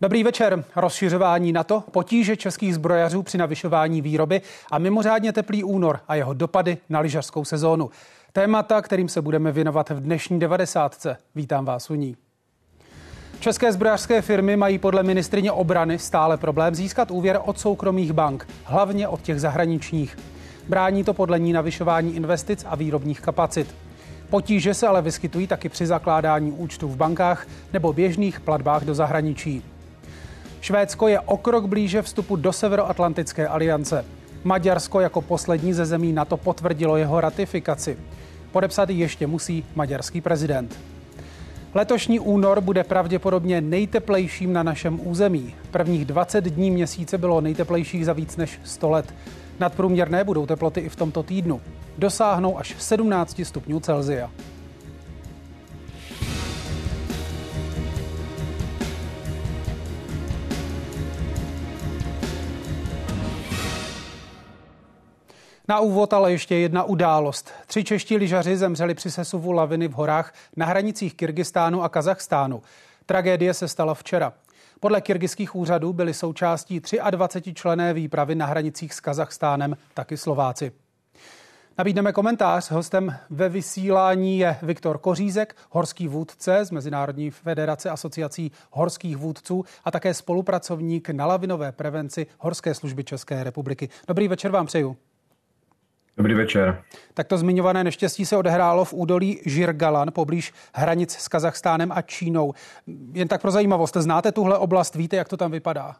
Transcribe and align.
Dobrý 0.00 0.24
večer. 0.24 0.64
Rozšiřování 0.76 1.52
NATO, 1.52 1.84
potíže 1.90 2.36
českých 2.36 2.74
zbrojařů 2.74 3.22
při 3.22 3.38
navyšování 3.38 4.02
výroby 4.02 4.40
a 4.72 4.78
mimořádně 4.78 5.32
teplý 5.32 5.64
únor 5.64 6.00
a 6.08 6.14
jeho 6.14 6.34
dopady 6.34 6.78
na 6.88 7.00
lyžařskou 7.00 7.44
sezónu. 7.44 7.90
Témata, 8.32 8.82
kterým 8.82 9.08
se 9.08 9.22
budeme 9.22 9.52
věnovat 9.52 9.90
v 9.90 10.00
dnešní 10.00 10.38
90. 10.38 11.06
Vítám 11.34 11.64
vás 11.64 11.90
u 11.90 11.94
ní. 11.94 12.16
České 13.40 13.72
zbrojařské 13.72 14.22
firmy 14.22 14.56
mají 14.56 14.78
podle 14.78 15.02
ministrině 15.02 15.52
obrany 15.52 15.98
stále 15.98 16.36
problém 16.36 16.74
získat 16.74 17.10
úvěr 17.10 17.40
od 17.44 17.58
soukromých 17.58 18.12
bank, 18.12 18.48
hlavně 18.64 19.08
od 19.08 19.22
těch 19.22 19.40
zahraničních. 19.40 20.18
Brání 20.68 21.04
to 21.04 21.14
podle 21.14 21.38
ní 21.38 21.52
navyšování 21.52 22.16
investic 22.16 22.64
a 22.68 22.76
výrobních 22.76 23.20
kapacit. 23.20 23.74
Potíže 24.30 24.74
se 24.74 24.86
ale 24.86 25.02
vyskytují 25.02 25.46
taky 25.46 25.68
při 25.68 25.86
zakládání 25.86 26.52
účtů 26.52 26.88
v 26.88 26.96
bankách 26.96 27.46
nebo 27.72 27.92
běžných 27.92 28.40
platbách 28.40 28.84
do 28.84 28.94
zahraničí. 28.94 29.75
Švédsko 30.66 31.08
je 31.08 31.20
o 31.20 31.36
krok 31.36 31.66
blíže 31.66 32.02
vstupu 32.02 32.36
do 32.36 32.52
Severoatlantické 32.52 33.48
aliance. 33.48 34.04
Maďarsko 34.44 35.00
jako 35.00 35.22
poslední 35.22 35.72
ze 35.72 35.86
zemí 35.86 36.12
NATO 36.12 36.36
potvrdilo 36.36 36.96
jeho 36.96 37.20
ratifikaci. 37.20 37.98
Podepsat 38.52 38.90
ještě 38.90 39.26
musí 39.26 39.64
maďarský 39.74 40.20
prezident. 40.20 40.78
Letošní 41.74 42.20
únor 42.20 42.60
bude 42.60 42.84
pravděpodobně 42.84 43.60
nejteplejším 43.60 44.52
na 44.52 44.62
našem 44.62 45.00
území. 45.08 45.54
Prvních 45.70 46.04
20 46.04 46.44
dní 46.44 46.70
měsíce 46.70 47.18
bylo 47.18 47.40
nejteplejších 47.40 48.06
za 48.06 48.12
víc 48.12 48.36
než 48.36 48.60
100 48.64 48.90
let. 48.90 49.14
Nadprůměrné 49.60 50.24
budou 50.24 50.46
teploty 50.46 50.80
i 50.80 50.88
v 50.88 50.96
tomto 50.96 51.22
týdnu. 51.22 51.60
Dosáhnou 51.98 52.58
až 52.58 52.74
17 52.78 53.40
stupňů 53.44 53.80
Celzia. 53.80 54.30
Na 65.68 65.80
úvod 65.80 66.12
ale 66.12 66.32
ještě 66.32 66.54
jedna 66.56 66.82
událost. 66.84 67.52
Tři 67.66 67.84
čeští 67.84 68.16
lyžaři 68.16 68.56
zemřeli 68.56 68.94
při 68.94 69.10
sesuvu 69.10 69.52
laviny 69.52 69.88
v 69.88 69.92
horách 69.92 70.34
na 70.56 70.66
hranicích 70.66 71.14
Kyrgyzstánu 71.14 71.82
a 71.82 71.88
Kazachstánu. 71.88 72.62
Tragédie 73.06 73.54
se 73.54 73.68
stala 73.68 73.94
včera. 73.94 74.32
Podle 74.80 75.00
kyrgyzských 75.00 75.54
úřadů 75.54 75.92
byli 75.92 76.14
součástí 76.14 76.80
23 77.10 77.54
člené 77.54 77.94
výpravy 77.94 78.34
na 78.34 78.46
hranicích 78.46 78.94
s 78.94 79.00
Kazachstánem 79.00 79.76
taky 79.94 80.16
Slováci. 80.16 80.72
Nabídneme 81.78 82.12
komentář. 82.12 82.70
Hostem 82.70 83.16
ve 83.30 83.48
vysílání 83.48 84.38
je 84.38 84.56
Viktor 84.62 84.98
Kořízek, 84.98 85.56
horský 85.70 86.08
vůdce 86.08 86.64
z 86.64 86.70
Mezinárodní 86.70 87.30
federace 87.30 87.90
asociací 87.90 88.52
horských 88.70 89.16
vůdců 89.16 89.64
a 89.84 89.90
také 89.90 90.14
spolupracovník 90.14 91.10
na 91.10 91.26
lavinové 91.26 91.72
prevenci 91.72 92.26
Horské 92.38 92.74
služby 92.74 93.04
České 93.04 93.44
republiky. 93.44 93.88
Dobrý 94.08 94.28
večer 94.28 94.50
vám 94.50 94.66
přeju. 94.66 94.96
Dobrý 96.16 96.34
večer. 96.34 96.82
Tak 97.14 97.26
to 97.26 97.38
zmiňované 97.38 97.84
neštěstí 97.84 98.26
se 98.26 98.36
odehrálo 98.36 98.84
v 98.84 98.92
údolí 98.92 99.40
Žirgalan, 99.46 100.12
poblíž 100.12 100.52
hranic 100.74 101.12
s 101.12 101.28
Kazachstánem 101.28 101.92
a 101.92 102.02
Čínou. 102.02 102.52
Jen 103.12 103.28
tak 103.28 103.42
pro 103.42 103.50
zajímavost, 103.50 103.96
znáte 103.96 104.32
tuhle 104.32 104.58
oblast, 104.58 104.94
víte, 104.94 105.16
jak 105.16 105.28
to 105.28 105.36
tam 105.36 105.50
vypadá? 105.50 105.96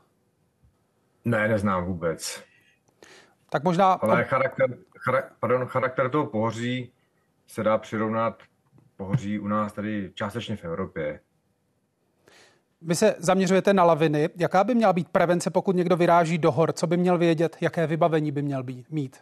Ne, 1.24 1.48
neznám 1.48 1.84
vůbec. 1.84 2.42
Tak 3.50 3.64
možná... 3.64 3.92
Ale 3.92 4.24
charakter, 4.24 4.78
chara, 4.98 5.22
pardon, 5.40 5.66
charakter 5.66 6.10
toho 6.10 6.26
pohoří 6.26 6.92
se 7.46 7.62
dá 7.62 7.78
přirovnat 7.78 8.42
pohoří 8.96 9.38
u 9.38 9.48
nás 9.48 9.72
tady 9.72 10.10
částečně 10.14 10.56
v 10.56 10.64
Evropě. 10.64 11.20
Vy 12.82 12.94
se 12.94 13.14
zaměřujete 13.18 13.74
na 13.74 13.84
laviny. 13.84 14.28
Jaká 14.36 14.64
by 14.64 14.74
měla 14.74 14.92
být 14.92 15.08
prevence, 15.08 15.50
pokud 15.50 15.76
někdo 15.76 15.96
vyráží 15.96 16.38
do 16.38 16.52
hor? 16.52 16.72
Co 16.72 16.86
by 16.86 16.96
měl 16.96 17.18
vědět? 17.18 17.56
Jaké 17.60 17.86
vybavení 17.86 18.32
by 18.32 18.42
měl 18.42 18.62
být, 18.62 18.90
mít? 18.90 19.16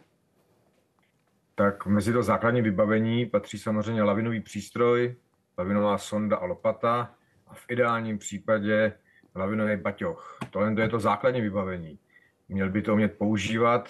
Tak 1.55 1.87
mezi 1.87 2.13
to 2.13 2.23
základní 2.23 2.63
vybavení 2.63 3.27
patří 3.27 3.59
samozřejmě 3.59 4.03
lavinový 4.03 4.41
přístroj, 4.41 5.17
lavinová 5.59 5.99
sonda 5.99 6.37
a 6.37 6.45
lopata 6.45 7.15
a 7.47 7.55
v 7.55 7.65
ideálním 7.69 8.19
případě 8.19 8.93
lavinový 9.37 9.77
baťoch. 9.77 10.39
Tohle 10.51 10.83
je 10.83 10.89
to 10.89 11.01
základní 11.01 11.41
vybavení. 11.41 11.99
Měl 12.49 12.71
by 12.71 12.83
to 12.83 12.93
umět 12.93 13.19
používat 13.19 13.89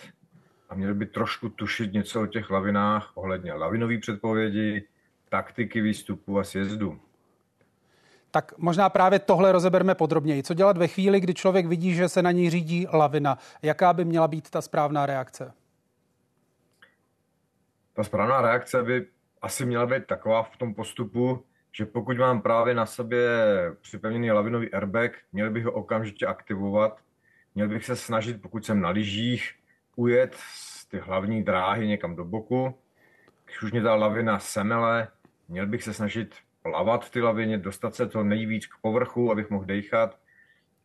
a 0.71 0.75
měl 0.75 0.95
by 0.95 1.07
trošku 1.07 1.49
tušit 1.49 1.93
něco 1.93 2.23
o 2.23 2.27
těch 2.27 2.51
lavinách 2.51 3.13
ohledně 3.15 3.53
lavinový 3.53 3.99
předpovědi, 3.99 4.85
taktiky 5.29 5.81
výstupu 5.81 6.39
a 6.39 6.45
sjezdu. 6.45 7.01
Tak 8.31 8.59
možná 8.59 8.89
právě 8.89 9.19
tohle 9.19 9.53
rozeberme 9.53 9.95
podrobněji. 9.95 10.43
Co 10.43 10.55
dělat 10.55 10.77
ve 10.77 10.89
chvíli, 10.89 11.21
kdy 11.21 11.35
člověk 11.35 11.67
vidí, 11.67 11.95
že 11.95 12.09
se 12.09 12.23
na 12.23 12.31
něj 12.31 12.51
řídí 12.51 12.87
lavina? 12.93 13.39
Jaká 13.63 13.93
by 13.93 14.05
měla 14.05 14.29
být 14.29 14.51
ta 14.51 14.63
správná 14.63 15.07
reakce? 15.07 15.53
Ta 17.95 18.05
správná 18.05 18.41
reakce 18.41 18.83
by 18.83 19.07
asi 19.43 19.67
měla 19.67 19.87
být 19.87 20.07
taková 20.07 20.43
v 20.43 20.57
tom 20.57 20.75
postupu, 20.75 21.45
že 21.73 21.87
pokud 21.87 22.19
mám 22.19 22.43
právě 22.43 22.75
na 22.75 22.87
sobě 22.87 23.29
připevněný 23.81 24.33
lavinový 24.33 24.73
airbag, 24.73 25.13
měl 25.33 25.51
bych 25.51 25.65
ho 25.65 25.73
okamžitě 25.73 26.27
aktivovat, 26.27 27.01
měl 27.55 27.69
bych 27.69 27.85
se 27.85 27.97
snažit, 27.97 28.43
pokud 28.43 28.65
jsem 28.65 28.81
na 28.81 28.89
lyžích, 28.89 29.55
ujet 29.97 30.35
z 30.35 30.87
ty 30.87 30.99
hlavní 30.99 31.43
dráhy 31.43 31.87
někam 31.87 32.17
do 32.17 32.25
boku. 32.25 32.79
Když 33.45 33.63
už 33.63 33.73
mě 33.73 33.83
ta 33.83 33.95
lavina 33.95 34.39
semele, 34.39 35.09
měl 35.49 35.67
bych 35.67 35.83
se 35.83 35.95
snažit 35.95 36.35
plavat 36.63 37.05
v 37.05 37.11
ty 37.11 37.23
lavině, 37.23 37.59
dostat 37.59 37.95
se 37.95 38.07
to 38.07 38.25
nejvíc 38.25 38.67
k 38.67 38.79
povrchu, 38.83 39.33
abych 39.33 39.51
mohl 39.51 39.65
dechat 39.65 40.19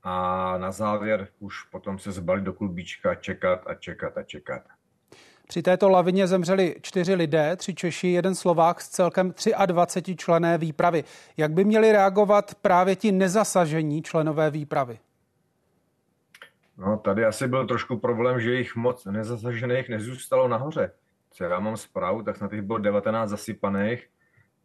a 0.03 0.57
na 0.57 0.71
závěr 0.71 1.27
už 1.39 1.63
potom 1.63 1.99
se 1.99 2.11
zbalit 2.11 2.43
do 2.43 2.53
klubíčka, 2.53 3.15
čekat 3.15 3.67
a 3.67 3.73
čekat 3.73 4.17
a 4.17 4.23
čekat. 4.23 4.61
Při 5.49 5.61
této 5.61 5.89
lavině 5.89 6.27
zemřeli 6.27 6.75
čtyři 6.81 7.13
lidé, 7.13 7.55
tři 7.55 7.75
Češi, 7.75 8.07
jeden 8.07 8.35
Slovák 8.35 8.81
z 8.81 8.89
celkem 8.89 9.33
23 9.65 10.15
člené 10.15 10.57
výpravy. 10.57 11.03
Jak 11.37 11.51
by 11.51 11.63
měli 11.63 11.91
reagovat 11.91 12.55
právě 12.55 12.95
ti 12.95 13.11
nezasažení 13.11 14.01
členové 14.01 14.49
výpravy? 14.49 14.99
No, 16.77 16.97
tady 16.97 17.25
asi 17.25 17.47
byl 17.47 17.67
trošku 17.67 17.97
problém, 17.97 18.39
že 18.39 18.55
jich 18.55 18.75
moc 18.75 19.05
nezasažených 19.05 19.89
nezůstalo 19.89 20.47
nahoře. 20.47 20.91
Co 21.31 21.43
já 21.43 21.59
mám 21.59 21.77
zprávu, 21.77 22.23
tak 22.23 22.37
snad 22.37 22.53
jich 22.53 22.61
bylo 22.61 22.79
19 22.79 23.29
zasypaných 23.29 24.07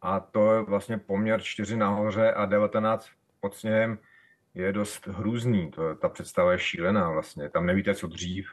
a 0.01 0.19
to 0.19 0.53
je 0.53 0.61
vlastně 0.61 0.97
poměr 0.97 1.41
4 1.41 1.77
nahoře 1.77 2.31
a 2.31 2.45
19 2.45 3.07
pod 3.39 3.55
sněhem 3.55 3.97
je 4.53 4.73
dost 4.73 5.07
hrůzný. 5.07 5.71
To, 5.71 5.95
ta 5.95 6.09
představa 6.09 6.51
je 6.51 6.59
šílená 6.59 7.11
vlastně. 7.11 7.49
Tam 7.49 7.65
nevíte, 7.65 7.95
co 7.95 8.07
dřív. 8.07 8.47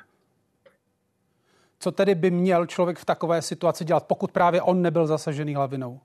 Co 1.83 1.93
tedy 1.93 2.15
by 2.15 2.31
měl 2.31 2.67
člověk 2.67 2.99
v 2.99 3.05
takové 3.05 3.43
situaci 3.43 3.85
dělat, 3.85 4.07
pokud 4.07 4.33
právě 4.33 4.63
on 4.63 4.83
nebyl 4.83 5.07
zasažený 5.07 5.55
hlavinou? 5.55 6.01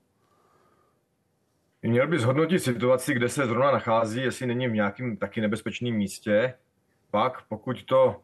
Měl 1.82 2.08
by 2.08 2.18
zhodnotit 2.18 2.58
situaci, 2.58 3.14
kde 3.14 3.28
se 3.28 3.46
zrovna 3.46 3.70
nachází, 3.70 4.20
jestli 4.20 4.46
není 4.46 4.68
v 4.68 4.72
nějakém 4.72 5.16
taky 5.16 5.40
nebezpečném 5.40 5.94
místě. 5.94 6.54
Pak, 7.10 7.42
pokud 7.48 7.84
to 7.84 8.20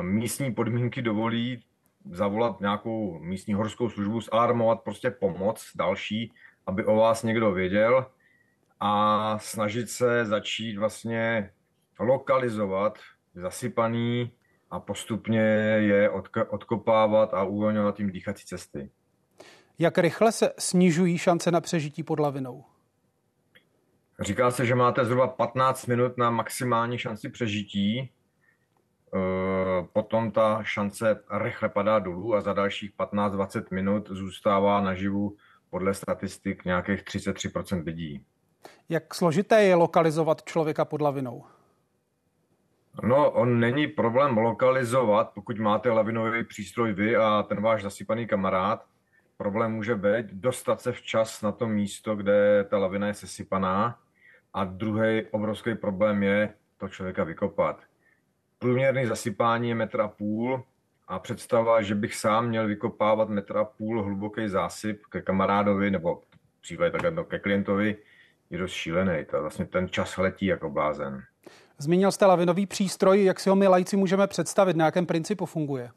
místní 0.00 0.54
podmínky 0.54 1.02
dovolí, 1.02 1.64
zavolat 2.10 2.60
nějakou 2.60 3.18
místní 3.18 3.54
horskou 3.54 3.90
službu, 3.90 4.20
zalarmovat 4.20 4.80
prostě 4.80 5.10
pomoc 5.10 5.70
další, 5.74 6.32
aby 6.66 6.84
o 6.84 6.96
vás 6.96 7.22
někdo 7.22 7.52
věděl 7.52 8.06
a 8.80 9.38
snažit 9.38 9.90
se 9.90 10.24
začít 10.24 10.76
vlastně 10.76 11.50
lokalizovat 11.98 12.98
zasypaný 13.34 14.32
a 14.70 14.80
postupně 14.80 15.40
je 15.78 16.10
odkopávat 16.48 17.34
a 17.34 17.44
uvolňovat 17.44 17.98
jim 17.98 18.10
dýchací 18.10 18.46
cesty. 18.46 18.90
Jak 19.78 19.98
rychle 19.98 20.32
se 20.32 20.52
snižují 20.58 21.18
šance 21.18 21.50
na 21.50 21.60
přežití 21.60 22.02
pod 22.02 22.20
lavinou? 22.20 22.64
Říká 24.20 24.50
se, 24.50 24.66
že 24.66 24.74
máte 24.74 25.04
zhruba 25.04 25.26
15 25.26 25.86
minut 25.86 26.18
na 26.18 26.30
maximální 26.30 26.98
šanci 26.98 27.28
přežití, 27.28 27.98
e, 27.98 28.10
potom 29.92 30.30
ta 30.30 30.62
šance 30.62 31.22
rychle 31.38 31.68
padá 31.68 31.98
dolů 31.98 32.34
a 32.34 32.40
za 32.40 32.52
dalších 32.52 32.92
15-20 32.96 33.64
minut 33.70 34.08
zůstává 34.10 34.80
naživu 34.80 35.36
podle 35.70 35.94
statistik 35.94 36.64
nějakých 36.64 37.02
33% 37.02 37.84
lidí. 37.84 38.24
Jak 38.88 39.14
složité 39.14 39.62
je 39.62 39.74
lokalizovat 39.74 40.42
člověka 40.42 40.84
pod 40.84 41.00
lavinou? 41.00 41.44
No, 43.02 43.30
on 43.30 43.60
není 43.60 43.86
problém 43.86 44.38
lokalizovat, 44.38 45.30
pokud 45.34 45.58
máte 45.58 45.90
lavinový 45.90 46.44
přístroj 46.44 46.92
vy 46.92 47.16
a 47.16 47.42
ten 47.42 47.62
váš 47.62 47.82
zasypaný 47.82 48.26
kamarád. 48.26 48.86
Problém 49.36 49.72
může 49.72 49.94
být 49.94 50.26
dostat 50.32 50.80
se 50.80 50.92
včas 50.92 51.42
na 51.42 51.52
to 51.52 51.66
místo, 51.68 52.16
kde 52.16 52.64
ta 52.70 52.78
lavina 52.78 53.06
je 53.06 53.14
sesypaná. 53.14 53.98
A 54.54 54.64
druhý 54.64 55.22
obrovský 55.30 55.74
problém 55.74 56.22
je 56.22 56.54
to 56.76 56.88
člověka 56.88 57.24
vykopat. 57.24 57.80
Průměrný 58.58 59.06
zasypání 59.06 59.68
je 59.68 59.74
metr 59.74 60.00
a 60.00 60.08
půl 60.08 60.64
a 61.08 61.18
představa, 61.18 61.82
že 61.82 61.94
bych 61.94 62.14
sám 62.14 62.48
měl 62.48 62.66
vykopávat 62.66 63.28
metr 63.28 63.56
a 63.56 63.64
půl 63.64 64.02
hluboký 64.02 64.48
zásyp 64.48 65.02
ke 65.06 65.22
kamarádovi 65.22 65.90
nebo 65.90 66.22
případně 66.60 66.90
takhle 66.90 67.24
ke 67.24 67.38
klientovi, 67.38 67.96
je 68.50 68.58
dost 68.58 68.72
šílený. 68.72 69.24
To 69.24 69.40
vlastně 69.40 69.66
ten 69.66 69.88
čas 69.88 70.16
letí 70.16 70.46
jako 70.46 70.70
blázen. 70.70 71.22
Zmínil 71.78 72.12
jste 72.12 72.26
lavinový 72.26 72.66
přístroj, 72.66 73.24
jak 73.24 73.40
si 73.40 73.50
ho 73.50 73.56
my 73.56 73.68
lajci 73.68 73.96
můžeme 73.96 74.26
představit, 74.26 74.76
na 74.76 74.84
jakém 74.84 75.06
principu 75.06 75.46
funguje? 75.46 75.90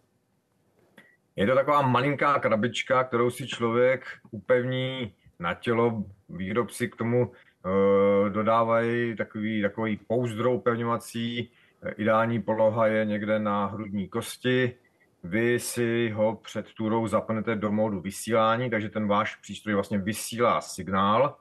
Je 1.36 1.48
to 1.48 1.56
taková 1.56 1.82
malinká 1.82 2.40
krabička, 2.40 3.04
kterou 3.04 3.30
si 3.30 3.48
člověk 3.48 4.06
upevní 4.32 5.14
na 5.40 5.54
tělo. 5.54 6.04
Výrobci 6.30 6.88
k 6.90 6.96
tomu 6.96 7.28
uh, 7.28 8.30
dodávají 8.30 9.16
takový, 9.16 9.62
takový 9.62 10.00
pouzdrou 10.08 10.56
upevňovací. 10.56 11.52
Ideální 11.98 12.42
poloha 12.42 12.88
je 12.88 13.06
někde 13.06 13.40
na 13.40 13.66
hrudní 13.66 14.08
kosti. 14.08 14.76
Vy 15.24 15.60
si 15.60 16.10
ho 16.10 16.36
před 16.36 16.74
turou 16.74 17.08
zapnete 17.08 17.56
do 17.56 17.72
módu 17.72 18.00
vysílání, 18.00 18.70
takže 18.70 18.90
ten 18.90 19.08
váš 19.08 19.36
přístroj 19.36 19.76
vlastně 19.76 19.98
vysílá 19.98 20.62
signál. 20.62 21.38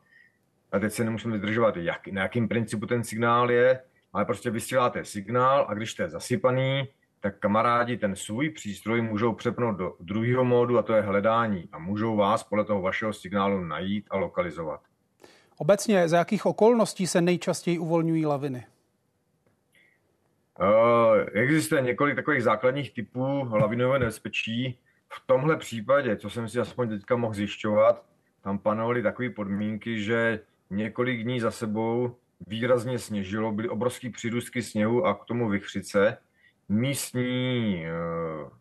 A 0.72 0.78
teď 0.78 0.92
se 0.92 1.04
nemusíme 1.04 1.38
zdržovat, 1.38 1.76
jak, 1.76 2.08
na 2.08 2.22
jakým 2.22 2.48
principu 2.48 2.86
ten 2.86 3.04
signál 3.04 3.50
je, 3.50 3.80
ale 4.12 4.24
prostě 4.24 4.50
vysíláte 4.50 5.04
signál 5.04 5.66
a 5.68 5.74
když 5.74 5.90
jste 5.90 6.08
zasypaný, 6.08 6.88
tak 7.20 7.38
kamarádi 7.38 7.96
ten 7.96 8.16
svůj 8.16 8.50
přístroj 8.50 9.02
můžou 9.02 9.32
přepnout 9.32 9.76
do 9.76 9.94
druhého 10.00 10.44
módu 10.44 10.78
a 10.78 10.82
to 10.82 10.92
je 10.92 11.02
hledání 11.02 11.68
a 11.72 11.78
můžou 11.78 12.16
vás 12.16 12.44
podle 12.44 12.64
toho 12.64 12.82
vašeho 12.82 13.12
signálu 13.12 13.64
najít 13.64 14.06
a 14.10 14.16
lokalizovat. 14.16 14.80
Obecně, 15.56 16.08
za 16.08 16.18
jakých 16.18 16.46
okolností 16.46 17.06
se 17.06 17.20
nejčastěji 17.20 17.78
uvolňují 17.78 18.26
laviny? 18.26 18.66
Uh, 20.60 21.26
existuje 21.32 21.82
několik 21.82 22.16
takových 22.16 22.42
základních 22.42 22.94
typů 22.94 23.48
lavinového 23.52 23.98
nebezpečí. 23.98 24.78
V 25.08 25.26
tomhle 25.26 25.56
případě, 25.56 26.16
co 26.16 26.30
jsem 26.30 26.48
si 26.48 26.60
aspoň 26.60 26.88
teďka 26.88 27.16
mohl 27.16 27.34
zjišťovat, 27.34 28.04
tam 28.42 28.58
panovaly 28.58 29.02
takové 29.02 29.30
podmínky, 29.30 30.02
že 30.02 30.40
několik 30.70 31.22
dní 31.22 31.40
za 31.40 31.50
sebou 31.50 32.16
výrazně 32.46 32.98
sněžilo, 32.98 33.52
byly 33.52 33.68
obrovské 33.68 34.10
přírůstky 34.10 34.62
sněhu 34.62 35.06
a 35.06 35.14
k 35.14 35.24
tomu 35.24 35.48
vychřice 35.48 36.18
místní 36.68 37.84
eh, 37.86 37.90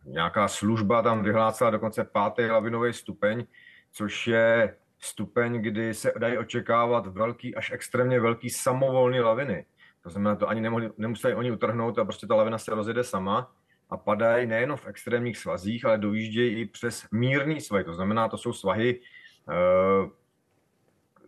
nějaká 0.04 0.48
služba 0.48 1.02
tam 1.02 1.22
vyhlásila 1.22 1.70
dokonce 1.70 2.04
pátý 2.04 2.42
lavinový 2.42 2.92
stupeň, 2.92 3.44
což 3.92 4.26
je 4.26 4.76
stupeň, 4.98 5.62
kdy 5.62 5.94
se 5.94 6.12
dají 6.18 6.38
očekávat 6.38 7.06
velký 7.06 7.54
až 7.54 7.70
extrémně 7.70 8.20
velký 8.20 8.50
samovolný 8.50 9.20
laviny. 9.20 9.66
To 10.02 10.10
znamená, 10.10 10.36
to 10.36 10.48
ani 10.48 10.60
nemohli, 10.60 10.90
nemuseli 10.98 11.34
oni 11.34 11.52
utrhnout 11.52 11.98
a 11.98 12.04
prostě 12.04 12.26
ta 12.26 12.34
lavina 12.34 12.58
se 12.58 12.74
rozjede 12.74 13.04
sama 13.04 13.52
a 13.90 13.96
padají 13.96 14.46
nejen 14.46 14.76
v 14.76 14.86
extrémních 14.86 15.38
svazích, 15.38 15.84
ale 15.84 15.98
dojíždějí 15.98 16.60
i 16.60 16.66
přes 16.66 17.06
mírný 17.12 17.60
svahy. 17.60 17.84
To 17.84 17.94
znamená, 17.94 18.28
to 18.28 18.38
jsou 18.38 18.52
svahy 18.52 19.00
eh, 19.48 20.10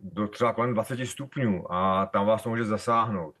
do 0.03 0.27
třeba 0.27 0.53
kolem 0.53 0.73
20 0.73 1.05
stupňů 1.05 1.73
a 1.73 2.05
tam 2.05 2.25
vás 2.25 2.43
to 2.43 2.49
může 2.49 2.65
zasáhnout. 2.65 3.35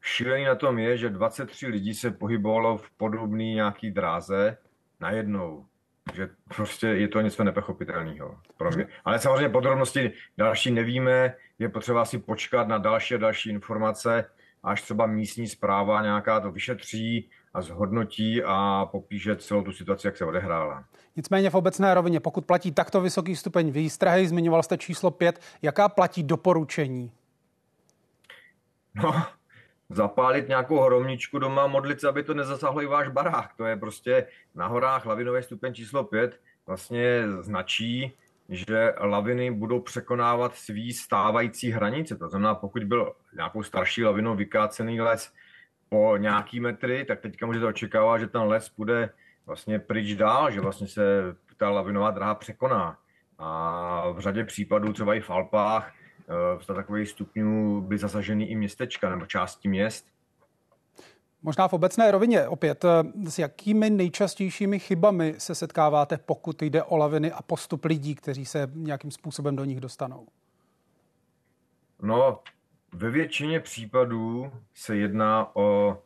Šílený 0.00 0.44
na 0.44 0.54
tom 0.54 0.78
je, 0.78 0.96
že 0.96 1.10
23 1.10 1.66
lidí 1.66 1.94
se 1.94 2.10
pohybovalo 2.10 2.78
v 2.78 2.90
podobné 2.90 3.44
nějaký 3.44 3.90
dráze 3.90 4.58
najednou. 5.00 5.66
Že 6.14 6.28
prostě 6.56 6.86
je 6.86 7.08
to 7.08 7.20
něco 7.20 7.44
nepochopitelného. 7.44 8.40
Ale 9.04 9.18
samozřejmě 9.18 9.48
podrobnosti 9.48 10.12
další 10.38 10.70
nevíme, 10.70 11.34
je 11.58 11.68
potřeba 11.68 12.04
si 12.04 12.18
počkat 12.18 12.68
na 12.68 12.78
další 12.78 13.14
a 13.14 13.18
další 13.18 13.50
informace, 13.50 14.30
až 14.62 14.82
třeba 14.82 15.06
místní 15.06 15.48
zpráva 15.48 16.02
nějaká 16.02 16.40
to 16.40 16.52
vyšetří 16.52 17.30
a 17.54 17.62
zhodnotí 17.62 18.42
a 18.44 18.88
popíše 18.92 19.36
celou 19.36 19.62
tu 19.62 19.72
situaci, 19.72 20.06
jak 20.06 20.16
se 20.16 20.24
odehrála. 20.24 20.84
Nicméně 21.16 21.50
v 21.50 21.54
obecné 21.54 21.94
rovině, 21.94 22.20
pokud 22.20 22.46
platí 22.46 22.72
takto 22.72 23.00
vysoký 23.00 23.36
stupeň 23.36 23.70
výstrahy, 23.70 24.28
zmiňoval 24.28 24.62
jste 24.62 24.78
číslo 24.78 25.10
5, 25.10 25.40
jaká 25.62 25.88
platí 25.88 26.22
doporučení? 26.22 27.12
No, 28.94 29.22
zapálit 29.90 30.48
nějakou 30.48 30.80
hromničku 30.80 31.38
doma, 31.38 31.66
modlit 31.66 32.00
se, 32.00 32.08
aby 32.08 32.22
to 32.22 32.34
nezasáhlo 32.34 32.82
i 32.82 32.86
váš 32.86 33.08
barák. 33.08 33.54
To 33.56 33.64
je 33.64 33.76
prostě 33.76 34.26
na 34.54 34.66
horách 34.66 35.06
lavinové 35.06 35.42
stupeň 35.42 35.74
číslo 35.74 36.04
5 36.04 36.40
vlastně 36.66 37.22
značí, 37.40 38.12
že 38.48 38.94
laviny 39.00 39.50
budou 39.50 39.80
překonávat 39.80 40.54
svý 40.54 40.92
stávající 40.92 41.70
hranice. 41.70 42.16
To 42.16 42.28
znamená, 42.28 42.54
pokud 42.54 42.84
byl 42.84 43.12
nějakou 43.34 43.62
starší 43.62 44.04
lavinou 44.04 44.36
vykácený 44.36 45.00
les 45.00 45.32
po 45.88 46.16
nějaký 46.16 46.60
metry, 46.60 47.04
tak 47.04 47.20
teďka 47.20 47.46
můžete 47.46 47.66
očekávat, 47.66 48.18
že 48.18 48.26
ten 48.26 48.42
les 48.42 48.72
bude 48.76 49.10
vlastně 49.46 49.78
pryč 49.78 50.14
dál, 50.14 50.50
že 50.50 50.60
vlastně 50.60 50.86
se 50.86 51.02
ta 51.56 51.70
lavinová 51.70 52.10
dráha 52.10 52.34
překoná. 52.34 52.98
A 53.38 54.10
v 54.10 54.20
řadě 54.20 54.44
případů, 54.44 54.92
třeba 54.92 55.14
i 55.14 55.20
v 55.20 55.30
Alpách, 55.30 55.92
v 56.58 56.70
eh, 56.70 56.74
takových 56.74 57.08
stupňů 57.08 57.80
byly 57.80 57.98
zasaženy 57.98 58.44
i 58.44 58.56
městečka 58.56 59.10
nebo 59.10 59.26
části 59.26 59.68
měst. 59.68 60.11
Možná 61.42 61.68
v 61.68 61.72
obecné 61.72 62.10
rovině 62.10 62.48
opět, 62.48 62.84
eh, 62.84 63.30
s 63.30 63.38
jakými 63.38 63.90
nejčastějšími 63.90 64.78
chybami 64.78 65.34
se 65.38 65.54
setkáváte, 65.54 66.18
pokud 66.18 66.62
jde 66.62 66.82
o 66.82 66.96
laviny 66.96 67.32
a 67.32 67.42
postup 67.42 67.84
lidí, 67.84 68.14
kteří 68.14 68.44
se 68.44 68.70
nějakým 68.74 69.10
způsobem 69.10 69.56
do 69.56 69.64
nich 69.64 69.80
dostanou? 69.80 70.26
No, 72.02 72.40
ve 72.92 73.10
většině 73.10 73.60
případů 73.60 74.52
se 74.74 74.96
jedná 74.96 75.56
o 75.56 75.98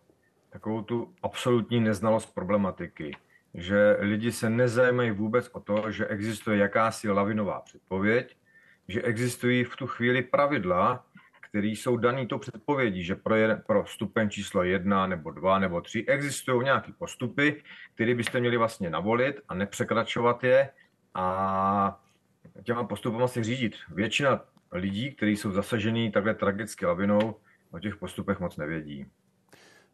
takovou 0.51 0.83
tu 0.83 1.15
absolutní 1.23 1.81
neznalost 1.81 2.35
problematiky, 2.35 3.17
že 3.55 3.97
lidi 4.01 4.33
se 4.33 4.51
nezajímají 4.51 5.11
vůbec 5.11 5.51
o 5.53 5.61
to, 5.61 5.91
že 5.91 6.07
existuje 6.07 6.59
jakási 6.59 7.11
lavinová 7.11 7.61
předpověď, 7.61 8.37
že 8.89 9.03
existují 9.03 9.65
v 9.65 9.77
tu 9.77 9.87
chvíli 9.87 10.23
pravidla, 10.23 11.06
které 11.49 11.67
jsou 11.67 11.97
daný 11.97 12.27
to 12.27 12.39
předpovědí, 12.39 13.05
že 13.05 13.15
pro, 13.15 13.35
jeden, 13.35 13.63
pro 13.67 13.87
stupeň 13.87 14.31
číslo 14.31 14.63
jedna 14.63 15.07
nebo 15.07 15.31
dva 15.31 15.59
nebo 15.59 15.81
tři 15.81 16.05
existují 16.09 16.65
nějaké 16.65 16.93
postupy, 16.99 17.63
které 17.95 18.15
byste 18.15 18.41
měli 18.41 18.57
vlastně 18.57 18.91
navolit 18.91 19.41
a 19.49 19.55
nepřekračovat 19.55 20.45
je 20.45 20.69
a 21.15 22.01
těma 22.63 22.85
postupama 22.85 23.29
si 23.29 23.43
řídit. 23.43 23.75
Většina 23.89 24.45
lidí, 24.73 25.13
kteří 25.15 25.37
jsou 25.37 25.53
zasažený 25.53 26.13
takhle 26.13 26.35
tragicky 26.35 26.87
lavinou, 26.87 27.35
o 27.71 27.79
těch 27.79 27.97
postupech 27.97 28.41
moc 28.41 28.57
nevědí. 28.57 29.07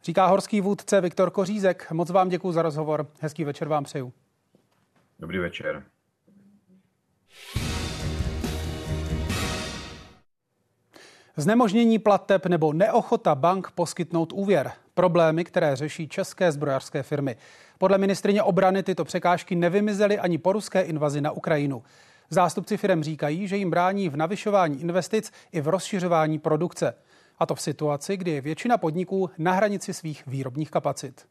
Říká 0.03 0.25
horský 0.25 0.61
vůdce 0.61 1.01
Viktor 1.01 1.31
Kořízek. 1.31 1.91
Moc 1.91 2.09
vám 2.09 2.29
děkuji 2.29 2.51
za 2.51 2.61
rozhovor. 2.61 3.07
Hezký 3.19 3.43
večer 3.43 3.67
vám 3.67 3.83
přeju. 3.83 4.13
Dobrý 5.19 5.37
večer. 5.37 5.83
Znemožnění 11.37 11.99
plateb 11.99 12.45
nebo 12.45 12.73
neochota 12.73 13.35
bank 13.35 13.71
poskytnout 13.71 14.33
úvěr. 14.33 14.71
Problémy, 14.93 15.43
které 15.43 15.75
řeší 15.75 16.07
české 16.07 16.51
zbrojařské 16.51 17.03
firmy. 17.03 17.35
Podle 17.77 17.97
ministrině 17.97 18.43
obrany 18.43 18.83
tyto 18.83 19.05
překážky 19.05 19.55
nevymizely 19.55 20.19
ani 20.19 20.37
po 20.37 20.51
ruské 20.51 20.81
invazi 20.81 21.21
na 21.21 21.31
Ukrajinu. 21.31 21.83
Zástupci 22.29 22.77
firm 22.77 23.03
říkají, 23.03 23.47
že 23.47 23.57
jim 23.57 23.69
brání 23.69 24.09
v 24.09 24.15
navyšování 24.15 24.81
investic 24.81 25.31
i 25.51 25.61
v 25.61 25.67
rozšiřování 25.67 26.39
produkce. 26.39 26.95
A 27.39 27.45
to 27.45 27.55
v 27.55 27.61
situaci, 27.61 28.17
kdy 28.17 28.31
je 28.31 28.41
většina 28.41 28.77
podniků 28.77 29.29
na 29.37 29.51
hranici 29.51 29.93
svých 29.93 30.27
výrobních 30.27 30.71
kapacit. 30.71 31.25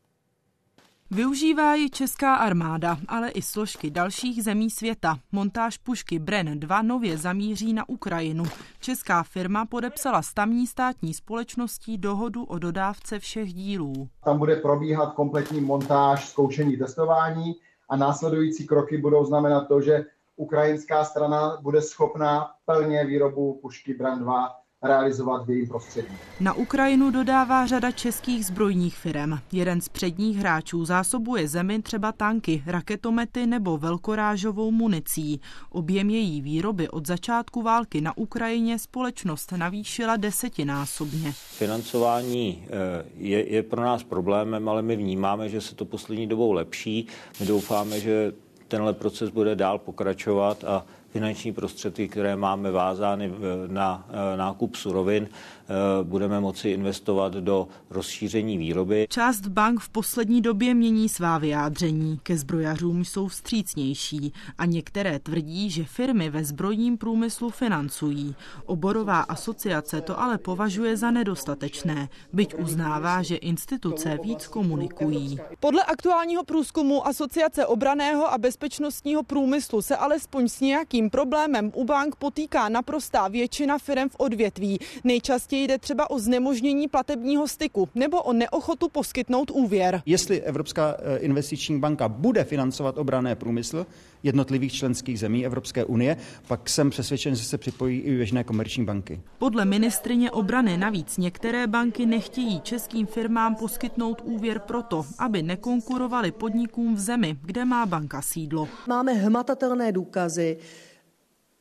Využívá 1.15 1.75
ji 1.75 1.91
česká 1.91 2.35
armáda, 2.35 2.97
ale 3.09 3.31
i 3.31 3.43
složky 3.43 3.91
dalších 3.91 4.45
zemí 4.45 4.71
světa. 4.71 5.19
Montáž 5.33 5.79
pušky 5.79 6.19
Bren 6.19 6.61
2 6.61 6.83
nově 6.83 7.19
zamíří 7.19 7.73
na 7.73 7.89
Ukrajinu. 7.89 8.45
Česká 8.81 9.23
firma 9.23 9.67
podepsala 9.67 10.23
s 10.23 10.35
tamní 10.35 10.67
státní 10.67 11.15
společností 11.15 11.99
dohodu 11.99 12.45
o 12.45 12.59
dodávce 12.59 13.19
všech 13.19 13.53
dílů. 13.53 14.09
Tam 14.25 14.39
bude 14.39 14.57
probíhat 14.57 15.15
kompletní 15.15 15.61
montáž, 15.61 16.29
zkoušení, 16.29 16.77
testování 16.77 17.55
a 17.89 17.97
následující 17.97 18.67
kroky 18.67 18.99
budou 18.99 19.25
znamenat 19.25 19.69
to, 19.69 19.81
že 19.81 20.05
ukrajinská 20.37 21.05
strana 21.05 21.59
bude 21.63 21.83
schopná 21.83 22.51
plně 22.65 23.05
výrobu 23.05 23.59
pušky 23.63 23.95
Bren 23.95 24.19
2 24.19 24.62
realizovat 24.83 25.47
v 25.47 25.51
jejím 25.51 25.69
prostředí. 25.69 26.09
Na 26.41 26.55
Ukrajinu 26.55 27.11
dodává 27.11 27.67
řada 27.67 27.91
českých 27.91 28.47
zbrojních 28.47 28.97
firm. 28.97 29.39
Jeden 29.53 29.81
z 29.81 29.89
předních 29.89 30.37
hráčů 30.37 30.85
zásobuje 30.85 31.49
zemi 31.49 31.83
třeba 31.83 32.13
tanky, 32.13 32.63
raketomety 32.67 33.47
nebo 33.47 33.79
velkorážovou 33.79 34.71
municí. 34.71 35.41
Objem 35.71 36.11
její 36.11 36.41
výroby 36.41 36.89
od 36.89 37.07
začátku 37.07 37.63
války 37.63 38.01
na 38.01 38.17
Ukrajině 38.17 38.79
společnost 38.79 39.53
navýšila 39.53 40.17
desetinásobně. 40.17 41.33
Financování 41.33 42.67
eh, 42.67 43.05
je, 43.17 43.53
je 43.53 43.63
pro 43.63 43.83
nás 43.83 44.03
problémem, 44.03 44.69
ale 44.69 44.83
my 44.83 44.97
vnímáme, 44.97 45.49
že 45.49 45.61
se 45.61 45.75
to 45.75 45.85
poslední 45.85 46.27
dobou 46.27 46.53
lepší. 46.53 47.07
My 47.41 47.47
doufáme, 47.47 48.01
že 48.01 48.33
tenhle 48.69 48.93
proces 48.93 49.31
bude 49.31 49.55
dál 49.55 49.79
pokračovat 49.79 50.65
a 50.65 50.87
finanční 51.13 51.53
prostředky, 51.53 52.09
které 52.09 52.37
máme 52.37 52.71
vázány 52.71 53.33
na 53.67 54.07
nákup 54.37 54.77
surovin, 54.77 55.29
Eh, 55.62 55.62
budeme 56.03 56.41
moci 56.41 56.69
investovat 56.69 57.33
do 57.33 57.69
rozšíření 57.91 58.59
výroby. 58.59 59.07
Část 59.11 59.47
bank 59.47 59.81
v 59.81 59.89
poslední 59.89 60.41
době 60.41 60.75
mění 60.75 61.09
svá 61.09 61.39
vyjádření. 61.39 62.21
Ke 62.23 62.37
zbrojařům 62.37 63.05
jsou 63.05 63.29
vstřícnější 63.29 64.33
a 64.59 64.67
některé 64.67 65.19
tvrdí, 65.19 65.71
že 65.71 65.85
firmy 65.85 66.31
ve 66.31 66.45
zbrojním 66.45 66.99
průmyslu 66.99 67.51
financují. 67.51 68.35
Oborová 68.67 69.21
asociace 69.21 70.01
to 70.01 70.21
ale 70.21 70.39
považuje 70.39 70.97
za 70.97 71.11
nedostatečné, 71.11 72.09
byť 72.33 72.55
uznává, 72.55 73.23
že 73.23 73.37
instituce 73.37 74.19
víc 74.23 74.47
komunikují. 74.47 75.39
Podle 75.61 75.83
aktuálního 75.85 76.45
průzkumu 76.45 77.07
Asociace 77.07 77.67
obraného 77.67 78.33
a 78.33 78.39
bezpečnostního 78.39 79.23
průmyslu 79.23 79.83
se 79.83 79.97
alespoň 79.97 80.49
s 80.49 80.61
nějakým 80.61 81.11
problémem 81.11 81.73
u 81.75 81.85
bank 81.85 82.17
potýká 82.17 82.69
naprostá 82.69 83.29
většina 83.29 83.79
firm 83.79 84.09
v 84.09 84.17
odvětví. 84.19 84.79
Nejčastěji 85.05 85.52
jde 85.57 85.79
třeba 85.79 86.11
o 86.11 86.19
znemožnění 86.19 86.89
platebního 86.89 87.49
styku 87.49 87.89
nebo 87.95 88.23
o 88.23 88.33
neochotu 88.33 88.89
poskytnout 88.89 89.51
úvěr. 89.51 90.03
Jestli 90.07 90.41
Evropská 90.41 90.97
eh, 90.99 91.17
investiční 91.19 91.81
banka 91.81 92.09
bude 92.09 92.45
financovat 92.45 92.99
obrané 92.99 93.37
průmysl 93.37 93.87
jednotlivých 94.23 94.73
členských 94.73 95.19
zemí 95.19 95.47
Evropské 95.47 95.85
unie, 95.85 96.17
pak 96.49 96.71
jsem 96.71 96.91
přesvědčen, 96.91 97.35
že 97.35 97.45
se 97.45 97.59
připojí 97.59 98.01
i 98.01 98.17
běžné 98.17 98.45
komerční 98.45 98.85
banky. 98.85 99.21
Podle 99.39 99.65
ministrině 99.65 100.31
obrany 100.31 100.77
navíc 100.77 101.19
některé 101.19 101.67
banky 101.67 102.07
nechtějí 102.07 102.61
českým 102.61 103.07
firmám 103.07 103.55
poskytnout 103.55 104.23
úvěr 104.25 104.59
proto, 104.59 105.05
aby 105.19 105.43
nekonkurovali 105.43 106.33
podnikům 106.33 106.95
v 106.95 107.01
zemi, 107.01 107.37
kde 107.43 107.65
má 107.65 107.87
banka 107.87 108.23
sídlo. 108.23 108.69
Máme 108.89 109.13
hmatatelné 109.13 109.93
důkazy, 109.93 110.57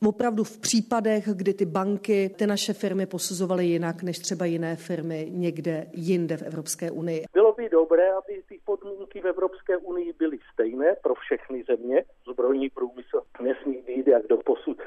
opravdu 0.08 0.44
v 0.44 0.58
případech, 0.58 1.28
kdy 1.34 1.54
ty 1.54 1.64
banky 1.64 2.30
ty 2.38 2.46
naše 2.46 2.72
firmy 2.72 3.06
posuzovaly 3.06 3.66
jinak 3.66 4.02
než 4.02 4.18
třeba 4.18 4.44
jiné 4.44 4.76
firmy 4.76 5.26
někde 5.30 5.86
jinde 5.92 6.36
v 6.36 6.42
Evropské 6.42 6.90
unii. 6.90 7.24
Bylo 7.32 7.52
by 7.52 7.68
dobré, 7.68 8.12
aby 8.12 8.42
ty 8.48 8.60
podmínky 8.64 9.20
v 9.20 9.26
Evropské 9.26 9.76
unii 9.76 10.12
byly 10.18 10.38
stejné 10.52 10.96
pro 11.02 11.14
všechny 11.14 11.64
země. 11.64 12.04
Zbrojní 12.32 12.70
průmysl 12.70 13.22
nesmí 13.42 13.82
být 13.86 14.06
jak 14.06 14.26
do 14.26 14.36
posud 14.36 14.78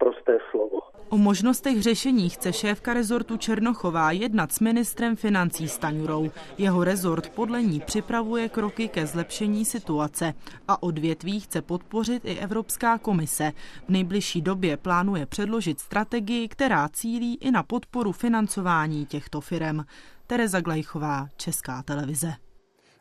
prosté 0.00 0.38
slovo. 0.50 0.80
O 1.08 1.18
možnostech 1.18 1.82
řešení 1.82 2.30
chce 2.30 2.52
šéfka 2.52 2.94
rezortu 2.94 3.36
Černochová 3.36 4.10
jednat 4.12 4.52
s 4.52 4.60
ministrem 4.60 5.16
financí 5.16 5.68
Staňurou. 5.68 6.30
Jeho 6.58 6.84
rezort 6.84 7.28
podle 7.28 7.62
ní 7.62 7.80
připravuje 7.80 8.48
kroky 8.48 8.88
ke 8.88 9.06
zlepšení 9.06 9.64
situace 9.64 10.34
a 10.68 10.82
odvětví 10.82 11.40
chce 11.40 11.62
podpořit 11.62 12.24
i 12.24 12.36
Evropská 12.36 12.98
komise. 12.98 13.52
V 13.86 13.88
nejbližší 13.88 14.42
době 14.42 14.76
plánuje 14.76 15.26
předložit 15.26 15.80
strategii, 15.80 16.48
která 16.48 16.88
cílí 16.88 17.34
i 17.34 17.50
na 17.50 17.62
podporu 17.62 18.12
financování 18.12 19.06
těchto 19.06 19.40
firm. 19.40 19.80
Tereza 20.26 20.60
Glejchová, 20.60 21.28
Česká 21.36 21.82
televize. 21.82 22.34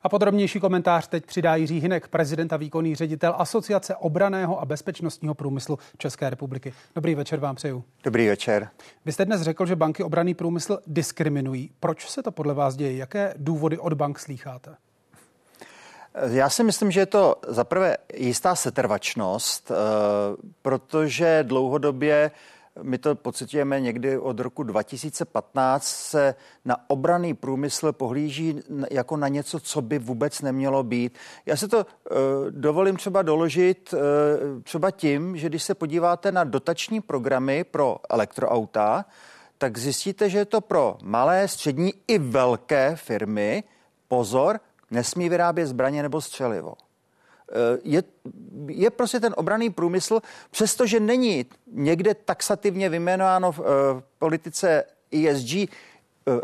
A 0.04 0.10
podrobnější 0.10 0.60
komentář 0.60 1.08
teď 1.08 1.26
přidá 1.26 1.56
Jiří 1.56 1.80
Hinek, 1.80 2.08
prezident 2.08 2.54
a 2.54 2.58
výkonný 2.58 2.96
ředitel 2.96 3.36
Asociace 3.38 3.96
obraného 3.96 4.62
a 4.62 4.66
bezpečnostního 4.66 5.34
průmyslu 5.34 5.80
České 5.98 6.30
republiky. 6.30 6.74
Dobrý 6.96 7.16
večer 7.16 7.40
vám 7.40 7.56
přeju. 7.56 7.84
Dobrý 8.04 8.28
večer. 8.28 8.70
Vy 9.06 9.12
jste 9.12 9.26
dnes 9.26 9.42
řekl, 9.42 9.66
že 9.66 9.76
banky 9.76 10.04
obraný 10.04 10.34
průmysl 10.34 10.80
diskriminují. 10.88 11.72
Proč 11.80 12.10
se 12.10 12.24
to 12.24 12.32
podle 12.32 12.54
vás 12.54 12.76
děje? 12.76 12.98
Jaké 12.98 13.34
důvody 13.38 13.78
od 13.78 13.94
bank 13.94 14.20
slýcháte? 14.20 14.76
Já 16.30 16.50
si 16.50 16.64
myslím, 16.64 16.92
že 16.92 17.00
je 17.00 17.06
to 17.06 17.36
zaprvé 17.48 17.98
jistá 18.14 18.56
setrvačnost, 18.56 19.72
eh, 19.72 19.76
protože 20.62 21.44
dlouhodobě 21.48 22.32
my 22.82 22.98
to 22.98 23.16
pocitujeme 23.16 23.80
někdy 23.80 24.18
od 24.18 24.40
roku 24.40 24.64
2015, 24.64 25.86
se 25.86 26.36
na 26.66 26.78
obraný 26.88 27.34
průmysl 27.34 27.92
pohlíží 27.92 28.60
jako 28.92 29.18
na 29.18 29.28
něco, 29.28 29.60
co 29.60 29.82
by 29.82 30.00
vůbec 30.00 30.42
nemělo 30.42 30.84
být. 30.84 31.18
Já 31.46 31.56
se 31.56 31.68
to 31.68 31.78
uh, 31.78 31.86
dovolím 32.50 32.96
třeba 32.96 33.22
doložit 33.22 33.94
uh, 33.94 34.62
třeba 34.62 34.92
tím, 34.92 35.38
že 35.38 35.50
když 35.50 35.64
se 35.64 35.76
podíváte 35.76 36.32
na 36.32 36.44
dotační 36.44 37.02
programy 37.02 37.64
pro 37.64 37.98
elektroauta, 38.10 39.06
tak 39.58 39.78
zjistíte, 39.78 40.30
že 40.30 40.38
je 40.38 40.46
to 40.46 40.62
pro 40.62 40.98
malé, 41.04 41.48
střední 41.48 41.94
i 42.08 42.18
velké 42.18 42.96
firmy, 42.96 43.64
pozor, 44.08 44.60
nesmí 44.92 45.30
vyrábět 45.30 45.68
zbraně 45.68 46.04
nebo 46.04 46.22
střelivo. 46.22 46.74
Eh, 47.52 47.80
je, 47.84 48.04
je 48.68 48.90
prostě 48.90 49.20
ten 49.20 49.34
obraný 49.38 49.70
průmysl, 49.70 50.20
přestože 50.52 51.00
není 51.00 51.46
někde 51.72 52.14
taxativně 52.14 52.90
vyjmenováno 52.90 53.52
v, 53.52 53.60
eh, 53.60 53.64
politice 54.20 54.84
ESG, 55.12 55.54
eh, 55.56 55.68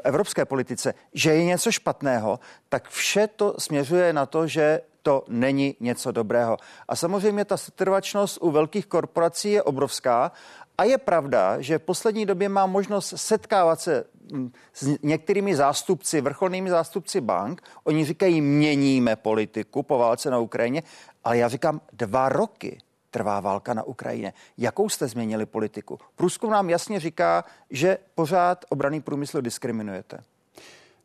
evropské 0.04 0.46
politice, 0.46 0.94
že 1.14 1.34
je 1.34 1.44
něco 1.44 1.72
špatného, 1.72 2.40
tak 2.70 2.90
vše 2.90 3.28
to 3.28 3.56
směřuje 3.58 4.14
na 4.14 4.26
to, 4.26 4.48
že 4.48 4.82
to 5.02 5.24
není 5.28 5.76
něco 5.80 6.12
dobrého. 6.12 6.58
A 6.88 6.96
samozřejmě 6.96 7.46
ta 7.46 7.58
setrvačnost 7.58 8.38
u 8.42 8.52
velkých 8.52 8.86
korporací 8.86 9.52
je 9.52 9.64
obrovská 9.64 10.32
a 10.78 10.84
je 10.84 10.98
pravda, 10.98 11.62
že 11.62 11.80
v 11.80 11.82
poslední 11.82 12.26
době 12.26 12.50
má 12.50 12.66
možnost 12.66 13.14
setkávat 13.16 13.82
se 13.82 14.04
hm, 14.34 14.52
s 14.74 14.98
některými 15.04 15.56
zástupci, 15.56 16.22
vrcholnými 16.22 16.70
zástupci 16.70 17.22
bank. 17.22 17.62
Oni 17.84 18.06
říkají, 18.06 18.42
měníme 18.42 19.16
politiku 19.16 19.84
po 19.84 19.98
válce 19.98 20.30
na 20.30 20.40
Ukrajině, 20.40 20.84
ale 21.24 21.38
já 21.38 21.48
říkám, 21.48 21.82
dva 21.94 22.30
roky 22.30 22.78
trvá 23.12 23.40
válka 23.40 23.74
na 23.74 23.84
Ukrajině. 23.84 24.34
Jakou 24.58 24.90
jste 24.90 25.08
změnili 25.08 25.46
politiku? 25.46 26.00
Průzkum 26.16 26.52
nám 26.52 26.70
jasně 26.70 27.00
říká, 27.00 27.44
že 27.70 27.98
pořád 28.16 28.66
obraný 28.70 29.02
průmysl 29.02 29.42
diskriminujete. 29.42 30.18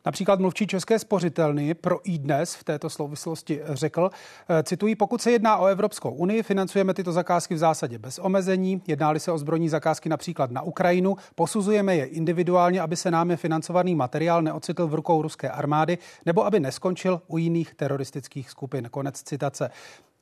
Například 0.05 0.39
mluvčí 0.39 0.67
České 0.67 0.99
spořitelny 0.99 1.73
pro 1.73 1.99
i 2.03 2.17
dnes 2.17 2.55
v 2.55 2.63
této 2.63 2.89
souvislosti 2.89 3.61
řekl, 3.65 4.09
eh, 4.49 4.63
cituji, 4.63 4.95
pokud 4.95 5.21
se 5.21 5.31
jedná 5.31 5.57
o 5.57 5.65
Evropskou 5.65 6.11
unii, 6.11 6.43
financujeme 6.43 6.93
tyto 6.93 7.11
zakázky 7.11 7.55
v 7.55 7.57
zásadě 7.57 7.99
bez 7.99 8.19
omezení. 8.19 8.81
Jednáli 8.87 9.19
se 9.19 9.31
o 9.31 9.37
zbrojní 9.37 9.69
zakázky 9.69 10.09
například 10.09 10.51
na 10.51 10.61
Ukrajinu, 10.61 11.15
posuzujeme 11.35 11.95
je 11.95 12.05
individuálně, 12.05 12.81
aby 12.81 12.95
se 12.95 13.11
námi 13.11 13.37
financovaný 13.37 13.95
materiál 13.95 14.41
neocitl 14.41 14.87
v 14.87 14.93
rukou 14.93 15.21
ruské 15.21 15.49
armády 15.49 15.97
nebo 16.25 16.45
aby 16.45 16.59
neskončil 16.59 17.21
u 17.27 17.37
jiných 17.37 17.73
teroristických 17.73 18.49
skupin. 18.49 18.87
Konec 18.91 19.21
citace. 19.21 19.69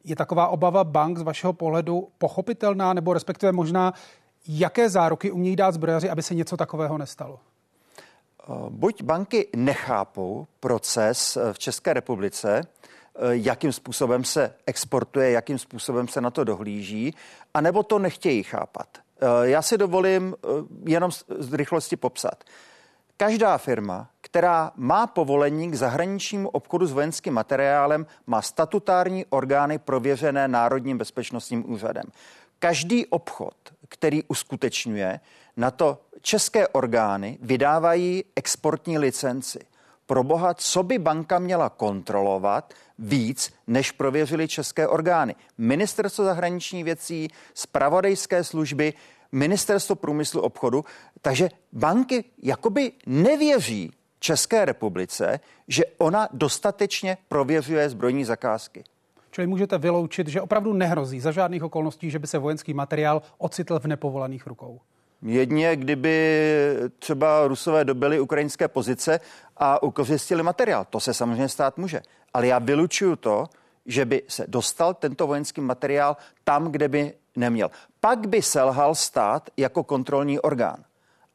Je 0.03 0.15
taková 0.15 0.47
obava 0.47 0.83
bank 0.83 1.17
z 1.17 1.21
vašeho 1.21 1.53
pohledu 1.53 2.07
pochopitelná 2.17 2.93
nebo 2.93 3.13
respektive 3.13 3.51
možná, 3.51 3.93
jaké 4.47 4.89
záruky 4.89 5.31
umějí 5.31 5.55
dát 5.55 5.71
zbrojaři, 5.71 6.09
aby 6.09 6.23
se 6.23 6.35
něco 6.35 6.57
takového 6.57 6.97
nestalo? 6.97 7.39
Buď 8.69 9.03
banky 9.03 9.47
nechápou 9.55 10.47
proces 10.59 11.37
eh, 11.37 11.53
v 11.53 11.59
České 11.59 11.93
republice, 11.93 12.61
eh, 12.61 13.19
jakým 13.31 13.73
způsobem 13.73 14.23
se 14.23 14.53
exportuje, 14.65 15.31
jakým 15.31 15.59
způsobem 15.59 16.07
se 16.07 16.21
na 16.21 16.31
to 16.31 16.43
dohlíží, 16.43 17.15
anebo 17.53 17.83
to 17.83 17.99
nechtějí 17.99 18.43
chápat. 18.43 18.87
Eh, 18.97 19.49
já 19.49 19.61
si 19.61 19.77
dovolím 19.77 20.35
jenom 20.85 21.11
z 21.39 21.53
rychlosti 21.53 21.95
popsat. 21.95 22.43
Každá 23.17 23.57
firma, 23.57 24.09
která 24.21 24.71
má 24.75 25.07
povolení 25.07 25.71
k 25.71 25.75
zahraničnímu 25.75 26.49
obchodu 26.49 26.85
s 26.85 26.91
vojenským 26.91 27.33
materiálem, 27.33 28.05
má 28.27 28.41
statutární 28.41 29.25
orgány 29.25 29.77
prověřené 29.79 30.47
Národním 30.47 30.97
bezpečnostním 30.97 31.71
úřadem. 31.71 32.03
Každý 32.59 33.05
obchod, 33.05 33.55
který 33.89 34.23
uskutečňuje, 34.23 35.19
na 35.57 35.71
to 35.71 36.01
české 36.21 36.67
orgány 36.67 37.37
vydávají 37.41 38.23
exportní 38.35 38.97
licenci. 38.97 39.59
Pro 40.05 40.23
boha, 40.23 40.53
co 40.53 40.83
by 40.83 40.97
banka 40.97 41.39
měla 41.39 41.69
kontrolovat 41.69 42.73
víc, 42.99 43.53
než 43.67 43.91
prověřili 43.91 44.47
české 44.47 44.87
orgány? 44.87 45.35
Ministerstvo 45.57 46.23
zahraničních 46.25 46.83
věcí, 46.83 47.27
spravodajské 47.53 48.43
služby, 48.43 48.93
ministerstvo 49.31 49.95
průmyslu 49.95 50.41
obchodu. 50.41 50.85
Takže 51.21 51.49
banky 51.73 52.23
jakoby 52.43 52.91
nevěří 53.05 53.91
České 54.19 54.65
republice, 54.65 55.39
že 55.67 55.83
ona 55.97 56.29
dostatečně 56.31 57.17
prověřuje 57.27 57.89
zbrojní 57.89 58.25
zakázky. 58.25 58.83
Čili 59.39 59.47
můžete 59.47 59.77
vyloučit, 59.77 60.27
že 60.27 60.41
opravdu 60.41 60.73
nehrozí 60.73 61.19
za 61.19 61.31
žádných 61.31 61.63
okolností, 61.63 62.11
že 62.11 62.19
by 62.19 62.27
se 62.27 62.37
vojenský 62.37 62.73
materiál 62.73 63.21
ocitl 63.37 63.79
v 63.79 63.85
nepovolaných 63.85 64.47
rukou. 64.47 64.79
Jedně, 65.21 65.75
kdyby 65.75 66.49
třeba 66.99 67.47
Rusové 67.47 67.85
dobili 67.85 68.19
ukrajinské 68.19 68.67
pozice 68.67 69.19
a 69.57 69.83
ukořistili 69.83 70.43
materiál. 70.43 70.85
To 70.89 70.99
se 70.99 71.13
samozřejmě 71.13 71.49
stát 71.49 71.77
může. 71.77 72.01
Ale 72.33 72.47
já 72.47 72.59
vylučuju 72.59 73.15
to, 73.15 73.45
že 73.85 74.05
by 74.05 74.23
se 74.27 74.45
dostal 74.47 74.93
tento 74.93 75.27
vojenský 75.27 75.61
materiál 75.61 76.17
tam, 76.43 76.71
kde 76.71 76.87
by 76.87 77.13
neměl. 77.35 77.71
Pak 77.99 78.27
by 78.27 78.41
selhal 78.41 78.95
stát 78.95 79.49
jako 79.57 79.83
kontrolní 79.83 80.39
orgán. 80.39 80.83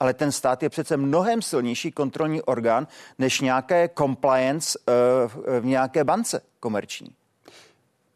Ale 0.00 0.14
ten 0.14 0.32
stát 0.32 0.62
je 0.62 0.68
přece 0.68 0.96
mnohem 0.96 1.42
silnější 1.42 1.92
kontrolní 1.92 2.42
orgán 2.42 2.86
než 3.18 3.40
nějaké 3.40 3.88
compliance 3.98 4.78
uh, 4.78 5.60
v 5.60 5.64
nějaké 5.64 6.04
bance 6.04 6.40
komerční. 6.60 7.08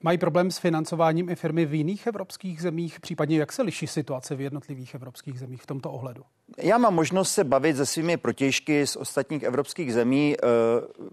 Mají 0.02 0.18
problém 0.18 0.50
s 0.50 0.58
financováním 0.58 1.28
i 1.28 1.34
firmy 1.36 1.66
v 1.66 1.74
jiných 1.74 2.06
evropských 2.06 2.62
zemích, 2.62 3.00
případně 3.00 3.38
jak 3.38 3.52
se 3.52 3.62
liší 3.62 3.86
situace 3.86 4.34
v 4.34 4.40
jednotlivých 4.40 4.94
evropských 4.94 5.38
zemích 5.38 5.62
v 5.62 5.66
tomto 5.66 5.92
ohledu? 5.92 6.22
Já 6.58 6.78
mám 6.78 6.94
možnost 6.94 7.32
se 7.32 7.44
bavit 7.44 7.76
se 7.76 7.86
svými 7.86 8.16
protěžky 8.16 8.86
z 8.86 8.96
ostatních 8.96 9.42
evropských 9.42 9.92
zemí. 9.92 10.36
Eh, 10.36 10.46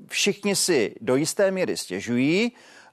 všichni 0.07 0.55
si 0.55 0.95
do 1.01 1.15
jisté 1.15 1.51
míry 1.51 1.77
stěžují, 1.77 2.51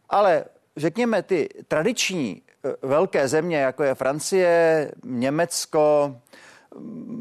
ale 0.09 0.45
řekněme 0.77 1.23
ty 1.23 1.49
tradiční 1.69 2.43
eh, 2.65 2.87
velké 2.87 3.29
země, 3.29 3.57
jako 3.57 3.83
je 3.83 3.95
Francie, 3.95 4.93
Německo, 5.05 6.17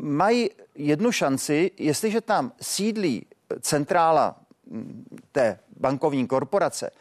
mají 0.01 0.49
jednu 0.75 1.11
šanci, 1.11 1.71
jestliže 1.77 2.21
tam 2.21 2.51
sídlí 2.61 3.25
centrála 3.59 4.35
hm, 4.71 5.05
té 5.31 5.59
bankovní 5.79 6.27
korporace, 6.27 6.91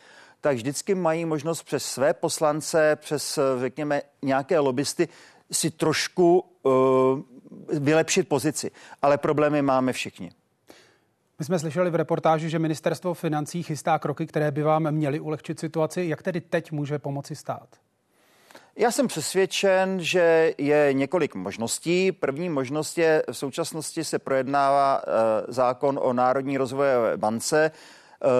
tak 0.40 0.56
vždycky 0.56 0.94
mají 0.94 1.25
možnost 1.25 1.62
přes 1.62 1.85
své 1.85 2.14
poslance, 2.14 2.97
přes, 2.97 3.38
řekněme, 3.61 4.02
nějaké 4.23 4.59
lobbysty 4.59 5.09
si 5.52 5.70
trošku 5.70 6.44
uh, 6.62 6.73
vylepšit 7.78 8.28
pozici. 8.28 8.70
Ale 9.02 9.18
problémy 9.18 9.62
máme 9.62 9.92
všichni. 9.92 10.30
My 11.38 11.44
jsme 11.44 11.59
slyšeli 11.59 11.90
v 11.90 11.94
reportáži, 11.94 12.50
že 12.50 12.59
ministerstvo 12.59 13.14
financí 13.14 13.62
chystá 13.62 13.99
kroky, 13.99 14.26
které 14.26 14.50
by 14.50 14.62
vám 14.62 14.90
měly 14.90 15.20
ulehčit 15.20 15.61
situaci. 15.61 16.04
Jak 16.09 16.23
tedy 16.23 16.40
teď 16.40 16.73
může 16.73 16.99
pomoci 16.99 17.37
stát? 17.37 17.68
Já 18.76 18.90
jsem 18.90 19.09
přesvědčen, 19.09 20.00
že 20.00 20.54
je 20.59 20.92
několik 20.92 21.35
možností. 21.35 22.12
První 22.12 22.49
možnost 22.49 22.99
je, 22.99 23.23
v 23.32 23.37
současnosti 23.37 24.04
se 24.04 24.18
projednává 24.18 25.02
uh, 25.06 25.12
zákon 25.49 26.00
o 26.02 26.12
Národní 26.12 26.59
rozvojové 26.59 27.16
bance, 27.16 27.70
uh, 28.25 28.30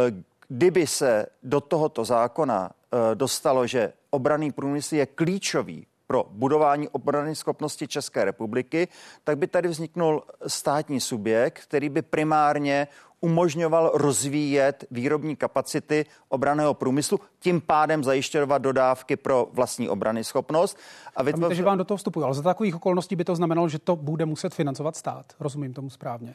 Kdyby 0.53 0.87
se 0.87 1.27
do 1.43 1.61
tohoto 1.61 2.05
zákona 2.05 2.71
eh, 2.71 3.15
dostalo, 3.15 3.67
že 3.67 3.93
obraný 4.11 4.53
průmysl 4.53 4.95
je 4.95 5.07
klíčový 5.07 5.87
pro 6.07 6.25
budování 6.31 6.89
obrany 6.89 7.35
schopnosti 7.35 7.89
České 7.89 8.25
republiky, 8.25 8.89
tak 9.25 9.39
by 9.39 9.47
tady 9.47 9.69
vzniknul 9.69 10.23
státní 10.47 11.01
subjekt, 11.01 11.59
který 11.63 11.89
by 11.89 12.03
primárně 12.03 12.89
umožňoval 13.21 13.91
rozvíjet 13.95 14.85
výrobní 14.91 15.37
kapacity 15.37 16.07
obraného 16.29 16.75
průmyslu, 16.75 17.21
tím 17.39 17.61
pádem 17.61 18.05
zajišťovat 18.05 18.59
dodávky 18.59 19.17
pro 19.17 19.49
vlastní 19.53 19.89
obrany 19.89 20.25
schopnost. 20.25 20.79
A 21.17 21.23
vytvořil... 21.23 21.57
že 21.57 21.63
vám 21.63 21.79
do 21.79 21.85
toho 21.85 21.99
vstupují, 21.99 22.25
ale 22.25 22.35
za 22.35 22.43
takových 22.43 22.75
okolností 22.75 23.17
by 23.17 23.25
to 23.25 23.37
znamenalo, 23.37 23.69
že 23.69 23.79
to 23.79 23.97
bude 23.97 24.27
muset 24.27 24.55
financovat 24.55 24.97
stát. 24.97 25.33
Rozumím 25.41 25.75
tomu 25.75 25.91
správně. 25.91 26.35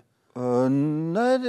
Ne, 0.69 1.39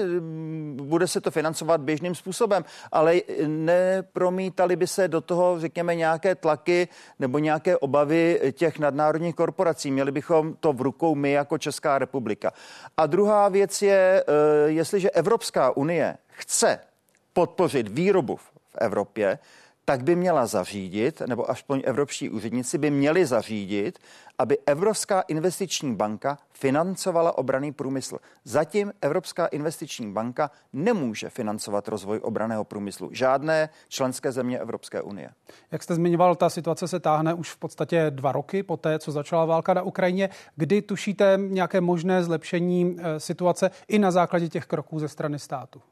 bude 0.83 1.09
se 1.09 1.21
to 1.21 1.31
financovat 1.31 1.81
běžným 1.81 2.15
způsobem, 2.15 2.65
ale 2.93 3.21
nepromítali 3.47 4.77
by 4.77 4.87
se 4.87 5.09
do 5.09 5.21
toho, 5.21 5.61
řekněme, 5.61 5.95
nějaké 5.95 6.35
tlaky 6.35 6.89
nebo 7.19 7.39
nějaké 7.39 7.77
obavy 7.77 8.53
těch 8.53 8.79
nadnárodních 8.79 9.35
korporací. 9.35 9.91
Měli 9.91 10.13
bychom 10.13 10.55
to 10.55 10.73
v 10.73 10.81
rukou 10.81 11.15
my 11.15 11.33
jako 11.33 11.59
Česká 11.59 11.99
republika. 11.99 12.53
A 12.97 13.07
druhá 13.07 13.49
věc 13.49 13.83
je, 13.83 14.25
eh, 14.27 14.71
jestliže 14.71 15.11
Evropská 15.11 15.77
unie 15.77 16.17
chce 16.29 16.79
podpořit 17.33 17.89
výrobu 17.89 18.37
v 18.37 18.77
Evropě, 18.79 19.39
tak 19.89 20.03
by 20.03 20.17
měla 20.17 20.47
zařídit, 20.47 21.23
nebo 21.27 21.51
aspoň 21.51 21.83
evropští 21.85 22.31
úředníci 22.31 22.79
by 22.79 22.91
měli 22.91 23.27
zařídit, 23.27 23.99
aby 24.39 24.59
Evropská 24.67 25.21
investiční 25.21 25.95
banka 25.95 26.39
financovala 26.51 27.39
obraný 27.39 27.73
průmysl. 27.73 28.19
Zatím 28.45 28.93
Evropská 29.01 29.47
investiční 29.47 30.13
banka 30.13 30.51
nemůže 30.73 31.31
financovat 31.31 31.89
rozvoj 31.89 32.21
obraného 32.23 32.65
průmyslu. 32.65 33.11
Žádné 33.13 33.69
členské 33.89 34.33
země 34.33 34.59
Evropské 34.59 35.03
unie. 35.03 35.31
Jak 35.73 35.83
jste 35.83 35.95
zmiňoval, 35.95 36.35
ta 36.35 36.51
situace 36.51 36.89
se 36.89 37.01
táhne 37.01 37.35
už 37.35 37.51
v 37.51 37.57
podstatě 37.57 38.11
dva 38.11 38.33
roky 38.33 38.63
po 38.63 38.77
té, 38.77 38.99
co 38.99 39.13
začala 39.13 39.45
válka 39.45 39.75
na 39.75 39.83
Ukrajině. 39.83 40.29
Kdy 40.57 40.83
tušíte 40.83 41.39
nějaké 41.43 41.81
možné 41.81 42.25
zlepšení 42.25 42.97
eh, 42.99 43.21
situace 43.21 43.71
i 43.89 43.99
na 43.99 44.11
základě 44.11 44.49
těch 44.49 44.67
kroků 44.67 44.99
ze 44.99 45.09
strany 45.09 45.39
státu? 45.39 45.83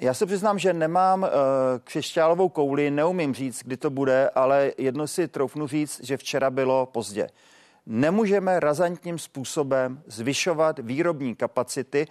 Já 0.00 0.14
se 0.14 0.26
přiznám, 0.26 0.58
že 0.58 0.72
nemám 0.72 1.22
uh, 1.22 1.28
křišťálovou 1.84 2.48
kouli, 2.48 2.90
neumím 2.90 3.34
říct, 3.34 3.62
kdy 3.64 3.76
to 3.76 3.90
bude, 3.90 4.30
ale 4.34 4.72
jedno 4.78 5.06
si 5.06 5.28
troufnu 5.28 5.66
říct, 5.66 6.04
že 6.04 6.16
včera 6.16 6.50
bylo 6.50 6.86
pozdě. 6.86 7.28
Nemůžeme 7.86 8.60
razantním 8.60 9.18
způsobem 9.18 10.02
zvyšovat 10.06 10.78
výrobní 10.78 11.34
kapacity, 11.34 12.06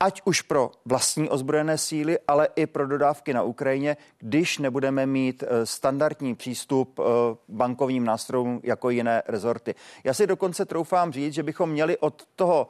ať 0.00 0.22
už 0.24 0.42
pro 0.42 0.70
vlastní 0.84 1.28
ozbrojené 1.28 1.78
síly, 1.78 2.18
ale 2.28 2.48
i 2.56 2.66
pro 2.66 2.86
dodávky 2.86 3.34
na 3.34 3.42
Ukrajině, 3.42 3.96
když 4.18 4.58
nebudeme 4.58 5.06
mít 5.06 5.42
eh, 5.42 5.66
standardní 5.66 6.34
přístup 6.34 7.00
eh, 7.00 7.02
bankovním 7.48 8.04
nástrojům 8.04 8.60
jako 8.62 8.90
jiné 8.90 9.22
rezorty. 9.26 9.74
Já 10.04 10.14
si 10.14 10.26
dokonce 10.26 10.64
troufám 10.64 11.12
říct, 11.12 11.34
že 11.34 11.42
bychom 11.42 11.70
měli 11.70 11.98
od 11.98 12.26
toho 12.36 12.68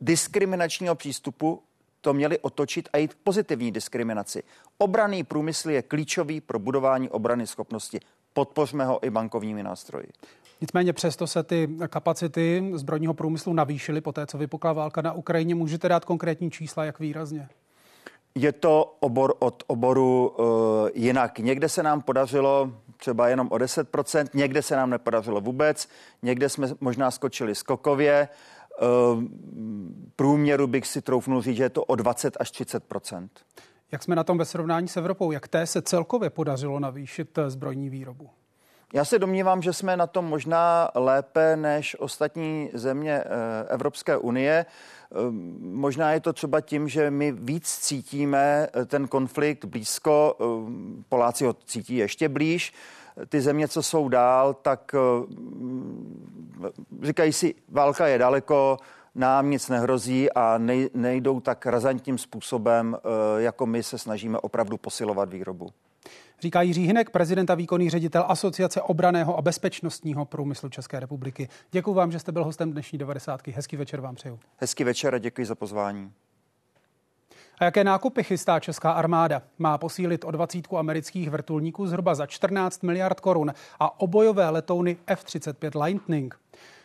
diskriminačního 0.00 0.94
přístupu 0.94 1.62
to 2.04 2.14
měli 2.14 2.38
otočit 2.38 2.88
a 2.92 2.98
jít 2.98 3.14
k 3.14 3.18
pozitivní 3.24 3.72
diskriminaci. 3.72 4.42
Obraný 4.78 5.24
průmysl 5.24 5.70
je 5.70 5.82
klíčový 5.82 6.40
pro 6.40 6.58
budování 6.58 7.08
obrany 7.08 7.46
schopnosti. 7.46 8.00
Podpořme 8.32 8.84
ho 8.84 9.06
i 9.06 9.10
bankovními 9.10 9.62
nástroji. 9.62 10.06
Nicméně 10.60 10.92
přesto 10.92 11.26
se 11.26 11.42
ty 11.42 11.68
kapacity 11.88 12.72
zbrojního 12.74 13.14
průmyslu 13.14 13.52
navýšily 13.52 14.00
po 14.00 14.12
té, 14.12 14.26
co 14.26 14.38
vypukla 14.38 14.72
válka 14.72 15.02
na 15.02 15.12
Ukrajině. 15.12 15.54
Můžete 15.54 15.88
dát 15.88 16.04
konkrétní 16.04 16.50
čísla, 16.50 16.84
jak 16.84 16.98
výrazně? 16.98 17.48
Je 18.34 18.52
to 18.52 18.96
obor 19.00 19.34
od 19.38 19.62
oboru 19.66 20.28
uh, 20.28 20.46
jinak. 20.94 21.38
Někde 21.38 21.68
se 21.68 21.82
nám 21.82 22.02
podařilo 22.02 22.72
třeba 22.96 23.28
jenom 23.28 23.48
o 23.50 23.56
10%, 23.56 24.26
někde 24.34 24.62
se 24.62 24.76
nám 24.76 24.90
nepodařilo 24.90 25.40
vůbec, 25.40 25.88
někde 26.22 26.48
jsme 26.48 26.68
možná 26.80 27.10
skočili 27.10 27.54
skokově. 27.54 28.14
Ehm, 28.22 28.28
průměru 30.16 30.66
bych 30.66 30.86
si 30.86 31.02
troufnul 31.02 31.42
říct, 31.42 31.56
že 31.56 31.62
je 31.62 31.70
to 31.70 31.84
o 31.84 31.94
20 31.94 32.36
až 32.40 32.52
30% 32.52 33.28
Jak 33.92 34.02
jsme 34.02 34.16
na 34.16 34.24
tom 34.24 34.38
ve 34.38 34.44
srovnání 34.44 34.88
s 34.88 34.96
Evropou? 34.96 35.32
Jak 35.32 35.48
té 35.48 35.66
se 35.66 35.82
celkově 35.82 36.30
podařilo 36.30 36.80
navýšit 36.80 37.38
eh, 37.38 37.50
zbrojní 37.50 37.90
výrobu? 37.90 38.30
Já 38.94 39.04
se 39.04 39.18
domnívám, 39.18 39.62
že 39.62 39.72
jsme 39.72 39.96
na 39.96 40.06
tom 40.06 40.24
možná 40.24 40.90
lépe 40.94 41.56
než 41.56 41.96
ostatní 42.00 42.70
země 42.72 43.12
eh, 43.12 43.24
Evropské 43.68 44.16
unie. 44.16 44.66
Ehm, 45.12 45.58
možná 45.60 46.12
je 46.12 46.20
to 46.20 46.32
třeba 46.32 46.60
tím, 46.60 46.88
že 46.88 47.10
my 47.10 47.32
víc 47.32 47.78
cítíme 47.78 48.68
eh, 48.74 48.84
ten 48.84 49.08
konflikt 49.08 49.64
blízko, 49.64 50.36
ehm, 50.40 51.04
Poláci 51.08 51.44
ho 51.44 51.52
cítí 51.64 51.96
ještě 51.96 52.28
blíž 52.28 52.72
ty 53.28 53.40
země, 53.40 53.68
co 53.68 53.82
jsou 53.82 54.08
dál, 54.08 54.54
tak 54.54 54.94
eh, 54.94 54.98
říkají 57.02 57.32
si, 57.32 57.54
válka 57.68 58.06
je 58.06 58.18
daleko, 58.18 58.76
nám 59.14 59.50
nic 59.50 59.68
nehrozí 59.68 60.32
a 60.32 60.58
nejdou 60.94 61.40
tak 61.40 61.66
razantním 61.66 62.18
způsobem, 62.18 62.96
eh, 62.96 63.42
jako 63.42 63.66
my 63.66 63.82
se 63.82 63.98
snažíme 63.98 64.38
opravdu 64.38 64.76
posilovat 64.76 65.32
výrobu. 65.32 65.68
Říká 66.40 66.62
Jiří 66.62 66.86
Hinek, 66.86 67.10
prezident 67.10 67.50
a 67.50 67.54
výkonný 67.54 67.90
ředitel 67.90 68.24
Asociace 68.28 68.82
obraného 68.82 69.38
a 69.38 69.42
bezpečnostního 69.42 70.24
průmyslu 70.24 70.68
České 70.68 71.00
republiky. 71.00 71.48
Děkuji 71.70 71.94
vám, 71.94 72.12
že 72.12 72.18
jste 72.18 72.32
byl 72.32 72.44
hostem 72.44 72.72
dnešní 72.72 72.98
90. 72.98 73.46
Hezký 73.46 73.76
večer 73.76 74.00
vám 74.00 74.14
přeju. 74.14 74.40
Hezký 74.56 74.84
večer 74.84 75.14
a 75.14 75.18
děkuji 75.18 75.46
za 75.46 75.54
pozvání. 75.54 76.12
A 77.58 77.64
jaké 77.64 77.84
nákupy 77.84 78.22
chystá 78.22 78.60
česká 78.60 78.92
armáda? 78.92 79.42
Má 79.58 79.78
posílit 79.78 80.24
o 80.24 80.30
20 80.30 80.64
amerických 80.78 81.30
vrtulníků 81.30 81.86
zhruba 81.86 82.14
za 82.14 82.26
14 82.26 82.82
miliard 82.82 83.20
korun 83.20 83.54
a 83.80 84.00
obojové 84.00 84.50
letouny 84.50 84.96
F-35 85.06 85.84
Lightning. 85.84 86.38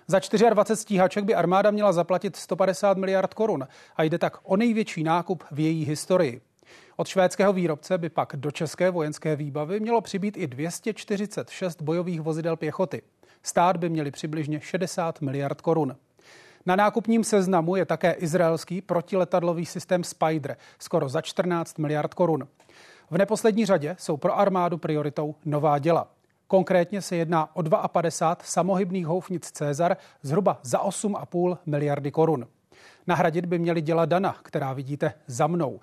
Za 0.07 0.19
24 0.19 0.75
stíhaček 0.75 1.23
by 1.23 1.35
armáda 1.35 1.71
měla 1.71 1.91
zaplatit 1.91 2.35
150 2.35 2.97
miliard 2.97 3.33
korun 3.33 3.67
a 3.95 4.03
jde 4.03 4.17
tak 4.17 4.37
o 4.43 4.57
největší 4.57 5.03
nákup 5.03 5.43
v 5.51 5.59
její 5.59 5.85
historii. 5.85 6.41
Od 6.95 7.07
švédského 7.07 7.53
výrobce 7.53 7.97
by 7.97 8.09
pak 8.09 8.35
do 8.35 8.51
české 8.51 8.91
vojenské 8.91 9.35
výbavy 9.35 9.79
mělo 9.79 10.01
přibýt 10.01 10.37
i 10.37 10.47
246 10.47 11.81
bojových 11.81 12.21
vozidel 12.21 12.55
pěchoty. 12.55 13.01
Stát 13.43 13.77
by 13.77 13.89
měli 13.89 14.11
přibližně 14.11 14.59
60 14.61 15.21
miliard 15.21 15.61
korun. 15.61 15.95
Na 16.65 16.75
nákupním 16.75 17.23
seznamu 17.23 17.75
je 17.75 17.85
také 17.85 18.11
izraelský 18.11 18.81
protiletadlový 18.81 19.65
systém 19.65 20.03
Spider, 20.03 20.57
skoro 20.79 21.09
za 21.09 21.21
14 21.21 21.79
miliard 21.79 22.13
korun. 22.13 22.47
V 23.09 23.17
neposlední 23.17 23.65
řadě 23.65 23.95
jsou 23.99 24.17
pro 24.17 24.37
armádu 24.37 24.77
prioritou 24.77 25.35
nová 25.45 25.79
děla. 25.79 26.07
Konkrétně 26.47 27.01
se 27.01 27.15
jedná 27.15 27.55
o 27.55 27.63
52 27.87 28.45
samohybných 28.45 29.05
houfnic 29.05 29.51
Cezar 29.51 29.97
zhruba 30.21 30.59
za 30.63 30.79
8,5 30.79 31.57
miliardy 31.65 32.11
korun. 32.11 32.47
Nahradit 33.07 33.45
by 33.45 33.59
měli 33.59 33.81
děla 33.81 34.05
Dana, 34.05 34.35
která 34.43 34.73
vidíte 34.73 35.13
za 35.27 35.47
mnou. 35.47 35.79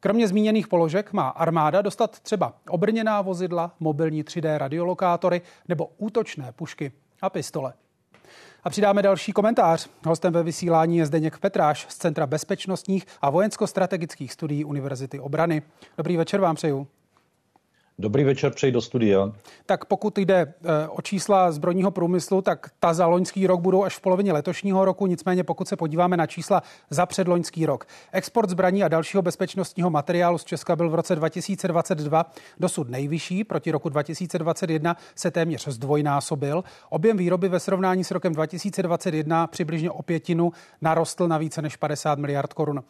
Kromě 0.00 0.28
zmíněných 0.28 0.68
položek 0.68 1.12
má 1.12 1.28
armáda 1.28 1.82
dostat 1.82 2.20
třeba 2.20 2.54
obrněná 2.68 3.22
vozidla, 3.22 3.72
mobilní 3.80 4.24
3D 4.24 4.56
radiolokátory 4.56 5.42
nebo 5.68 5.90
útočné 5.98 6.52
pušky 6.52 6.92
a 7.22 7.30
pistole. 7.30 7.72
A 8.68 8.70
přidáme 8.70 9.02
další 9.02 9.32
komentář. 9.32 9.88
Hostem 10.06 10.32
ve 10.32 10.42
vysílání 10.42 10.96
je 10.96 11.06
Zdeněk 11.06 11.38
Petráš 11.38 11.86
z 11.88 11.96
Centra 11.96 12.26
bezpečnostních 12.26 13.06
a 13.22 13.30
vojensko-strategických 13.30 14.32
studií 14.32 14.64
Univerzity 14.64 15.20
obrany. 15.20 15.62
Dobrý 15.96 16.16
večer 16.16 16.40
vám 16.40 16.56
přeju. 16.56 16.86
Dobrý 18.00 18.24
večer, 18.24 18.52
přeji 18.52 18.72
do 18.72 18.80
studia. 18.80 19.32
Tak 19.66 19.84
pokud 19.84 20.18
jde 20.18 20.34
eh, 20.34 20.88
o 20.88 21.02
čísla 21.02 21.52
zbrojního 21.52 21.90
průmyslu, 21.90 22.42
tak 22.42 22.70
ta 22.80 22.94
za 22.94 23.06
loňský 23.06 23.46
rok 23.46 23.60
budou 23.60 23.84
až 23.84 23.96
v 23.96 24.00
polovině 24.00 24.32
letošního 24.32 24.84
roku. 24.84 25.06
Nicméně 25.06 25.44
pokud 25.44 25.68
se 25.68 25.76
podíváme 25.76 26.16
na 26.16 26.26
čísla 26.26 26.62
za 26.90 27.06
předloňský 27.06 27.66
rok, 27.66 27.86
export 28.12 28.50
zbraní 28.50 28.84
a 28.84 28.88
dalšího 28.88 29.22
bezpečnostního 29.22 29.90
materiálu 29.90 30.38
z 30.38 30.44
Česka 30.44 30.76
byl 30.76 30.90
v 30.90 30.94
roce 30.94 31.16
2022 31.16 32.32
dosud 32.60 32.88
nejvyšší. 32.88 33.44
Proti 33.44 33.70
roku 33.70 33.88
2021 33.88 34.96
se 35.14 35.30
téměř 35.30 35.68
zdvojnásobil. 35.68 36.64
Objem 36.90 37.16
výroby 37.16 37.48
ve 37.48 37.60
srovnání 37.60 38.04
s 38.04 38.10
rokem 38.10 38.32
2021 38.32 39.46
přibližně 39.46 39.90
o 39.90 40.02
pětinu 40.02 40.52
narostl 40.80 41.28
na 41.28 41.38
více 41.38 41.62
než 41.62 41.76
50 41.76 42.18
miliard 42.18 42.52
korun. 42.52 42.82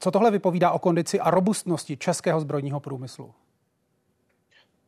Co 0.00 0.10
tohle 0.10 0.30
vypovídá 0.30 0.70
o 0.70 0.78
kondici 0.78 1.20
a 1.20 1.30
robustnosti 1.30 1.96
českého 1.96 2.40
zbrojního 2.40 2.80
průmyslu? 2.80 3.30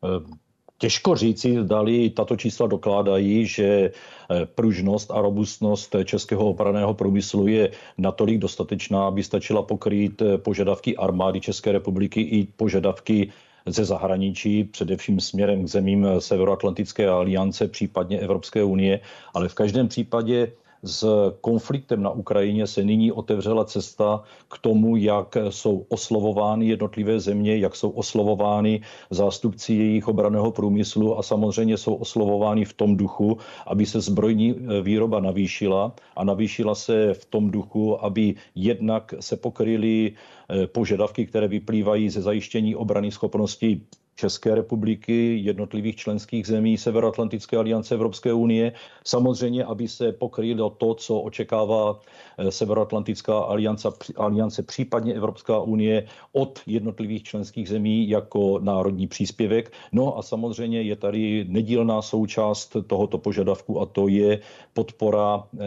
Eh, 0.03 0.35
těžko 0.77 1.15
říci, 1.15 1.63
zdali 1.63 2.09
tato 2.09 2.35
čísla 2.35 2.67
dokládají, 2.67 3.45
že 3.45 3.65
eh, 3.65 4.45
pružnost 4.45 5.11
a 5.11 5.21
robustnost 5.21 5.95
českého 6.05 6.45
obraného 6.49 6.93
průmyslu 6.93 7.47
je 7.47 7.71
natolik 7.97 8.39
dostatečná, 8.39 9.07
aby 9.07 9.23
stačila 9.23 9.61
pokrýt 9.61 10.21
eh, 10.21 10.37
požadavky 10.37 10.97
armády 10.97 11.41
České 11.41 11.71
republiky 11.71 12.21
i 12.21 12.45
požadavky 12.45 13.31
ze 13.65 13.85
zahraničí, 13.85 14.63
především 14.63 15.19
směrem 15.19 15.63
k 15.63 15.67
zemím 15.67 16.07
Severoatlantické 16.19 17.09
aliance, 17.09 17.67
případně 17.67 18.19
Evropské 18.19 18.63
unie, 18.63 18.99
ale 19.33 19.49
v 19.49 19.53
každém 19.53 19.87
případě 19.87 20.51
s 20.83 21.31
konfliktem 21.41 22.03
na 22.03 22.09
Ukrajině 22.09 22.67
se 22.67 22.83
nyní 22.83 23.11
otevřela 23.11 23.65
cesta 23.65 24.23
k 24.51 24.57
tomu, 24.57 24.95
jak 24.95 25.37
jsou 25.49 25.85
oslovovány 25.89 26.65
jednotlivé 26.65 27.19
země, 27.19 27.57
jak 27.57 27.75
jsou 27.75 27.89
oslovovány 27.89 28.81
zástupci 29.09 29.73
jejich 29.73 30.07
obraného 30.07 30.51
průmyslu 30.51 31.17
a 31.17 31.23
samozřejmě 31.23 31.77
jsou 31.77 31.95
oslovovány 31.95 32.65
v 32.65 32.73
tom 32.73 32.97
duchu, 32.97 33.37
aby 33.67 33.85
se 33.85 34.01
zbrojní 34.01 34.55
eh, 34.55 34.81
výroba 34.81 35.19
navýšila 35.19 35.95
a 36.15 36.23
navýšila 36.23 36.75
se 36.75 37.13
v 37.13 37.25
tom 37.25 37.51
duchu, 37.51 38.05
aby 38.05 38.35
jednak 38.55 39.13
se 39.19 39.37
pokryly 39.37 40.11
eh, 40.49 40.67
požadavky, 40.67 41.25
které 41.25 41.47
vyplývají 41.47 42.09
ze 42.09 42.21
zajištění 42.21 42.75
obrany 42.75 43.11
schopnosti 43.11 43.81
České 44.15 44.55
republiky, 44.55 45.37
jednotlivých 45.43 45.95
členských 45.95 46.47
zemí 46.47 46.77
Severoatlantické 46.77 47.57
aliance 47.57 47.95
Evropské 47.95 48.33
unie. 48.33 48.73
Samozřejmě, 49.05 49.65
aby 49.65 49.87
se 49.87 50.11
pokrylo 50.11 50.69
to, 50.69 50.93
co 50.93 51.19
očekává 51.19 51.99
eh, 52.37 52.51
Severoatlantická 52.51 53.39
aliance, 53.39 53.89
aliance, 54.17 54.63
případně 54.63 55.13
Evropská 55.13 55.59
unie 55.59 56.05
od 56.31 56.59
jednotlivých 56.65 57.23
členských 57.23 57.69
zemí 57.69 58.09
jako 58.09 58.59
národní 58.59 59.07
příspěvek. 59.07 59.73
No 59.91 60.17
a 60.17 60.21
samozřejmě 60.21 60.81
je 60.81 60.95
tady 60.95 61.45
nedílná 61.49 62.01
součást 62.01 62.77
tohoto 62.87 63.17
požadavku 63.17 63.81
a 63.81 63.85
to 63.85 64.07
je 64.07 64.39
podpora 64.73 65.43
eh, 65.43 65.65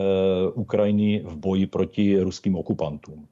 Ukrajiny 0.55 1.23
v 1.25 1.37
boji 1.37 1.67
proti 1.67 2.21
ruským 2.21 2.57
okupantům. 2.57 3.27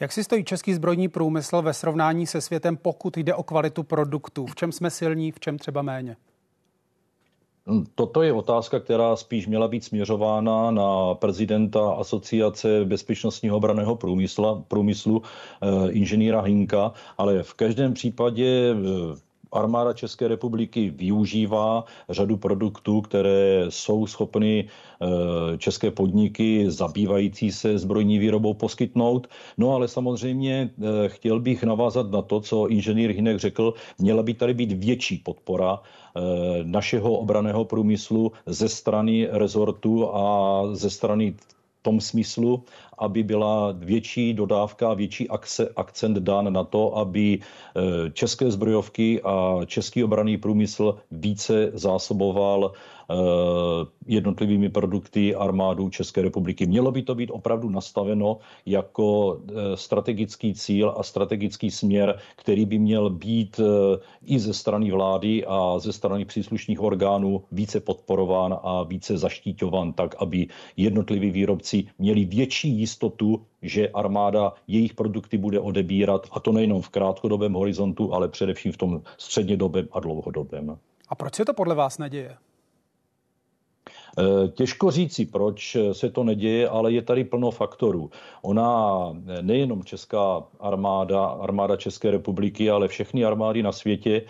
Jak 0.00 0.12
si 0.12 0.24
stojí 0.24 0.44
český 0.44 0.74
zbrojní 0.74 1.08
průmysl 1.08 1.62
ve 1.62 1.74
srovnání 1.74 2.26
se 2.26 2.40
světem, 2.40 2.76
pokud 2.76 3.16
jde 3.16 3.34
o 3.34 3.42
kvalitu 3.42 3.82
produktů? 3.82 4.46
V 4.46 4.54
čem 4.54 4.72
jsme 4.72 4.90
silní, 4.90 5.32
v 5.32 5.40
čem 5.40 5.58
třeba 5.58 5.82
méně? 5.82 6.16
Hm, 7.68 7.84
toto 7.94 8.22
je 8.22 8.32
otázka, 8.32 8.80
která 8.80 9.16
spíš 9.16 9.46
měla 9.46 9.68
být 9.68 9.84
směřována 9.84 10.70
na 10.70 11.14
prezidenta 11.14 11.90
Asociace 11.92 12.84
bezpečnostního 12.84 13.56
obraného 13.56 13.96
průmyslu, 13.96 14.64
průmyslu 14.68 15.22
eh, 15.22 15.90
inženýra 15.90 16.40
Hinka, 16.40 16.92
ale 17.18 17.42
v 17.42 17.54
každém 17.54 17.94
případě 17.94 18.74
eh, 18.74 19.25
armáda 19.52 19.92
České 19.92 20.28
republiky 20.28 20.90
využívá 20.90 21.84
řadu 22.08 22.36
produktů, 22.36 23.00
které 23.00 23.66
jsou 23.68 24.06
schopny 24.06 24.68
eh, 24.68 25.58
české 25.58 25.90
podniky 25.90 26.70
zabývající 26.70 27.52
se 27.52 27.78
zbrojní 27.78 28.18
výrobou 28.18 28.54
poskytnout. 28.54 29.26
No 29.58 29.74
ale 29.74 29.88
samozřejmě 29.88 30.70
eh, 30.70 31.08
chtěl 31.08 31.40
bych 31.40 31.64
navázat 31.64 32.10
na 32.10 32.22
to, 32.22 32.40
co 32.40 32.68
inženýr 32.68 33.10
Hinek 33.10 33.38
řekl, 33.38 33.74
měla 33.98 34.22
by 34.22 34.34
tady 34.34 34.54
být 34.54 34.72
větší 34.72 35.18
podpora 35.18 35.78
eh, 35.80 36.20
našeho 36.62 37.12
obraného 37.12 37.64
průmyslu 37.64 38.32
ze 38.46 38.68
strany 38.68 39.28
rezortu 39.30 40.14
a 40.14 40.62
ze 40.72 40.90
strany 40.90 41.34
tom 41.86 42.02
smyslu, 42.02 42.66
aby 42.98 43.22
byla 43.22 43.70
větší 43.78 44.34
dodávka, 44.34 44.94
větší 44.94 45.30
akcent 45.76 46.18
dán 46.18 46.50
na 46.50 46.66
to, 46.66 46.98
aby 46.98 47.38
eh, 47.38 48.10
české 48.10 48.50
zbrojovky 48.50 49.22
a 49.22 49.62
český 49.70 50.02
obraný 50.02 50.34
průmysl 50.42 50.98
více 51.14 51.70
zásoboval 51.78 52.74
jednotlivými 54.06 54.68
produkty 54.68 55.34
armádu 55.34 55.90
České 55.90 56.22
republiky. 56.22 56.66
Mělo 56.66 56.92
by 56.92 57.02
to 57.02 57.14
být 57.14 57.30
opravdu 57.30 57.70
nastaveno 57.70 58.38
jako 58.66 59.38
eh, 59.48 59.76
strategický 59.76 60.54
cíl 60.54 60.94
a 60.96 61.02
strategický 61.02 61.70
směr, 61.70 62.18
který 62.36 62.64
by 62.64 62.78
měl 62.78 63.10
být 63.10 63.60
eh, 63.60 63.98
i 64.26 64.38
ze 64.38 64.54
strany 64.54 64.90
vlády 64.90 65.44
a 65.46 65.78
ze 65.78 65.92
strany 65.92 66.24
příslušných 66.24 66.80
orgánů 66.80 67.44
více 67.52 67.80
podporován 67.80 68.58
a 68.62 68.82
více 68.82 69.18
zaštíťován 69.18 69.92
tak, 69.92 70.14
aby 70.18 70.46
jednotliví 70.76 71.30
výrobci 71.30 71.84
měli 71.98 72.24
větší 72.24 72.78
jistotu, 72.78 73.42
že 73.62 73.88
armáda 73.88 74.52
jejich 74.68 74.94
produkty 74.94 75.38
bude 75.38 75.60
odebírat, 75.60 76.26
a 76.32 76.40
to 76.40 76.52
nejenom 76.52 76.82
v 76.82 76.88
krátkodobém 76.88 77.52
horizontu, 77.52 78.14
ale 78.14 78.28
především 78.28 78.72
v 78.72 78.76
tom 78.76 79.02
střednědobém 79.18 79.88
a 79.92 80.00
dlouhodobém. 80.00 80.78
A 81.08 81.14
proč 81.14 81.34
se 81.34 81.44
to 81.44 81.54
podle 81.54 81.74
vás 81.74 81.98
neděje? 81.98 82.36
Eh, 84.18 84.48
těžko 84.48 84.90
říci, 84.90 85.26
proč 85.26 85.76
se 85.92 86.10
to 86.10 86.24
neděje, 86.24 86.68
ale 86.68 86.92
je 86.92 87.02
tady 87.02 87.24
plno 87.24 87.50
faktorů. 87.50 88.10
Ona 88.42 89.12
nejenom 89.40 89.84
česká 89.84 90.42
armáda, 90.60 91.24
armáda 91.26 91.76
České 91.76 92.10
republiky, 92.10 92.70
ale 92.70 92.88
všechny 92.88 93.24
armády 93.24 93.62
na 93.62 93.72
světě 93.72 94.22
Eh, 94.22 94.24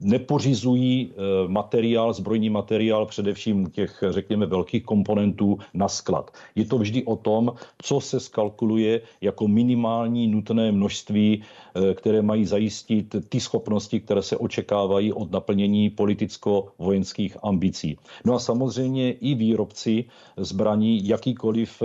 nepořizují 0.00 1.10
eh, 1.10 1.48
materiál, 1.48 2.12
zbrojní 2.12 2.50
materiál, 2.50 3.06
především 3.06 3.70
těch, 3.70 4.04
řekněme, 4.10 4.46
velkých 4.46 4.84
komponentů 4.84 5.58
na 5.74 5.88
sklad. 5.88 6.30
Je 6.54 6.64
to 6.64 6.78
vždy 6.78 7.04
o 7.04 7.16
tom, 7.16 7.52
co 7.82 8.00
se 8.00 8.20
skalkuluje 8.20 9.00
jako 9.20 9.48
minimální 9.48 10.26
nutné 10.26 10.72
množství, 10.72 11.42
eh, 11.42 11.94
které 11.94 12.22
mají 12.22 12.46
zajistit 12.46 13.16
ty 13.28 13.40
schopnosti, 13.40 14.00
které 14.00 14.22
se 14.22 14.36
očekávají 14.36 15.12
od 15.12 15.30
naplnění 15.30 15.90
politicko-vojenských 15.90 17.36
ambicí. 17.42 17.96
No 18.24 18.34
a 18.34 18.38
samozřejmě 18.38 19.12
i 19.12 19.34
výrobci 19.34 20.04
zbraní, 20.36 21.08
jakýkoliv 21.08 21.82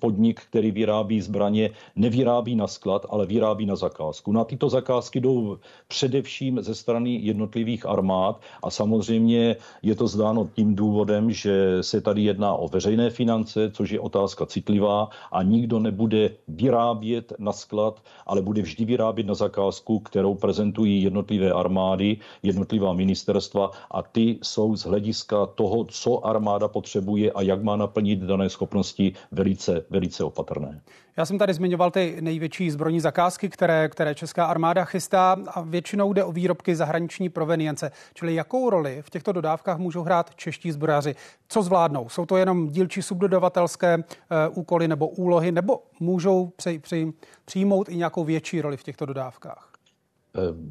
podnik, 0.00 0.40
který 0.40 0.70
vyrábí 0.70 1.20
zbraně, 1.20 1.70
nevyrábí 1.96 2.56
na 2.56 2.66
sklad, 2.66 3.06
ale 3.10 3.26
vyrábí 3.26 3.66
na 3.66 3.76
zakázku. 3.76 4.32
Na 4.32 4.44
tyto 4.44 4.68
zakázky 4.68 5.20
jdou 5.20 5.51
především 5.88 6.62
ze 6.62 6.74
strany 6.74 7.20
jednotlivých 7.22 7.86
armád 7.86 8.40
a 8.62 8.70
samozřejmě 8.70 9.56
je 9.82 9.94
to 9.94 10.06
zdáno 10.06 10.48
tím 10.54 10.74
důvodem, 10.74 11.30
že 11.30 11.82
se 11.82 12.00
tady 12.00 12.22
jedná 12.22 12.54
o 12.54 12.68
veřejné 12.68 13.10
finance, 13.10 13.70
což 13.70 13.90
je 13.90 14.00
otázka 14.00 14.46
citlivá 14.46 15.08
a 15.32 15.42
nikdo 15.42 15.78
nebude 15.78 16.30
vyrábět 16.48 17.32
na 17.38 17.52
sklad, 17.52 18.02
ale 18.26 18.42
bude 18.42 18.62
vždy 18.62 18.84
vyrábět 18.84 19.26
na 19.26 19.34
zakázku, 19.34 19.98
kterou 19.98 20.34
prezentují 20.34 21.02
jednotlivé 21.02 21.52
armády, 21.52 22.16
jednotlivá 22.42 22.92
ministerstva 22.92 23.70
a 23.90 24.02
ty 24.02 24.38
jsou 24.42 24.76
z 24.76 24.84
hlediska 24.84 25.46
toho, 25.46 25.84
co 25.84 26.26
armáda 26.26 26.68
potřebuje 26.68 27.32
a 27.32 27.42
jak 27.42 27.62
má 27.62 27.76
naplnit 27.76 28.18
dané 28.18 28.50
schopnosti, 28.50 29.12
velice, 29.32 29.84
velice 29.90 30.24
opatrné. 30.24 30.80
Já 31.16 31.26
jsem 31.26 31.38
tady 31.38 31.54
zmiňoval 31.54 31.90
ty 31.90 32.16
největší 32.20 32.70
zbrojní 32.70 33.00
zakázky, 33.00 33.48
které, 33.48 33.88
které 33.88 34.14
česká 34.14 34.44
armáda 34.44 34.84
chystá 34.84 35.36
a 35.48 35.60
většinou 35.60 36.12
jde 36.12 36.24
o 36.24 36.32
výrobky 36.32 36.76
zahraniční 36.76 37.28
provenience. 37.28 37.92
Čili 38.14 38.34
jakou 38.34 38.70
roli 38.70 39.02
v 39.02 39.10
těchto 39.10 39.32
dodávkách 39.32 39.78
můžou 39.78 40.02
hrát 40.02 40.34
čeští 40.34 40.72
zbrojaři? 40.72 41.14
Co 41.48 41.62
zvládnou? 41.62 42.08
Jsou 42.08 42.26
to 42.26 42.36
jenom 42.36 42.68
dílčí 42.68 43.02
subdodavatelské 43.02 43.96
uh, 43.96 44.02
úkoly 44.58 44.88
nebo 44.88 45.08
úlohy, 45.08 45.52
nebo 45.52 45.82
můžou 46.00 46.52
při, 46.56 46.78
při, 46.78 47.12
přijmout 47.44 47.88
i 47.88 47.96
nějakou 47.96 48.24
větší 48.24 48.60
roli 48.60 48.76
v 48.76 48.82
těchto 48.82 49.06
dodávkách? 49.06 49.71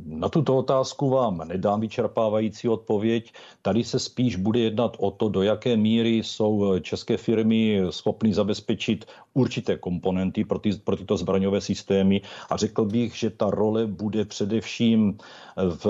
Na 0.06 0.30
tuto 0.30 0.58
otázku 0.58 1.10
vám 1.10 1.38
nedám 1.48 1.80
vyčerpávající 1.80 2.70
odpověď. 2.70 3.34
Tady 3.62 3.84
se 3.84 4.00
spíš 4.00 4.36
bude 4.36 4.60
jednat 4.60 4.98
o 5.00 5.12
to, 5.12 5.30
do 5.30 5.42
jaké 5.42 5.78
míry 5.78 6.18
jsou 6.18 6.80
české 6.80 7.18
firmy 7.18 7.82
schopny 7.90 8.34
zabezpečit 8.34 9.06
určité 9.34 9.78
komponenty 9.78 10.46
pro, 10.46 10.60
ty, 10.60 10.74
pro 10.74 10.96
tyto 10.96 11.18
zbraňové 11.18 11.62
systémy. 11.62 12.22
A 12.50 12.58
řekl 12.58 12.86
bych, 12.86 13.16
že 13.16 13.30
ta 13.30 13.50
role 13.50 13.88
bude 13.88 14.26
především 14.26 15.18
v 15.58 15.86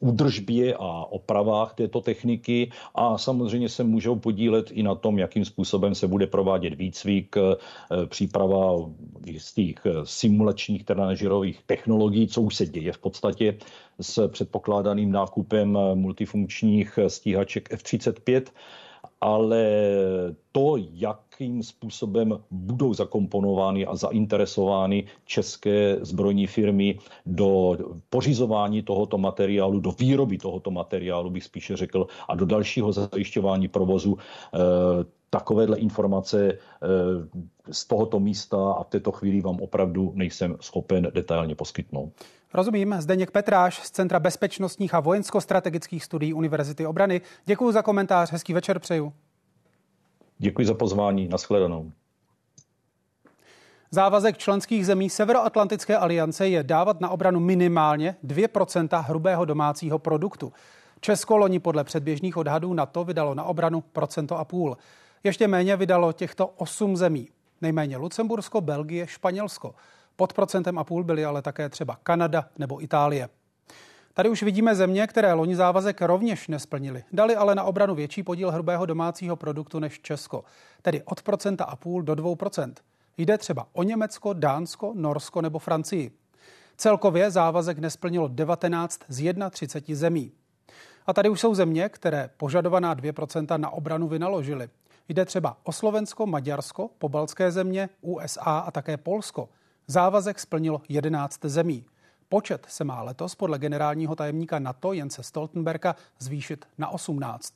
údržbě 0.00 0.74
a 0.74 1.04
opravách 1.10 1.74
této 1.74 2.00
techniky 2.00 2.70
a 2.94 3.18
samozřejmě 3.18 3.68
se 3.68 3.84
můžou 3.84 4.16
podílet 4.16 4.70
i 4.70 4.82
na 4.82 4.94
tom, 4.94 5.18
jakým 5.18 5.44
způsobem 5.44 5.94
se 5.94 6.06
bude 6.08 6.26
provádět 6.26 6.74
výcvik, 6.74 7.36
příprava 8.06 8.72
jistých 9.26 9.78
simulačních 10.04 10.84
trenažerových 10.84 11.60
technologií, 11.66 12.28
co 12.28 12.42
už 12.42 12.56
se 12.56 12.66
děje 12.66 12.92
v 12.92 12.98
podstatě 12.98 13.58
s 14.00 14.28
předpokládaným 14.28 15.12
nákupem 15.12 15.78
multifunkčních 15.94 16.98
stíhaček 17.08 17.72
F-35 17.72 18.42
ale 19.20 19.64
to, 20.52 20.76
jakým 20.92 21.62
způsobem 21.62 22.38
budou 22.50 22.94
zakomponovány 22.94 23.86
a 23.86 23.96
zainteresovány 23.96 25.04
české 25.24 25.98
zbrojní 26.00 26.46
firmy 26.46 26.98
do 27.26 27.76
pořizování 28.10 28.82
tohoto 28.82 29.18
materiálu, 29.18 29.80
do 29.80 29.92
výroby 29.92 30.38
tohoto 30.38 30.70
materiálu, 30.70 31.30
bych 31.30 31.44
spíše 31.44 31.76
řekl, 31.76 32.06
a 32.28 32.34
do 32.34 32.46
dalšího 32.46 32.92
zajišťování 32.92 33.68
provozu, 33.68 34.18
eh, 34.54 34.58
takovéhle 35.30 35.78
informace 35.78 36.52
eh, 36.52 36.58
z 37.72 37.84
tohoto 37.86 38.20
místa 38.20 38.72
a 38.72 38.82
v 38.82 38.88
této 38.88 39.12
chvíli 39.12 39.40
vám 39.40 39.60
opravdu 39.60 40.12
nejsem 40.14 40.56
schopen 40.60 41.08
detailně 41.14 41.54
poskytnout. 41.54 42.12
Rozumím. 42.54 42.96
Zdeněk 42.98 43.30
Petráš 43.30 43.82
z 43.82 43.90
Centra 43.90 44.20
bezpečnostních 44.20 44.94
a 44.94 45.00
vojensko-strategických 45.00 46.04
studií 46.04 46.32
Univerzity 46.34 46.86
obrany. 46.86 47.20
Děkuji 47.44 47.72
za 47.72 47.82
komentář, 47.82 48.32
hezký 48.32 48.52
večer 48.52 48.78
přeju. 48.78 49.12
Děkuji 50.38 50.66
za 50.66 50.74
pozvání, 50.74 51.28
nashledanou. 51.28 51.92
Závazek 53.90 54.38
členských 54.38 54.86
zemí 54.86 55.10
Severoatlantické 55.10 55.96
aliance 55.96 56.48
je 56.48 56.62
dávat 56.62 57.00
na 57.00 57.08
obranu 57.08 57.40
minimálně 57.40 58.16
2% 58.26 59.04
hrubého 59.04 59.44
domácího 59.44 59.98
produktu. 59.98 60.52
Česko 61.00 61.36
loni 61.36 61.58
podle 61.58 61.84
předběžných 61.84 62.36
odhadů 62.36 62.74
na 62.74 62.86
to 62.86 63.04
vydalo 63.04 63.34
na 63.34 63.44
obranu 63.44 63.80
procento 63.80 64.38
a 64.38 64.44
půl. 64.44 64.76
Ještě 65.24 65.48
méně 65.48 65.76
vydalo 65.76 66.12
těchto 66.12 66.46
osm 66.46 66.96
zemí. 66.96 67.28
Nejméně 67.60 67.96
Lucembursko, 67.96 68.60
Belgie, 68.60 69.06
Španělsko. 69.06 69.74
Pod 70.20 70.32
procentem 70.32 70.78
a 70.78 70.84
půl 70.84 71.04
byly 71.04 71.24
ale 71.24 71.42
také 71.42 71.68
třeba 71.68 71.98
Kanada 72.02 72.48
nebo 72.58 72.82
Itálie. 72.82 73.28
Tady 74.14 74.28
už 74.28 74.42
vidíme 74.42 74.74
země, 74.74 75.06
které 75.06 75.32
loni 75.32 75.56
závazek 75.56 76.02
rovněž 76.02 76.48
nesplnili. 76.48 77.04
Dali 77.12 77.36
ale 77.36 77.54
na 77.54 77.64
obranu 77.64 77.94
větší 77.94 78.22
podíl 78.22 78.50
hrubého 78.50 78.86
domácího 78.86 79.36
produktu 79.36 79.78
než 79.78 80.00
Česko, 80.00 80.44
tedy 80.82 81.02
od 81.04 81.22
procenta 81.22 81.64
a 81.64 81.76
půl 81.76 82.02
do 82.02 82.14
dvou 82.14 82.36
procent. 82.36 82.80
Jde 83.18 83.38
třeba 83.38 83.66
o 83.72 83.82
Německo, 83.82 84.32
Dánsko, 84.32 84.92
Norsko 84.94 85.42
nebo 85.42 85.58
Francii. 85.58 86.10
Celkově 86.76 87.30
závazek 87.30 87.78
nesplnilo 87.78 88.28
19 88.28 89.00
z 89.08 89.34
31 89.50 89.96
zemí. 89.96 90.32
A 91.06 91.12
tady 91.12 91.28
už 91.28 91.40
jsou 91.40 91.54
země, 91.54 91.88
které 91.88 92.30
požadovaná 92.36 92.94
2% 92.96 93.58
na 93.58 93.70
obranu 93.70 94.08
vynaložily. 94.08 94.68
Jde 95.08 95.24
třeba 95.24 95.56
o 95.62 95.72
Slovensko, 95.72 96.26
Maďarsko, 96.26 96.90
pobaltské 96.98 97.50
země, 97.50 97.88
USA 98.00 98.58
a 98.58 98.70
také 98.70 98.96
Polsko. 98.96 99.48
Závazek 99.90 100.40
splnilo 100.40 100.82
11 100.88 101.40
zemí. 101.44 101.84
Počet 102.28 102.66
se 102.68 102.84
má 102.84 103.02
letos 103.02 103.34
podle 103.34 103.58
generálního 103.58 104.16
tajemníka 104.16 104.58
NATO 104.58 104.92
Jense 104.92 105.22
Stoltenberga 105.22 105.96
zvýšit 106.18 106.64
na 106.78 106.88
18. 106.88 107.54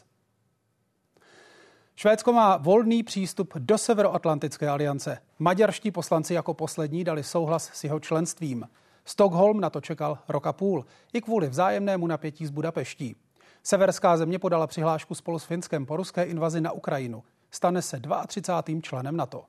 Švédsko 1.96 2.32
má 2.32 2.56
volný 2.56 3.02
přístup 3.02 3.54
do 3.56 3.78
Severoatlantické 3.78 4.68
aliance. 4.68 5.18
Maďarští 5.38 5.90
poslanci 5.90 6.34
jako 6.34 6.54
poslední 6.54 7.04
dali 7.04 7.22
souhlas 7.22 7.70
s 7.74 7.84
jeho 7.84 8.00
členstvím. 8.00 8.68
Stockholm 9.04 9.60
na 9.60 9.70
to 9.70 9.80
čekal 9.80 10.18
rok 10.28 10.46
a 10.46 10.52
půl, 10.52 10.86
i 11.12 11.20
kvůli 11.20 11.48
vzájemnému 11.48 12.06
napětí 12.06 12.46
z 12.46 12.50
Budapeští. 12.50 13.16
Severská 13.62 14.16
země 14.16 14.38
podala 14.38 14.66
přihlášku 14.66 15.14
spolu 15.14 15.38
s 15.38 15.44
Finskem 15.44 15.86
po 15.86 15.96
ruské 15.96 16.24
invazi 16.24 16.60
na 16.60 16.72
Ukrajinu. 16.72 17.22
Stane 17.50 17.82
se 17.82 18.00
32. 18.26 18.80
členem 18.80 19.16
NATO. 19.16 19.44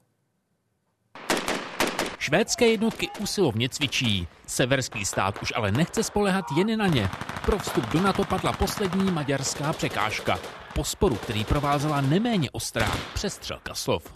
Švédské 2.25 2.67
jednotky 2.67 3.09
usilovně 3.19 3.69
cvičí. 3.69 4.27
Severský 4.47 5.05
stát 5.05 5.41
už 5.41 5.53
ale 5.55 5.71
nechce 5.71 6.03
spolehat 6.03 6.45
jen 6.57 6.77
na 6.77 6.87
ně. 6.87 7.09
Pro 7.45 7.59
vstup 7.59 7.85
do 7.89 8.01
NATO 8.01 8.23
padla 8.23 8.53
poslední 8.53 9.11
maďarská 9.11 9.73
překážka. 9.73 10.39
Po 10.75 10.83
sporu, 10.83 11.15
který 11.15 11.45
provázela 11.45 12.01
neméně 12.01 12.51
ostrá 12.51 12.91
přestřelka 13.13 13.73
slov. 13.75 14.13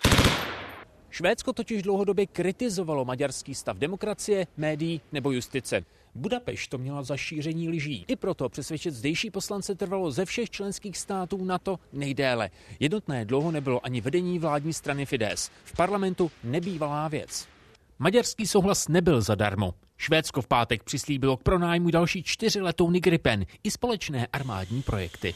Švédsko 1.10 1.54
totiž 1.54 1.82
dlouhodobě 1.82 2.28
kritizovalo 2.28 3.06
maďarský 3.06 3.56
stav 3.56 3.78
demokracie, 3.78 4.48
médií 4.58 5.02
nebo 5.12 5.32
justice. 5.32 5.82
Budapešť 6.16 6.70
to 6.70 6.78
měla 6.78 7.04
za 7.04 7.18
šíření 7.18 7.70
lyží. 7.70 8.06
I 8.08 8.16
proto 8.16 8.50
přesvědčit 8.50 8.94
zdejší 8.94 9.32
poslance 9.32 9.76
trvalo 9.76 10.12
ze 10.12 10.26
všech 10.26 10.50
členských 10.50 10.98
států 10.98 11.46
NATO 11.46 11.80
nejdéle. 11.94 12.50
Jednotné 12.80 13.26
dlouho 13.26 13.52
nebylo 13.52 13.86
ani 13.86 14.02
vedení 14.02 14.40
vládní 14.40 14.74
strany 14.74 15.06
Fidesz. 15.06 15.52
V 15.64 15.76
parlamentu 15.76 16.32
nebývalá 16.44 17.08
věc. 17.08 17.59
Maďarský 18.02 18.48
souhlas 18.48 18.88
nebyl 18.88 19.22
zadarmo. 19.22 19.74
Švédsko 19.98 20.42
v 20.42 20.48
pátek 20.48 20.84
přislíbilo 20.84 21.38
k 21.38 21.44
pronájmu 21.44 21.92
další 21.92 22.24
čtyři 22.24 22.62
letouny 22.62 23.00
Gripen 23.00 23.46
i 23.64 23.72
společné 23.72 24.28
armádní 24.34 24.82
projekty. 24.82 25.36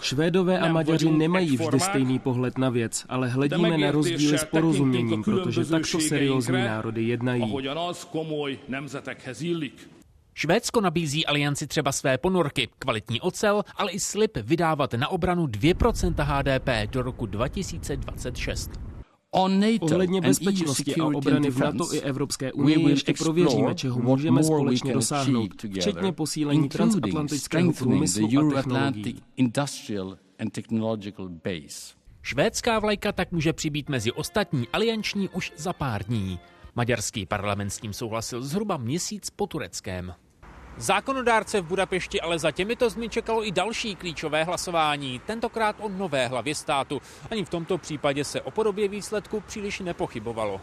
Švédové 0.00 0.58
a 0.58 0.72
Maďaři 0.72 1.10
nemají 1.10 1.56
vždy 1.56 1.80
stejný 1.80 2.18
pohled 2.18 2.58
na 2.58 2.70
věc, 2.70 3.04
ale 3.08 3.28
hledíme 3.28 3.78
na 3.78 3.90
rozdíly 3.90 4.38
s 4.38 4.44
porozuměním, 4.44 5.22
protože 5.22 5.64
takto 5.64 6.00
seriózní 6.00 6.52
národy 6.52 7.02
jednají. 7.02 7.54
Švédsko 10.34 10.80
nabízí 10.80 11.26
alianci 11.26 11.66
třeba 11.66 11.92
své 11.92 12.18
ponorky, 12.18 12.68
kvalitní 12.78 13.20
ocel, 13.20 13.62
ale 13.76 13.90
i 13.90 14.00
slib 14.00 14.36
vydávat 14.36 14.94
na 14.94 15.08
obranu 15.08 15.46
2% 15.46 16.14
HDP 16.18 16.92
do 16.92 17.02
roku 17.02 17.26
2026. 17.26 18.70
Ohledně 19.30 20.20
bezpečnosti 20.20 20.96
a 20.96 21.04
obrany 21.04 21.50
v 21.50 21.58
NATO 21.58 21.94
i 21.94 22.00
Evropské 22.00 22.52
unie 22.52 22.90
ještě 22.90 23.12
prověříme, 23.12 23.74
čeho 23.74 24.02
můžeme 24.02 24.44
společně 24.44 24.92
dosáhnout, 24.92 25.62
včetně 25.78 26.12
posílení 26.12 26.68
transatlantického 26.68 27.72
průmyslu 27.72 28.28
a 28.28 28.62
technologií. 28.62 29.22
Švédská 32.22 32.78
vlajka 32.78 33.12
tak 33.12 33.32
může 33.32 33.52
přibít 33.52 33.88
mezi 33.88 34.12
ostatní 34.12 34.68
alianční 34.72 35.28
už 35.28 35.52
za 35.56 35.72
pár 35.72 36.04
dní. 36.04 36.38
Maďarský 36.74 37.26
parlament 37.26 37.70
s 37.70 37.78
tím 37.78 37.92
souhlasil 37.92 38.42
zhruba 38.42 38.76
měsíc 38.76 39.30
po 39.30 39.46
tureckém. 39.46 40.14
Zákonodárce 40.78 41.60
v 41.60 41.64
Budapešti 41.64 42.20
ale 42.20 42.38
za 42.38 42.50
těmito 42.50 42.90
zmi 42.90 43.08
čekalo 43.08 43.46
i 43.46 43.50
další 43.50 43.96
klíčové 43.96 44.44
hlasování, 44.44 45.20
tentokrát 45.26 45.76
o 45.80 45.88
nové 45.88 46.26
hlavě 46.28 46.54
státu. 46.54 47.00
Ani 47.30 47.44
v 47.44 47.50
tomto 47.50 47.78
případě 47.78 48.24
se 48.24 48.40
o 48.40 48.50
podobě 48.50 48.88
výsledku 48.88 49.40
příliš 49.40 49.80
nepochybovalo. 49.80 50.60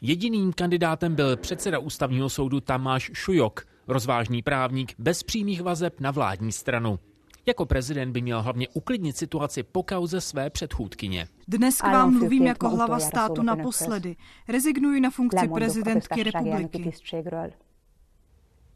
Jediným 0.00 0.52
kandidátem 0.52 1.14
byl 1.14 1.36
předseda 1.36 1.78
ústavního 1.78 2.28
soudu 2.28 2.60
Tamáš 2.60 3.10
Šujok, 3.14 3.66
rozvážný 3.88 4.42
právník 4.42 4.94
bez 4.98 5.22
přímých 5.22 5.62
vazeb 5.62 6.00
na 6.00 6.10
vládní 6.10 6.52
stranu. 6.52 6.98
Jako 7.46 7.66
prezident 7.66 8.12
by 8.12 8.22
měl 8.22 8.42
hlavně 8.42 8.68
uklidnit 8.68 9.16
situaci 9.16 9.62
po 9.62 9.82
kauze 9.82 10.20
své 10.20 10.50
předchůdkyně. 10.50 11.28
Dnes 11.48 11.80
k 11.80 11.84
vám 11.84 12.18
mluvím 12.18 12.46
jako 12.46 12.68
hlava 12.68 13.00
státu 13.00 13.42
naposledy. 13.42 14.16
Rezignuji 14.48 15.00
na 15.00 15.10
funkci 15.10 15.48
prezidentky 15.48 16.22
republiky. 16.22 16.92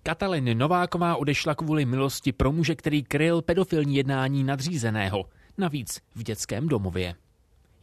Katalin 0.05 0.59
Nováková 0.59 1.17
odešla 1.17 1.55
kvůli 1.55 1.85
milosti 1.85 2.33
pro 2.33 2.53
muže, 2.53 2.75
který 2.75 3.03
kryl 3.03 3.43
pedofilní 3.43 3.97
jednání 3.97 4.45
nadřízeného, 4.45 5.25
navíc 5.59 6.01
v 6.15 6.23
dětském 6.23 6.69
domově. 6.69 7.15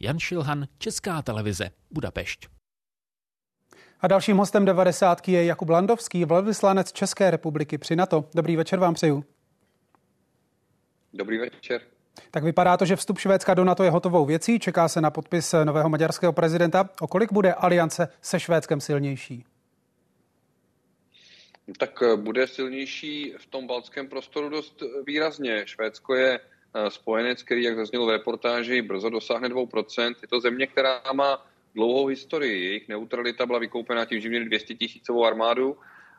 Jan 0.00 0.18
Šilhan, 0.18 0.66
Česká 0.78 1.22
televize, 1.22 1.70
Budapešť. 1.90 2.48
A 4.00 4.08
dalším 4.08 4.36
hostem 4.36 4.64
90. 4.64 5.28
je 5.28 5.44
Jakub 5.44 5.68
Landovský, 5.68 6.24
velvyslanec 6.24 6.92
České 6.92 7.30
republiky 7.30 7.78
při 7.78 7.96
NATO. 7.96 8.24
Dobrý 8.34 8.56
večer 8.56 8.78
vám 8.78 8.94
přeju. 8.94 9.24
Dobrý 11.12 11.38
večer. 11.38 11.80
Tak 12.30 12.44
vypadá 12.44 12.76
to, 12.76 12.84
že 12.84 12.96
vstup 12.96 13.18
Švédska 13.18 13.54
do 13.54 13.64
NATO 13.64 13.84
je 13.84 13.90
hotovou 13.90 14.26
věcí. 14.26 14.58
Čeká 14.58 14.88
se 14.88 15.00
na 15.00 15.10
podpis 15.10 15.54
nového 15.64 15.88
maďarského 15.88 16.32
prezidenta. 16.32 16.88
O 17.00 17.06
kolik 17.06 17.32
bude 17.32 17.54
aliance 17.54 18.08
se 18.20 18.40
Švédskem 18.40 18.80
silnější? 18.80 19.44
Tak 21.78 22.02
eh, 22.02 22.16
bude 22.16 22.46
silnější 22.46 23.34
v 23.38 23.46
tom 23.46 23.66
baltském 23.66 24.08
prostoru 24.08 24.48
dost 24.48 24.82
výrazně. 25.06 25.62
Švédsko 25.66 26.14
je 26.14 26.40
eh, 26.40 26.90
spojenec, 26.90 27.42
který, 27.42 27.62
jak 27.62 27.76
zaznělo 27.76 28.06
v 28.06 28.10
reportáži, 28.10 28.82
brzo 28.82 29.10
dosáhne 29.10 29.48
2%. 29.48 30.14
Je 30.22 30.28
to 30.28 30.40
země, 30.40 30.66
která 30.66 31.02
má 31.12 31.46
dlouhou 31.74 32.06
historii. 32.06 32.64
Jejich 32.64 32.88
neutralita 32.88 33.46
byla 33.46 33.58
vykoupená 33.58 34.04
tím, 34.04 34.20
že 34.20 34.28
měli 34.28 34.44
200 34.44 34.74
tisícovou 34.74 35.24
armádu 35.24 35.76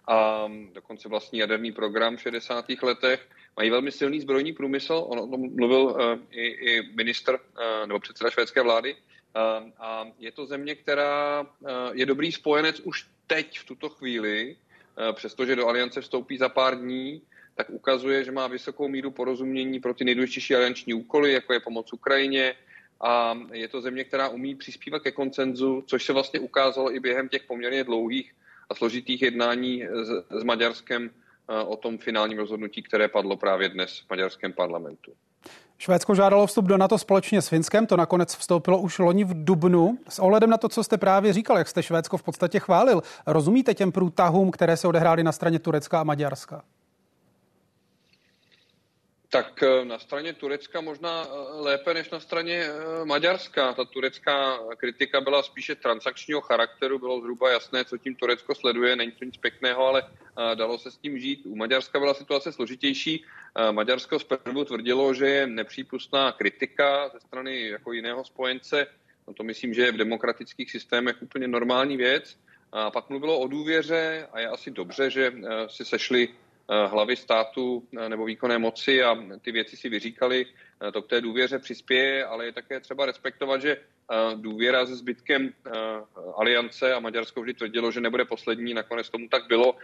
a 0.08 0.48
dokonce 0.74 1.10
vlastní 1.10 1.40
jaderný 1.40 1.72
program 1.72 2.18
v 2.18 2.22
60. 2.22 2.66
letech. 2.82 3.28
Mají 3.58 3.70
velmi 3.70 3.92
silný 3.92 4.22
zbrojní 4.22 4.54
průmysl, 4.54 5.06
on 5.08 5.20
o 5.20 5.28
tom 5.28 5.56
mluvil 5.56 5.84
uh, 5.84 6.00
i, 6.32 6.46
i 6.48 6.96
minister 6.96 7.36
uh, 7.36 7.88
nebo 7.88 8.00
předseda 8.00 8.30
švédské 8.30 8.62
vlády. 8.62 8.94
Uh, 8.94 9.70
a 9.78 10.08
je 10.20 10.32
to 10.32 10.46
země, 10.46 10.76
která 10.76 11.42
uh, 11.42 11.70
je 11.94 12.06
dobrý 12.06 12.32
spojenec 12.32 12.80
už 12.80 13.08
teď 13.28 13.60
v 13.60 13.66
tuto 13.66 13.90
chvíli, 13.90 14.56
Eh, 14.56 14.71
přestože 15.14 15.56
do 15.56 15.68
aliance 15.68 16.02
vstoupí 16.02 16.38
za 16.38 16.50
pár 16.50 16.80
dní. 16.80 17.22
tak 17.56 17.70
ukazuje, 17.70 18.24
že 18.24 18.32
má 18.32 18.48
vysokou 18.48 18.88
míru 18.88 19.12
porozumění 19.12 19.80
pro 19.80 19.94
ty 19.94 20.04
nejdůležitější 20.04 20.56
alianční 20.56 20.94
úkoly, 20.94 21.34
jako 21.34 21.54
je 21.54 21.60
pomoc 21.60 21.94
Ukrajině, 21.94 22.56
a 23.02 23.40
je 23.52 23.68
to 23.68 23.82
země, 23.82 24.04
která 24.04 24.30
umí 24.30 24.56
přispívat 24.56 25.04
ke 25.04 25.12
koncenzu, 25.12 25.84
což 25.88 26.06
se 26.06 26.14
vlastně 26.14 26.40
ukázalo 26.40 26.96
i 26.96 27.00
během 27.00 27.30
těch 27.30 27.44
poměrně 27.44 27.84
dlouhých 27.84 28.34
a 28.70 28.76
složitých 28.76 29.22
jednání 29.22 29.84
s, 29.84 30.10
s 30.40 30.44
Maďarskem 30.44 31.10
eh, 31.10 31.64
o 31.64 31.76
tom 31.76 31.98
finálním 31.98 32.38
rozhodnutí, 32.38 32.84
které 32.84 33.08
padlo 33.08 33.38
právě 33.38 33.70
dnes 33.70 34.00
v 34.00 34.10
maďarském 34.10 34.54
parlamentu. 34.54 35.14
Švédsko 35.82 36.16
žádalo 36.16 36.48
vstup 36.48 36.66
do 36.66 36.78
NATO 36.78 36.98
společně 36.98 37.42
s 37.42 37.48
Finskem, 37.48 37.86
to 37.86 37.98
nakonec 37.98 38.36
vstoupilo 38.36 38.80
už 38.80 39.00
loni 39.00 39.24
v 39.24 39.44
Dubnu. 39.44 39.98
S 40.10 40.20
ohledem 40.20 40.50
na 40.50 40.58
to, 40.58 40.70
co 40.70 40.84
jste 40.84 40.98
právě 40.98 41.34
říkal, 41.34 41.58
jak 41.58 41.68
jste 41.68 41.84
Švédsko 41.84 42.18
v 42.18 42.24
podstatě 42.24 42.60
chválil, 42.60 43.04
rozumíte 43.28 43.74
těm 43.74 43.92
průtahům, 43.92 44.52
které 44.52 44.78
se 44.78 44.88
odehrály 44.88 45.24
na 45.24 45.32
straně 45.32 45.60
Turecka 45.60 46.00
a 46.00 46.04
Maďarska? 46.04 46.62
Tak 49.32 49.64
eh, 49.64 49.86
na 49.86 50.00
straně 50.00 50.34
Turecka 50.34 50.82
možná 50.82 51.24
eh, 51.24 51.28
lépe 51.62 51.94
než 51.94 52.10
na 52.10 52.20
straně 52.20 52.64
eh, 52.64 53.06
Maďarska. 53.06 53.74
Ta 53.74 53.86
turecká 53.86 54.60
kritika 54.78 55.22
byla 55.22 55.44
spíše 55.44 55.76
transakčního 55.76 56.42
charakteru, 56.42 57.00
bylo 57.00 57.22
zhruba 57.22 57.52
jasné, 57.52 57.86
co 57.86 57.98
tím 57.98 58.16
Turecko 58.16 58.56
sleduje, 58.56 58.96
není 58.96 59.12
to 59.12 59.26
nic 59.26 59.38
pěkného, 59.38 59.88
ale 59.88 60.04
dalo 60.56 60.78
se 60.78 60.92
s 60.92 60.98
tím 60.98 61.20
žít. 61.20 61.42
U 61.46 61.56
Maďarska 61.56 62.00
byla 62.00 62.14
situace 62.14 62.52
složitější. 62.52 63.26
Maďarsko 63.72 64.20
zprvu 64.20 64.66
tvrdilo, 64.66 65.14
že 65.14 65.26
je 65.26 65.48
nepřípustná 65.48 66.32
kritika 66.32 67.10
ze 67.14 67.20
strany 67.20 67.68
jako 67.68 67.94
jiného 67.94 68.26
spojence. 68.26 68.88
No 69.28 69.34
to 69.34 69.44
myslím, 69.44 69.74
že 69.74 69.82
je 69.82 69.92
v 69.92 69.98
demokratických 69.98 70.72
systémech 70.72 71.22
úplně 71.22 71.48
normální 71.48 71.98
věc. 71.98 72.38
A 72.72 72.92
pak 72.92 73.10
mluvilo 73.10 73.40
o 73.40 73.48
důvěře 73.48 74.28
a 74.32 74.40
je 74.40 74.48
asi 74.48 74.72
dobře, 74.72 75.10
že 75.10 75.34
si 75.68 75.86
sešli 75.86 76.30
hlavy 76.88 77.16
státu 77.16 77.88
eh, 77.98 78.10
nebo 78.10 78.26
výkonné 78.26 78.58
moci 78.58 79.04
a 79.04 79.18
ty 79.42 79.52
věci 79.52 79.78
si 79.78 79.90
vyříkali, 79.90 80.46
eh, 80.46 80.92
to 80.92 81.02
k 81.02 81.08
té 81.08 81.22
důvěře 81.22 81.60
přispěje, 81.60 82.26
ale 82.26 82.46
je 82.46 82.52
také 82.52 82.80
třeba 82.80 83.06
respektovat, 83.06 83.62
že 83.62 83.78
důvěra 84.36 84.86
se 84.86 84.96
zbytkem 84.96 85.54
aliance 86.36 86.94
a 86.94 87.00
Maďarsko 87.00 87.42
vždy 87.42 87.54
tvrdilo, 87.54 87.92
že 87.92 88.02
nebude 88.02 88.26
poslední, 88.26 88.74
nakonec 88.74 89.10
tomu 89.10 89.28
tak 89.28 89.48
bylo, 89.48 89.76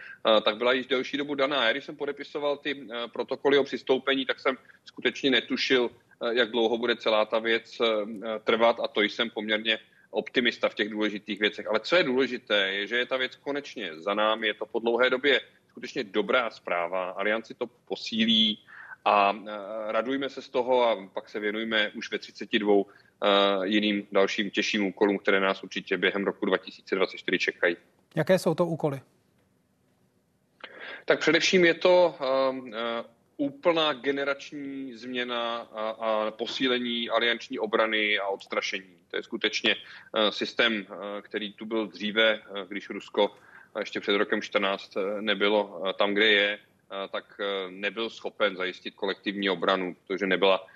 tak 0.44 0.56
byla 0.56 0.72
již 0.72 0.86
delší 0.86 1.16
dobu 1.16 1.34
daná. 1.34 1.64
Já 1.64 1.72
když 1.72 1.84
jsem 1.84 1.96
podepisoval 1.96 2.56
ty 2.56 2.88
protokoly 3.12 3.58
o 3.58 3.64
přistoupení, 3.64 4.26
tak 4.26 4.40
jsem 4.40 4.56
skutečně 4.84 5.30
netušil, 5.30 5.90
jak 6.30 6.50
dlouho 6.50 6.78
bude 6.78 6.96
celá 6.96 7.24
ta 7.24 7.38
věc 7.38 7.78
trvat 8.44 8.76
a 8.84 8.88
to 8.88 9.00
jsem 9.00 9.30
poměrně 9.30 9.78
optimista 10.10 10.68
v 10.68 10.74
těch 10.74 10.88
důležitých 10.88 11.40
věcech. 11.40 11.66
Ale 11.66 11.80
co 11.80 11.96
je 11.96 12.04
důležité, 12.04 12.72
je, 12.72 12.86
že 12.86 12.96
je 12.96 13.06
ta 13.06 13.16
věc 13.16 13.36
konečně 13.36 14.00
za 14.00 14.14
námi, 14.14 14.46
je 14.46 14.54
to 14.54 14.66
po 14.66 14.78
dlouhé 14.78 15.10
době 15.10 15.40
skutečně 15.78 16.04
dobrá 16.04 16.50
zpráva. 16.50 17.10
Alianci 17.10 17.54
to 17.54 17.66
posílí 17.66 18.58
a 19.04 19.32
e, 19.32 19.92
radujme 19.92 20.30
se 20.30 20.42
z 20.42 20.48
toho 20.48 20.82
a 20.84 21.08
pak 21.14 21.28
se 21.28 21.40
věnujme 21.40 21.90
už 21.94 22.10
ve 22.10 22.18
32 22.18 22.74
e, 22.74 23.66
jiným 23.66 24.06
dalším 24.12 24.50
těžším 24.50 24.86
úkolům, 24.86 25.18
které 25.18 25.40
nás 25.40 25.62
určitě 25.62 25.96
během 25.96 26.24
roku 26.24 26.46
2024 26.46 27.38
čekají. 27.38 27.76
Jaké 28.14 28.38
jsou 28.38 28.54
to 28.54 28.66
úkoly? 28.66 29.00
Tak 31.04 31.20
především 31.20 31.64
je 31.64 31.74
to 31.74 32.18
e, 32.20 33.04
úplná 33.36 33.92
generační 33.92 34.94
změna 34.94 35.56
a, 35.58 35.90
a 35.90 36.30
posílení 36.30 37.10
alianční 37.10 37.58
obrany 37.58 38.18
a 38.18 38.26
odstrašení. 38.26 38.98
To 39.10 39.16
je 39.16 39.22
skutečně 39.22 39.76
systém, 40.30 40.86
který 41.22 41.52
tu 41.52 41.66
byl 41.66 41.86
dříve, 41.86 42.40
když 42.68 42.90
Rusko 42.90 43.30
ještě 43.78 44.00
před 44.00 44.16
rokem 44.16 44.42
14 44.42 44.96
eh, 44.96 45.22
nebylo 45.22 45.82
eh, 45.86 45.92
tam, 45.92 46.14
kde 46.14 46.26
je, 46.26 46.58
eh, 46.58 47.08
tak 47.12 47.40
nebyl 47.70 48.10
schopen 48.10 48.56
zajistit 48.56 48.94
kolektivní 48.94 49.50
obranu, 49.50 49.96
protože 50.06 50.26
nebyla 50.26 50.66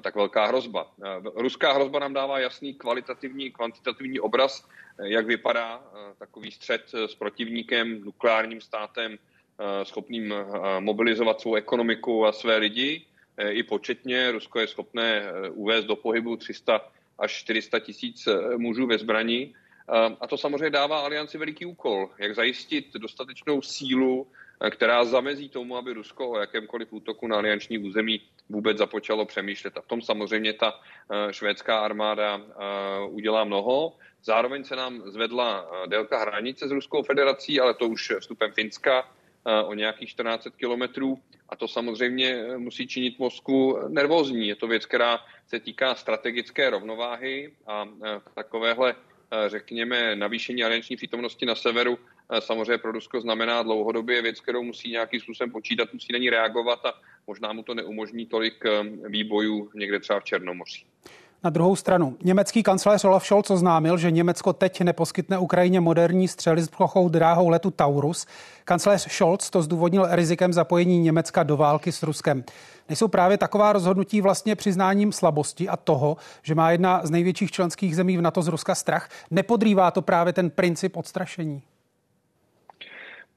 tak 0.00 0.14
velká 0.14 0.46
hrozba. 0.46 0.90
Ruská 1.34 1.72
hrozba 1.72 1.98
nám 1.98 2.14
dává 2.14 2.38
jasný 2.38 2.74
kvalitativní, 2.74 3.50
kvantitativní 3.50 4.20
obraz, 4.20 4.68
jak 5.02 5.26
vypadá 5.26 5.82
takový 6.18 6.50
střed 6.50 6.82
s 6.94 7.14
protivníkem, 7.14 8.00
nukleárním 8.04 8.60
státem, 8.60 9.18
schopným 9.82 10.34
mobilizovat 10.80 11.40
svou 11.40 11.54
ekonomiku 11.54 12.26
a 12.26 12.32
své 12.32 12.56
lidi. 12.56 13.04
I 13.48 13.62
početně 13.62 14.32
Rusko 14.32 14.60
je 14.60 14.66
schopné 14.66 15.32
uvést 15.50 15.84
do 15.84 15.96
pohybu 15.96 16.36
300 16.36 16.80
až 17.18 17.32
400 17.32 17.78
tisíc 17.78 18.28
mužů 18.56 18.86
ve 18.86 18.98
zbraní. 18.98 19.54
Ehm, 19.88 20.16
a 20.20 20.26
to 20.26 20.36
samozřejmě 20.36 20.70
dává 20.70 21.00
alianci 21.00 21.38
veliký 21.38 21.66
úkol, 21.66 22.10
jak 22.18 22.34
zajistit 22.34 22.94
dostatečnou 22.94 23.62
sílu, 23.62 24.26
eh, 24.60 24.70
která 24.70 25.04
zamezí 25.04 25.48
tomu, 25.48 25.76
aby 25.76 25.92
Rusko 25.92 26.28
o 26.28 26.38
jakémkoliv 26.38 26.92
útoku 26.92 27.26
na 27.26 27.36
alianční 27.36 27.78
území 27.78 28.20
vůbec 28.48 28.78
započalo 28.78 29.24
přemýšlet. 29.24 29.76
A 29.76 29.80
v 29.80 29.86
tom 29.86 30.02
samozřejmě 30.02 30.52
ta 30.52 30.80
eh, 31.10 31.32
švédská 31.32 31.80
armáda 31.80 32.40
eh, 32.40 32.54
udělá 33.08 33.44
mnoho. 33.44 33.96
Zároveň 34.24 34.64
se 34.64 34.76
nám 34.76 35.02
zvedla 35.10 35.70
délka 35.86 36.18
hranice 36.18 36.68
s 36.68 36.70
Ruskou 36.70 37.02
federací, 37.02 37.60
ale 37.60 37.74
to 37.74 37.88
už 37.88 38.12
vstupem 38.20 38.52
Finska 38.52 39.08
o 39.64 39.74
nějakých 39.74 40.08
14 40.08 40.48
kilometrů. 40.56 41.18
A 41.48 41.56
to 41.56 41.68
samozřejmě 41.68 42.44
musí 42.56 42.86
činit 42.86 43.18
Moskvu 43.18 43.88
nervózní. 43.88 44.48
Je 44.48 44.56
to 44.56 44.66
věc, 44.66 44.86
která 44.86 45.18
se 45.46 45.60
týká 45.60 45.94
strategické 45.94 46.70
rovnováhy 46.70 47.52
a 47.66 47.88
takovéhle 48.34 48.94
řekněme, 49.46 50.16
navýšení 50.16 50.64
alianční 50.64 50.96
přítomnosti 50.96 51.46
na 51.46 51.54
severu 51.54 51.98
samozřejmě 52.38 52.78
pro 52.78 52.92
Rusko 52.92 53.20
znamená 53.20 53.62
dlouhodobě 53.62 54.22
věc, 54.22 54.40
kterou 54.40 54.62
musí 54.62 54.90
nějakým 54.90 55.20
způsobem 55.20 55.50
počítat, 55.50 55.92
musí 55.92 56.12
na 56.12 56.18
ní 56.18 56.30
reagovat 56.30 56.86
a 56.86 56.94
možná 57.26 57.52
mu 57.52 57.62
to 57.62 57.74
neumožní 57.74 58.26
tolik 58.26 58.64
eh, 58.66 58.82
výbojů 59.08 59.70
někde 59.74 60.00
třeba 60.00 60.20
v 60.20 60.24
Černomoří. 60.24 60.86
Na 61.44 61.50
druhou 61.50 61.76
stranu, 61.76 62.16
německý 62.24 62.62
kancléř 62.62 63.04
Olaf 63.04 63.24
Scholz 63.26 63.50
oznámil, 63.50 63.98
že 63.98 64.10
Německo 64.10 64.52
teď 64.52 64.80
neposkytne 64.80 65.38
Ukrajině 65.38 65.80
moderní 65.80 66.28
střely 66.28 66.62
s 66.62 66.68
plochou 66.68 67.08
dráhou 67.08 67.48
letu 67.48 67.70
Taurus. 67.70 68.26
Kancléř 68.64 69.12
Scholz 69.12 69.50
to 69.50 69.62
zdůvodnil 69.62 70.06
rizikem 70.10 70.52
zapojení 70.52 70.98
Německa 70.98 71.42
do 71.42 71.56
války 71.56 71.92
s 71.92 72.02
Ruskem. 72.02 72.44
Nejsou 72.88 73.08
právě 73.08 73.38
taková 73.38 73.72
rozhodnutí 73.72 74.20
vlastně 74.20 74.56
přiznáním 74.56 75.12
slabosti 75.12 75.68
a 75.68 75.76
toho, 75.76 76.16
že 76.42 76.54
má 76.54 76.70
jedna 76.70 77.00
z 77.06 77.10
největších 77.10 77.50
členských 77.50 77.96
zemí 77.96 78.16
v 78.16 78.22
NATO 78.22 78.42
z 78.42 78.48
Ruska 78.48 78.74
strach? 78.74 79.08
Nepodrývá 79.30 79.90
to 79.90 80.02
právě 80.02 80.32
ten 80.32 80.50
princip 80.50 80.96
odstrašení? 80.96 81.62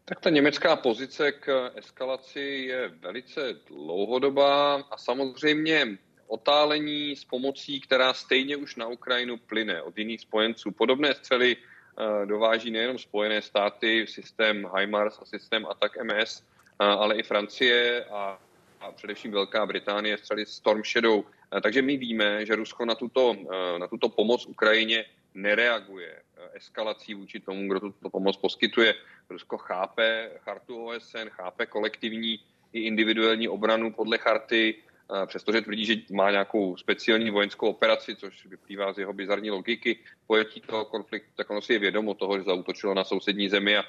Tak 0.05 0.19
ta 0.19 0.29
německá 0.29 0.75
pozice 0.75 1.31
k 1.31 1.71
eskalaci 1.75 2.39
je 2.39 2.89
velice 3.01 3.41
dlouhodobá 3.67 4.75
a 4.75 4.97
samozřejmě 4.97 5.97
otálení 6.32 7.15
s 7.15 7.26
pomocí, 7.26 7.82
která 7.82 8.13
stejně 8.13 8.56
už 8.56 8.76
na 8.76 8.88
Ukrajinu 8.88 9.38
plyne 9.38 9.82
od 9.82 9.98
jiných 9.98 10.22
spojenců. 10.22 10.72
Podobné 10.72 11.13
střely 11.13 11.58
eh, 11.58 12.26
dováží 12.26 12.72
nejenom 12.72 12.98
Spojené 12.98 13.41
státy, 13.41 14.08
systém 14.08 14.67
HIMARS 14.76 15.20
a 15.22 15.26
systém 15.26 15.65
ATAK 15.65 16.04
MS, 16.04 16.44
eh, 16.44 16.86
ale 16.86 17.15
i 17.15 17.24
Francie 17.24 18.06
a, 18.06 18.39
a 18.80 18.91
především 18.91 19.32
Velká 19.32 19.65
Británie 19.65 20.17
střely 20.17 20.46
Storm 20.46 20.84
Shadow. 20.84 21.24
Eh, 21.24 21.62
takže 21.62 21.82
my 21.82 21.98
víme, 21.98 22.46
že 22.46 22.56
Rusko 22.56 22.86
na 22.86 22.96
tuto, 22.96 23.36
na 23.78 23.88
tuto 23.88 24.10
pomoc 24.10 24.46
Ukrajině 24.46 25.06
nereaguje 25.36 26.22
eskalací 26.54 27.13
vůči 27.13 27.39
tomu, 27.39 27.67
kdo 27.67 27.80
tuto 27.80 28.10
pomoc 28.10 28.38
poskytuje. 28.38 28.94
Rusko 29.30 29.58
chápe 29.58 30.32
chartu 30.44 30.86
OSN, 30.86 31.28
chápe 31.30 31.65
kolektivní 31.65 32.39
i 32.74 32.80
individuální 32.80 33.48
obranu 33.48 33.91
podle 33.91 34.17
charty, 34.17 34.76
přestože 35.26 35.62
tvrdí, 35.62 35.86
že 35.86 35.95
má 36.12 36.32
nějakou 36.32 36.78
speciální 36.78 37.30
vojenskou 37.30 37.67
operaci, 37.67 38.15
což 38.15 38.45
vyplývá 38.45 38.93
z 38.93 38.97
jeho 38.97 39.13
bizarní 39.13 39.52
logiky 39.52 40.00
pojetí 40.28 40.62
toho 40.62 40.86
konfliktu, 40.86 41.30
tak 41.36 41.50
ono 41.50 41.62
si 41.62 41.74
je 41.74 41.80
vědomo 41.80 42.13
toho, 42.13 42.38
že 42.38 42.43
zautočilo 42.43 42.93
na 42.93 43.04
sousední 43.04 43.50
zemi 43.50 43.78
a, 43.78 43.84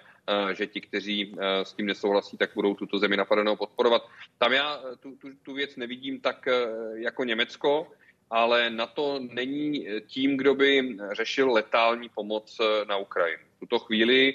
že 0.52 0.66
ti, 0.66 0.80
kteří 0.80 1.34
s 1.62 1.72
tím 1.72 1.86
nesouhlasí, 1.86 2.36
tak 2.36 2.50
budou 2.54 2.74
tuto 2.74 2.98
zemi 2.98 3.16
napadenou 3.16 3.56
podporovat. 3.56 4.02
Tam 4.38 4.52
já 4.52 4.80
tu, 5.00 5.16
tu, 5.16 5.28
tu 5.42 5.54
věc 5.54 5.76
nevidím 5.76 6.20
tak 6.20 6.48
jako 6.94 7.24
Německo, 7.24 7.92
ale 8.30 8.70
na 8.70 8.86
to 8.86 9.18
není 9.18 9.86
tím, 10.06 10.36
kdo 10.36 10.54
by 10.54 10.96
řešil 11.12 11.52
letální 11.52 12.08
pomoc 12.08 12.60
na 12.88 12.96
Ukrajinu. 12.96 13.42
V 13.56 13.60
tuto 13.60 13.78
chvíli 13.78 14.34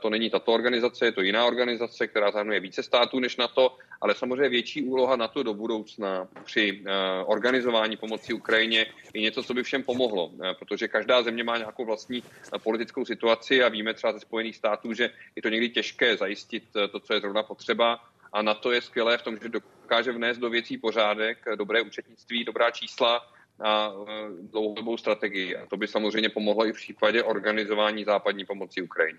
to 0.00 0.10
není 0.10 0.30
tato 0.30 0.52
organizace, 0.52 1.04
je 1.04 1.12
to 1.12 1.22
jiná 1.22 1.46
organizace, 1.46 2.06
která 2.06 2.30
zahrnuje 2.30 2.60
více 2.60 2.82
států 2.82 3.20
než 3.20 3.36
NATO, 3.36 3.76
ale 4.00 4.14
samozřejmě 4.14 4.48
větší 4.48 4.82
úloha 4.82 5.16
na 5.16 5.28
to 5.28 5.42
do 5.42 5.54
budoucna 5.54 6.28
při 6.44 6.82
eh, 6.86 6.92
organizování 7.24 7.96
pomoci 7.96 8.32
Ukrajině 8.32 8.86
je 9.14 9.20
něco, 9.20 9.42
co 9.42 9.54
by 9.54 9.62
všem 9.62 9.82
pomohlo, 9.82 10.30
eh, 10.44 10.54
protože 10.54 10.88
každá 10.88 11.22
země 11.22 11.44
má 11.44 11.58
nějakou 11.58 11.84
vlastní 11.84 12.22
politickou 12.62 13.04
situaci 13.04 13.62
a 13.62 13.68
víme 13.68 13.94
třeba 13.94 14.12
ze 14.12 14.20
Spojených 14.20 14.56
států, 14.56 14.92
že 14.92 15.10
je 15.36 15.42
to 15.42 15.48
někdy 15.48 15.68
těžké 15.68 16.16
zajistit 16.16 16.64
to, 16.92 17.00
co 17.00 17.14
je 17.14 17.20
zrovna 17.20 17.42
potřeba. 17.42 18.00
A 18.32 18.42
na 18.42 18.54
to 18.54 18.72
je 18.72 18.82
skvělé 18.82 19.18
v 19.18 19.22
tom, 19.22 19.38
že 19.42 19.48
dokáže 19.48 20.12
vnést 20.12 20.38
do 20.38 20.50
věcí 20.50 20.78
pořádek, 20.78 21.38
dobré 21.56 21.82
účetnictví, 21.82 22.44
dobrá 22.44 22.70
čísla, 22.70 23.26
a 23.64 23.92
dlouhodobou 24.40 24.96
strategii. 24.96 25.56
A 25.56 25.66
to 25.66 25.76
by 25.76 25.88
samozřejmě 25.88 26.28
pomohlo 26.28 26.66
i 26.66 26.72
v 26.72 26.76
případě 26.76 27.22
organizování 27.22 28.04
západní 28.04 28.44
pomoci 28.44 28.82
Ukrajině. 28.82 29.18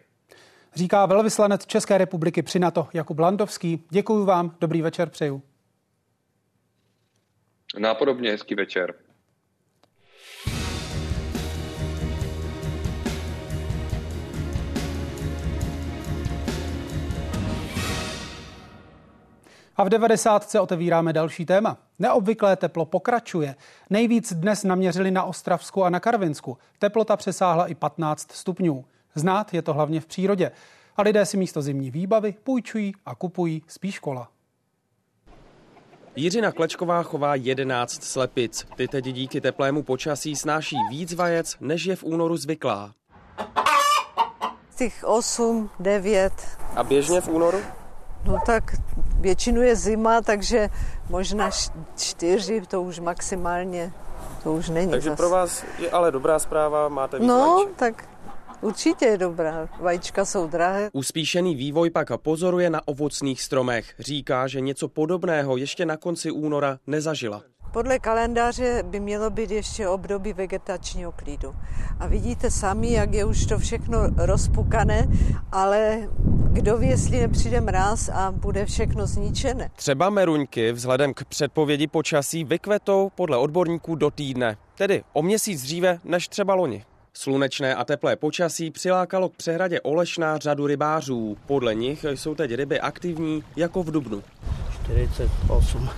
Říká 0.76 1.06
velvyslanec 1.06 1.66
České 1.66 1.98
republiky 1.98 2.42
při 2.42 2.60
NATO 2.60 2.88
Jakub 2.94 3.20
Landovský. 3.20 3.84
Děkuji 3.90 4.26
vám, 4.26 4.56
dobrý 4.60 4.82
večer 4.82 5.10
přeju. 5.10 5.42
Nápodobně 7.80 8.32
hezký 8.32 8.56
večer. 8.56 8.94
A 19.80 19.84
v 19.84 19.90
90. 19.90 20.56
otevíráme 20.62 21.14
další 21.14 21.46
téma. 21.46 21.78
Neobvyklé 22.00 22.56
teplo 22.56 22.86
pokračuje. 22.86 23.56
Nejvíc 23.90 24.34
dnes 24.34 24.64
naměřili 24.64 25.12
na 25.12 25.24
Ostravsku 25.24 25.84
a 25.84 25.90
na 25.90 26.00
Karvinsku. 26.00 26.58
Teplota 26.80 27.18
přesáhla 27.18 27.68
i 27.68 27.76
15 27.76 28.32
stupňů. 28.32 28.86
Znát 29.16 29.54
je 29.54 29.62
to 29.62 29.74
hlavně 29.74 30.02
v 30.02 30.06
přírodě. 30.06 30.52
A 30.98 31.02
lidé 31.02 31.26
si 31.26 31.38
místo 31.38 31.62
zimní 31.62 31.92
výbavy 31.92 32.34
půjčují 32.44 32.94
a 33.06 33.16
kupují 33.16 33.64
spíš 33.68 34.00
kola. 34.00 34.30
Jiřina 36.16 36.52
Klečková 36.52 37.04
chová 37.04 37.36
11 37.36 38.04
slepic. 38.04 38.66
Ty 38.76 38.88
teď 38.88 39.06
díky 39.06 39.42
teplému 39.42 39.84
počasí 39.84 40.36
snáší 40.36 40.76
víc 40.90 41.14
vajec, 41.14 41.56
než 41.60 41.86
je 41.86 41.96
v 41.96 42.04
únoru 42.04 42.38
zvyklá. 42.38 42.94
Těch 44.78 45.04
8, 45.08 45.70
9. 45.80 46.34
A 46.76 46.84
běžně 46.84 47.22
v 47.22 47.28
únoru? 47.28 47.58
No 48.26 48.38
tak 48.46 48.64
většinu 49.20 49.62
je 49.62 49.76
zima, 49.76 50.22
takže 50.22 50.70
možná 51.10 51.50
čtyři, 51.98 52.62
to 52.68 52.82
už 52.82 53.00
maximálně, 53.00 53.94
to 54.44 54.54
už 54.54 54.70
není 54.70 54.92
Takže 54.92 55.10
zas. 55.10 55.18
pro 55.18 55.30
vás 55.30 55.64
je 55.80 55.92
ale 55.92 56.12
dobrá 56.12 56.40
zpráva, 56.40 56.90
máte 56.90 57.20
víc 57.20 57.28
No, 57.28 57.56
vajíček. 57.56 57.76
tak 57.76 58.10
určitě 58.62 59.06
je 59.06 59.18
dobrá. 59.18 59.70
Vajíčka 59.80 60.26
jsou 60.26 60.48
drahé. 60.48 60.90
Uspíšený 60.94 61.56
vývoj 61.56 61.90
pak 61.90 62.08
pozoruje 62.18 62.70
na 62.70 62.88
ovocných 62.88 63.42
stromech. 63.42 63.94
Říká, 64.00 64.48
že 64.48 64.62
něco 64.62 64.88
podobného 64.88 65.58
ještě 65.58 65.86
na 65.86 65.98
konci 65.98 66.32
února 66.32 66.78
nezažila. 66.88 67.44
Podle 67.74 68.00
kalendáře 68.00 68.84
by 68.84 69.00
mělo 69.00 69.30
být 69.30 69.52
ještě 69.52 69.88
období 69.88 70.34
vegetačního 70.34 71.12
klidu. 71.12 71.56
A 72.00 72.08
vidíte 72.08 72.52
sami, 72.52 72.92
jak 72.94 73.14
je 73.14 73.26
už 73.26 73.46
to 73.46 73.60
všechno 73.60 74.00
rozpukané, 74.18 75.08
ale 75.52 76.10
kdo 76.52 76.78
ví, 76.78 76.88
jestli 76.88 77.20
nepřijde 77.20 77.62
mráz 77.62 78.10
a 78.10 78.32
bude 78.32 78.66
všechno 78.66 79.08
zničené. 79.08 79.72
Třeba 79.76 80.10
meruňky 80.10 80.72
vzhledem 80.72 81.14
k 81.14 81.26
předpovědi 81.26 81.88
počasí 81.88 82.44
vykvetou 82.44 83.12
podle 83.16 83.38
odborníků 83.38 83.96
do 83.96 84.12
týdne, 84.12 84.58
tedy 84.76 85.04
o 85.14 85.22
měsíc 85.22 85.62
dříve 85.62 86.00
než 86.04 86.28
třeba 86.28 86.54
loni. 86.54 86.86
Slunečné 87.14 87.76
a 87.76 87.84
teplé 87.84 88.16
počasí 88.16 88.72
přilákalo 88.72 89.30
k 89.30 89.36
přehradě 89.36 89.82
Olešná 89.82 90.38
řadu 90.38 90.68
rybářů. 90.68 91.38
Podle 91.46 91.76
nich 91.76 92.06
jsou 92.10 92.36
teď 92.36 92.54
ryby 92.54 92.80
aktivní 92.80 93.44
jako 93.56 93.84
v 93.84 93.92
Dubnu. 93.92 94.24
48. 94.84 95.90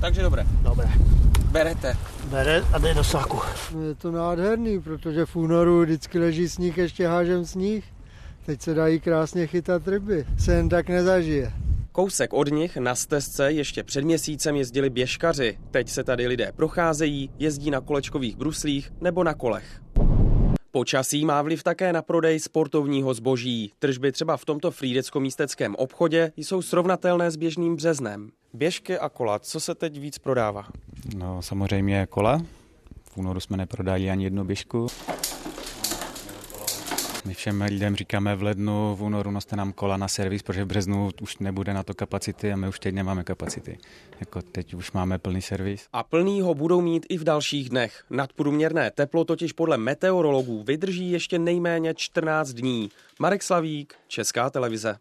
Takže 0.00 0.22
dobré. 0.22 0.44
Dobré. 0.62 0.88
Berete. 1.50 1.96
Bere 2.24 2.62
a 2.72 2.78
jde 2.78 2.94
do 2.94 3.04
saku. 3.04 3.40
No 3.74 3.82
je 3.82 3.94
to 3.94 4.10
nádherný, 4.10 4.80
protože 4.80 5.26
v 5.26 5.36
únoru 5.36 5.82
vždycky 5.82 6.18
leží 6.18 6.48
sníh, 6.48 6.78
ještě 6.78 7.08
hážem 7.08 7.46
sníh. 7.46 7.84
Teď 8.46 8.62
se 8.62 8.74
dají 8.74 9.00
krásně 9.00 9.46
chytat 9.46 9.88
ryby. 9.88 10.26
Se 10.38 10.54
jen 10.54 10.68
tak 10.68 10.88
nezažije. 10.88 11.52
Kousek 11.92 12.32
od 12.32 12.50
nich 12.50 12.76
na 12.76 12.94
stezce 12.94 13.52
ještě 13.52 13.82
před 13.82 14.04
měsícem 14.04 14.56
jezdili 14.56 14.90
běžkaři. 14.90 15.58
Teď 15.70 15.88
se 15.88 16.04
tady 16.04 16.26
lidé 16.26 16.52
procházejí, 16.56 17.30
jezdí 17.38 17.70
na 17.70 17.80
kolečkových 17.80 18.36
bruslích 18.36 18.92
nebo 19.00 19.24
na 19.24 19.34
kolech. 19.34 19.80
Počasí 20.72 21.24
má 21.24 21.42
vliv 21.42 21.62
také 21.62 21.92
na 21.92 22.02
prodej 22.02 22.40
sportovního 22.40 23.14
zboží. 23.14 23.72
Tržby 23.78 24.12
třeba 24.12 24.36
v 24.36 24.44
tomto 24.44 24.70
frýdecko-místeckém 24.70 25.74
obchodě 25.78 26.32
jsou 26.36 26.62
srovnatelné 26.62 27.30
s 27.30 27.36
běžným 27.36 27.76
březnem. 27.76 28.30
Běžky 28.52 28.98
a 28.98 29.08
kola, 29.08 29.38
co 29.38 29.60
se 29.60 29.74
teď 29.74 29.98
víc 29.98 30.18
prodává? 30.18 30.66
No 31.16 31.42
samozřejmě 31.42 32.06
kola. 32.10 32.42
V 33.04 33.16
únoru 33.16 33.40
jsme 33.40 33.56
neprodali 33.56 34.10
ani 34.10 34.24
jednu 34.24 34.44
běžku. 34.44 34.86
My 37.24 37.34
všem 37.34 37.62
lidem 37.62 37.96
říkáme 37.96 38.36
v 38.36 38.42
lednu, 38.42 38.96
v 38.96 39.02
únoru 39.02 39.30
noste 39.30 39.56
nám 39.56 39.72
kola 39.72 39.96
na 39.96 40.08
servis, 40.08 40.42
protože 40.42 40.64
v 40.64 40.66
březnu 40.66 41.10
už 41.20 41.38
nebude 41.38 41.74
na 41.74 41.82
to 41.82 41.94
kapacity 41.94 42.52
a 42.52 42.56
my 42.56 42.68
už 42.68 42.78
teď 42.78 42.94
nemáme 42.94 43.24
kapacity. 43.24 43.78
Jako 44.20 44.42
teď 44.42 44.74
už 44.74 44.92
máme 44.92 45.18
plný 45.18 45.42
servis. 45.42 45.86
A 45.92 46.02
plný 46.02 46.40
ho 46.40 46.54
budou 46.54 46.80
mít 46.80 47.06
i 47.08 47.18
v 47.18 47.24
dalších 47.24 47.68
dnech. 47.68 48.04
Nadprůměrné 48.10 48.90
teplo 48.90 49.24
totiž 49.24 49.52
podle 49.52 49.78
meteorologů 49.78 50.62
vydrží 50.62 51.10
ještě 51.10 51.38
nejméně 51.38 51.94
14 51.94 52.48
dní. 52.48 52.90
Marek 53.18 53.42
Slavík, 53.42 53.94
Česká 54.08 54.50
televize. 54.50 54.96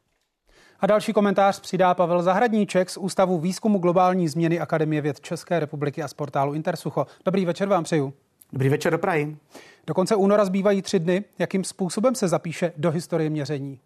A 0.79 0.87
další 0.87 1.13
komentář 1.13 1.59
přidá 1.59 1.93
Pavel 1.93 2.23
Zahradníček 2.23 2.89
z 2.89 2.97
Ústavu 2.97 3.39
výzkumu 3.39 3.79
globální 3.79 4.27
změny 4.27 4.59
Akademie 4.59 5.01
věd 5.01 5.19
České 5.19 5.59
republiky 5.59 6.03
a 6.03 6.07
z 6.07 6.13
portálu 6.13 6.53
Intersucho. 6.53 7.07
Dobrý 7.25 7.45
večer 7.45 7.67
vám 7.67 7.83
přeju. 7.83 8.13
Dobrý 8.53 8.69
večer 8.69 8.91
do 8.91 8.97
Prahy. 8.97 9.37
Do 9.87 9.93
konce 9.93 10.15
února 10.15 10.45
zbývají 10.45 10.81
tři 10.81 10.99
dny. 10.99 11.23
Jakým 11.39 11.63
způsobem 11.63 12.15
se 12.15 12.27
zapíše 12.27 12.73
do 12.77 12.91
historie 12.91 13.29
měření? 13.29 13.79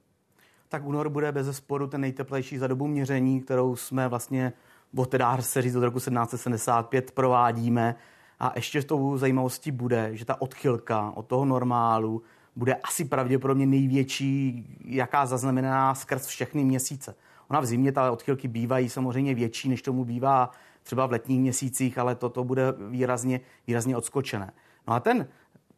Tak 0.69 0.85
únor 0.85 1.09
bude 1.09 1.31
bez 1.31 1.57
sporu 1.57 1.87
ten 1.87 2.01
nejteplejší 2.01 2.57
za 2.57 2.67
dobu 2.67 2.87
měření, 2.87 3.41
kterou 3.41 3.75
jsme 3.75 4.07
vlastně 4.07 4.53
od 4.95 5.09
teda 5.09 5.41
se 5.41 5.61
říct 5.61 5.75
od 5.75 5.83
roku 5.83 5.99
1775 5.99 7.11
provádíme. 7.11 7.95
A 8.39 8.51
ještě 8.55 8.83
tou 8.83 9.17
zajímavostí 9.17 9.71
bude, 9.71 10.09
že 10.13 10.25
ta 10.25 10.41
odchylka 10.41 11.11
od 11.15 11.27
toho 11.27 11.45
normálu 11.45 12.21
bude 12.55 12.75
asi 12.75 13.05
pravděpodobně 13.05 13.65
největší, 13.65 14.65
jaká 14.85 15.25
zaznamená 15.25 15.95
skrz 15.95 16.25
všechny 16.25 16.63
měsíce. 16.63 17.15
Ona 17.49 17.59
v 17.59 17.65
zimě 17.65 17.91
ta 17.91 18.11
odchylky 18.11 18.47
bývají 18.47 18.89
samozřejmě 18.89 19.35
větší, 19.35 19.69
než 19.69 19.81
tomu 19.81 20.05
bývá 20.05 20.51
třeba 20.83 21.05
v 21.05 21.11
letních 21.11 21.39
měsících, 21.39 21.97
ale 21.97 22.15
toto 22.15 22.43
bude 22.43 22.73
výrazně, 22.89 23.39
výrazně 23.67 23.97
odskočené. 23.97 24.51
No 24.87 24.93
a 24.93 24.99
ten 24.99 25.27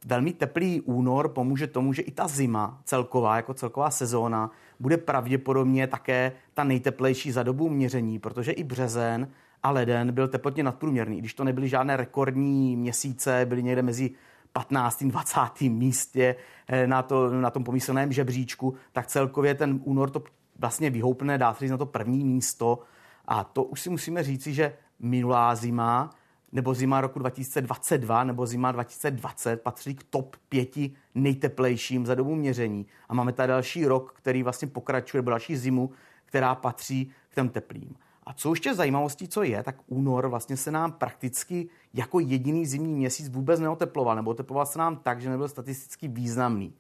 velmi 0.06 0.34
teplý 0.34 0.82
únor 0.82 1.30
pomůže 1.30 1.68
tomu, 1.68 1.94
že 1.94 2.02
i 2.02 2.12
ta 2.12 2.28
zima 2.28 2.82
celková, 2.84 3.36
jako 3.36 3.54
celková 3.54 3.90
sezóna, 3.90 4.52
bude 4.80 4.98
pravděpodobně 4.98 5.88
také 5.88 6.32
ta 6.54 6.64
nejteplejší 6.64 7.32
za 7.32 7.44
dobu 7.44 7.70
měření, 7.70 8.20
protože 8.20 8.52
i 8.52 8.64
březen 8.64 9.28
a 9.64 9.72
leden 9.72 10.12
byl 10.12 10.28
teplotně 10.28 10.64
nadprůměrný. 10.64 11.20
Když 11.20 11.34
to 11.34 11.44
nebyly 11.44 11.70
žádné 11.70 11.98
rekordní 11.98 12.76
měsíce, 12.76 13.46
byly 13.46 13.64
někde 13.64 13.82
mezi 13.82 14.12
15. 14.54 15.04
20. 15.04 15.42
místě 15.62 16.36
na, 16.86 17.02
to, 17.02 17.30
na 17.30 17.50
tom 17.50 17.64
pomyslném 17.64 18.12
žebříčku, 18.12 18.74
tak 18.92 19.08
celkově 19.08 19.56
ten 19.56 19.80
únor 19.84 20.10
to 20.10 20.24
vlastně 20.60 20.90
vyhoupne, 20.90 21.38
dá 21.38 21.54
se 21.54 21.66
na 21.66 21.78
to 21.78 21.86
první 21.86 22.26
místo. 22.26 22.80
A 23.28 23.44
to 23.44 23.64
už 23.64 23.82
si 23.82 23.90
musíme 23.90 24.24
říci, 24.24 24.54
že 24.54 24.74
minulá 25.00 25.56
zima 25.56 26.10
nebo 26.56 26.74
zima 26.74 27.02
roku 27.02 27.20
2022 27.20 28.24
nebo 28.24 28.46
zima 28.46 28.72
2020 28.72 29.62
patří 29.62 29.96
k 29.96 30.04
top 30.04 30.36
pěti 30.50 30.92
nejteplejším 31.16 32.06
za 32.06 32.16
dobu 32.16 32.36
měření. 32.36 32.86
A 33.10 33.14
máme 33.14 33.34
tady 33.34 33.48
další 33.48 33.86
rok, 33.86 34.14
který 34.18 34.44
vlastně 34.44 34.68
pokračuje, 34.68 35.22
nebo 35.22 35.30
další 35.30 35.56
zimu, 35.58 35.92
která 36.26 36.56
patří 36.56 37.12
k 37.30 37.36
těm 37.36 37.50
teplým. 37.50 37.96
A 38.24 38.34
co 38.34 38.50
ještě 38.50 38.74
zajímavostí, 38.74 39.28
co 39.28 39.44
je, 39.44 39.64
tak 39.64 39.76
únor 39.88 40.28
vlastně 40.28 40.58
se 40.58 40.72
nám 40.72 40.92
prakticky 40.92 41.70
jako 41.94 42.20
jediný 42.20 42.66
zimní 42.66 42.94
měsíc 42.94 43.30
vůbec 43.30 43.60
neoteploval, 43.60 44.16
nebo 44.16 44.32
oteploval 44.32 44.66
se 44.66 44.80
nám 44.80 44.96
tak, 44.96 45.22
že 45.22 45.30
nebyl 45.30 45.48
statisticky 45.48 46.08
významný. 46.08 46.74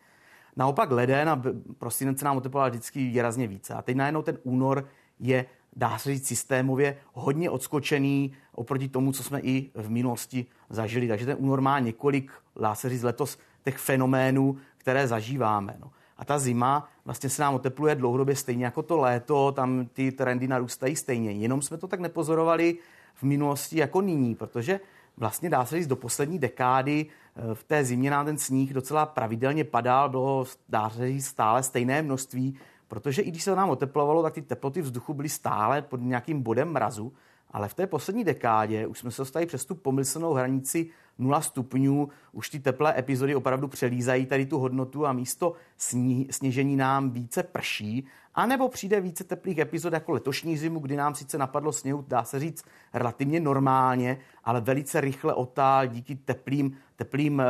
Naopak 0.55 0.91
leden 0.91 1.29
a 1.29 1.41
prosinec 1.77 2.19
se 2.19 2.25
nám 2.25 2.37
oteploval 2.37 2.69
vždycky 2.69 2.99
výrazně 2.99 3.47
více. 3.47 3.73
A 3.73 3.81
teď 3.81 3.95
najednou 3.95 4.21
ten 4.21 4.37
únor 4.43 4.87
je 5.19 5.45
dá 5.75 5.97
se 5.97 6.09
říct 6.13 6.27
systémově 6.27 6.97
hodně 7.13 7.49
odskočený 7.49 8.33
oproti 8.51 8.89
tomu, 8.89 9.11
co 9.11 9.23
jsme 9.23 9.39
i 9.39 9.71
v 9.73 9.89
minulosti 9.89 10.45
zažili. 10.69 11.07
Takže 11.07 11.25
ten 11.25 11.35
únor 11.39 11.61
má 11.61 11.79
několik, 11.79 12.31
dá 12.61 12.75
se 12.75 12.89
říct 12.89 13.03
letos, 13.03 13.37
těch 13.63 13.77
fenoménů, 13.77 14.57
které 14.77 15.07
zažíváme. 15.07 15.77
No. 15.79 15.91
A 16.17 16.25
ta 16.25 16.39
zima 16.39 16.89
vlastně 17.05 17.29
se 17.29 17.41
nám 17.41 17.55
otepluje 17.55 17.95
dlouhodobě 17.95 18.35
stejně 18.35 18.65
jako 18.65 18.83
to 18.83 18.97
léto, 18.97 19.51
tam 19.51 19.85
ty 19.93 20.11
trendy 20.11 20.47
narůstají 20.47 20.95
stejně. 20.95 21.31
Jenom 21.31 21.61
jsme 21.61 21.77
to 21.77 21.87
tak 21.87 21.99
nepozorovali 21.99 22.77
v 23.15 23.23
minulosti 23.23 23.79
jako 23.79 24.01
nyní, 24.01 24.35
protože 24.35 24.79
vlastně 25.17 25.49
dá 25.49 25.65
se 25.65 25.75
říct 25.75 25.87
do 25.87 25.95
poslední 25.95 26.39
dekády 26.39 27.05
v 27.53 27.63
té 27.63 27.83
zimě 27.83 28.11
nám 28.11 28.25
ten 28.25 28.37
sníh 28.37 28.73
docela 28.73 29.05
pravidelně 29.05 29.63
padal, 29.63 30.09
bylo 30.09 30.45
dá 30.69 30.89
se 30.89 31.07
říct 31.07 31.25
stále 31.25 31.63
stejné 31.63 32.01
množství, 32.01 32.57
Protože 32.87 33.21
i 33.21 33.31
když 33.31 33.43
se 33.43 33.55
nám 33.55 33.69
oteplovalo, 33.69 34.23
tak 34.23 34.33
ty 34.33 34.41
teploty 34.41 34.81
vzduchu 34.81 35.13
byly 35.13 35.29
stále 35.29 35.81
pod 35.81 36.01
nějakým 36.01 36.41
bodem 36.41 36.71
mrazu, 36.71 37.13
ale 37.51 37.67
v 37.67 37.73
té 37.73 37.87
poslední 37.87 38.23
dekádě 38.23 38.87
už 38.87 38.99
jsme 38.99 39.11
se 39.11 39.21
dostali 39.21 39.45
přes 39.45 39.65
tu 39.65 39.75
pomyslnou 39.75 40.33
hranici 40.33 40.89
0 41.17 41.41
stupňů, 41.41 42.09
už 42.31 42.49
ty 42.49 42.59
teplé 42.59 42.99
epizody 42.99 43.35
opravdu 43.35 43.67
přelízají 43.67 44.25
tady 44.25 44.45
tu 44.45 44.59
hodnotu 44.59 45.05
a 45.05 45.13
místo 45.13 45.53
sní, 45.77 46.27
sněžení 46.31 46.75
nám 46.75 47.11
více 47.11 47.43
prší, 47.43 48.05
anebo 48.35 48.69
přijde 48.69 49.01
více 49.01 49.23
teplých 49.23 49.57
epizod 49.57 49.93
jako 49.93 50.11
letošní 50.11 50.57
zimu, 50.57 50.79
kdy 50.79 50.95
nám 50.95 51.15
sice 51.15 51.37
napadlo 51.37 51.71
sněhu, 51.71 52.05
dá 52.07 52.23
se 52.23 52.39
říct, 52.39 52.65
relativně 52.93 53.39
normálně, 53.39 54.17
ale 54.43 54.61
velice 54.61 55.01
rychle 55.01 55.33
otál 55.33 55.87
díky 55.87 56.15
teplým, 56.15 56.77
teplým, 56.95 57.43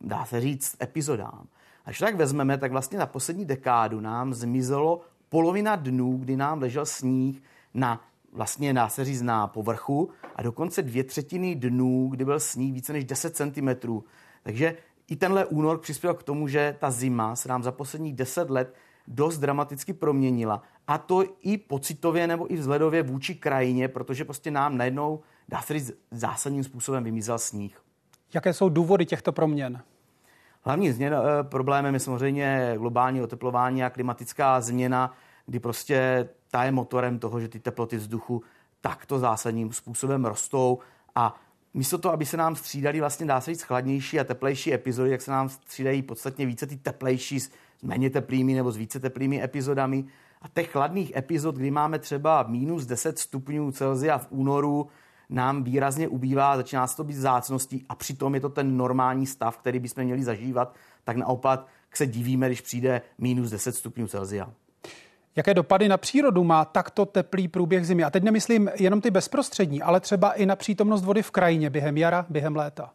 dá 0.00 0.24
se 0.24 0.40
říct, 0.40 0.76
epizodám. 0.82 1.46
A 1.84 1.90
když 1.90 1.98
tak 1.98 2.16
vezmeme, 2.16 2.58
tak 2.58 2.72
vlastně 2.72 2.98
na 2.98 3.06
poslední 3.06 3.44
dekádu 3.44 4.00
nám 4.00 4.34
zmizelo 4.34 5.00
polovina 5.28 5.76
dnů, 5.76 6.16
kdy 6.16 6.36
nám 6.36 6.60
ležel 6.60 6.86
sníh 6.86 7.42
na 7.74 8.00
vlastně 8.32 8.74
dá 8.74 8.88
se 8.88 9.04
říct 9.04 9.22
na 9.22 9.46
povrchu 9.46 10.10
a 10.36 10.42
dokonce 10.42 10.82
dvě 10.82 11.04
třetiny 11.04 11.54
dnů, 11.54 12.08
kdy 12.10 12.24
byl 12.24 12.40
sníh 12.40 12.74
více 12.74 12.92
než 12.92 13.04
10 13.04 13.36
cm. 13.36 14.00
Takže 14.42 14.76
i 15.08 15.16
tenhle 15.16 15.46
únor 15.46 15.78
přispěl 15.78 16.14
k 16.14 16.22
tomu, 16.22 16.48
že 16.48 16.76
ta 16.80 16.90
zima 16.90 17.36
se 17.36 17.48
nám 17.48 17.62
za 17.62 17.72
posledních 17.72 18.14
10 18.14 18.50
let 18.50 18.74
dost 19.08 19.38
dramaticky 19.38 19.92
proměnila. 19.92 20.62
A 20.86 20.98
to 20.98 21.24
i 21.40 21.58
pocitově 21.58 22.26
nebo 22.26 22.52
i 22.52 22.56
vzhledově 22.56 23.02
vůči 23.02 23.34
krajině, 23.34 23.88
protože 23.88 24.24
prostě 24.24 24.50
nám 24.50 24.76
najednou, 24.76 25.20
dá 25.48 25.62
se 25.62 25.72
říct, 25.72 25.92
zásadním 26.10 26.64
způsobem 26.64 27.04
vymízel 27.04 27.38
sníh. 27.38 27.82
Jaké 28.34 28.52
jsou 28.52 28.68
důvody 28.68 29.06
těchto 29.06 29.32
proměn? 29.32 29.82
Hlavní 30.62 30.92
změn, 30.92 31.14
eh, 31.14 31.44
problémem 31.44 31.94
je 31.94 32.00
samozřejmě 32.00 32.74
globální 32.76 33.22
oteplování 33.22 33.84
a 33.84 33.90
klimatická 33.90 34.60
změna, 34.60 35.12
kdy 35.46 35.60
prostě 35.60 36.28
ta 36.50 36.64
je 36.64 36.72
motorem 36.72 37.18
toho, 37.18 37.40
že 37.40 37.48
ty 37.48 37.60
teploty 37.60 37.96
vzduchu 37.96 38.42
takto 38.80 39.18
zásadním 39.18 39.72
způsobem 39.72 40.24
rostou 40.24 40.78
a 41.14 41.40
místo 41.74 41.98
toho, 41.98 42.14
aby 42.14 42.26
se 42.26 42.36
nám 42.36 42.56
střídali 42.56 43.00
vlastně 43.00 43.26
dá 43.26 43.40
se 43.40 43.50
říct 43.50 43.62
chladnější 43.62 44.20
a 44.20 44.24
teplejší 44.24 44.74
epizody, 44.74 45.10
jak 45.10 45.22
se 45.22 45.30
nám 45.30 45.48
střídají 45.48 46.02
podstatně 46.02 46.46
více 46.46 46.66
ty 46.66 46.76
teplejší 46.76 47.40
s 47.40 47.50
méně 47.82 48.10
teplými 48.10 48.54
nebo 48.54 48.72
s 48.72 48.76
více 48.76 49.00
teplými 49.00 49.42
epizodami. 49.42 50.04
A 50.42 50.48
těch 50.48 50.70
chladných 50.70 51.16
epizod, 51.16 51.56
kdy 51.56 51.70
máme 51.70 51.98
třeba 51.98 52.42
minus 52.42 52.86
10 52.86 53.18
stupňů 53.18 53.72
Celsia 53.72 54.18
v 54.18 54.26
únoru, 54.30 54.88
nám 55.30 55.64
výrazně 55.64 56.08
ubývá, 56.08 56.56
začíná 56.56 56.86
se 56.86 56.96
to 56.96 57.04
být 57.04 57.16
zácností 57.16 57.84
a 57.88 57.94
přitom 57.94 58.34
je 58.34 58.40
to 58.40 58.48
ten 58.48 58.76
normální 58.76 59.26
stav, 59.26 59.58
který 59.58 59.78
bychom 59.78 60.04
měli 60.04 60.22
zažívat, 60.22 60.74
tak 61.04 61.16
naopak 61.16 61.66
se 61.94 62.06
divíme, 62.06 62.46
když 62.46 62.60
přijde 62.60 63.02
minus 63.18 63.50
10 63.50 63.74
stupňů 63.74 64.08
Celsia. 64.08 64.50
Jaké 65.36 65.54
dopady 65.54 65.88
na 65.88 65.96
přírodu 65.96 66.44
má 66.44 66.64
takto 66.64 67.06
teplý 67.06 67.48
průběh 67.48 67.86
zimy? 67.86 68.04
A 68.04 68.10
teď 68.10 68.22
nemyslím 68.22 68.70
jenom 68.78 69.00
ty 69.00 69.10
bezprostřední, 69.10 69.82
ale 69.82 70.00
třeba 70.00 70.32
i 70.32 70.46
na 70.46 70.56
přítomnost 70.56 71.04
vody 71.04 71.22
v 71.22 71.30
krajině 71.30 71.70
během 71.70 71.96
jara, 71.96 72.26
během 72.28 72.56
léta. 72.56 72.90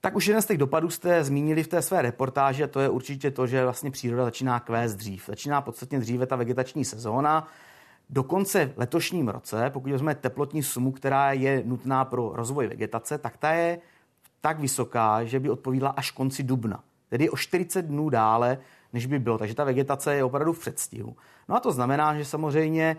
Tak 0.00 0.16
už 0.16 0.26
jeden 0.26 0.42
z 0.42 0.46
těch 0.46 0.58
dopadů 0.58 0.90
jste 0.90 1.24
zmínili 1.24 1.62
v 1.62 1.68
té 1.68 1.82
své 1.82 2.02
reportáži, 2.02 2.64
a 2.64 2.66
to 2.66 2.80
je 2.80 2.88
určitě 2.88 3.30
to, 3.30 3.46
že 3.46 3.64
vlastně 3.64 3.90
příroda 3.90 4.24
začíná 4.24 4.60
kvést 4.60 4.96
dřív. 4.96 5.24
Začíná 5.26 5.60
podstatně 5.60 5.98
dříve 5.98 6.26
ta 6.26 6.36
vegetační 6.36 6.84
sezóna. 6.84 7.48
Dokonce 8.10 8.66
v 8.66 8.78
letošním 8.78 9.28
roce, 9.28 9.70
pokud 9.70 9.92
vezmeme 9.92 10.14
teplotní 10.14 10.62
sumu, 10.62 10.92
která 10.92 11.32
je 11.32 11.62
nutná 11.66 12.04
pro 12.04 12.32
rozvoj 12.34 12.66
vegetace, 12.66 13.18
tak 13.18 13.36
ta 13.36 13.52
je 13.52 13.78
tak 14.40 14.60
vysoká, 14.60 15.24
že 15.24 15.40
by 15.40 15.50
odpovídala 15.50 15.92
až 15.96 16.10
konci 16.10 16.42
dubna. 16.42 16.84
Tedy 17.08 17.30
o 17.30 17.36
40 17.36 17.82
dnů 17.82 18.08
dále, 18.08 18.58
než 18.92 19.06
by 19.06 19.18
bylo. 19.18 19.38
Takže 19.38 19.54
ta 19.54 19.64
vegetace 19.64 20.14
je 20.14 20.24
opravdu 20.24 20.52
v 20.52 20.58
předstihu. 20.58 21.16
No 21.48 21.56
a 21.56 21.60
to 21.60 21.72
znamená, 21.72 22.16
že 22.18 22.24
samozřejmě 22.24 22.96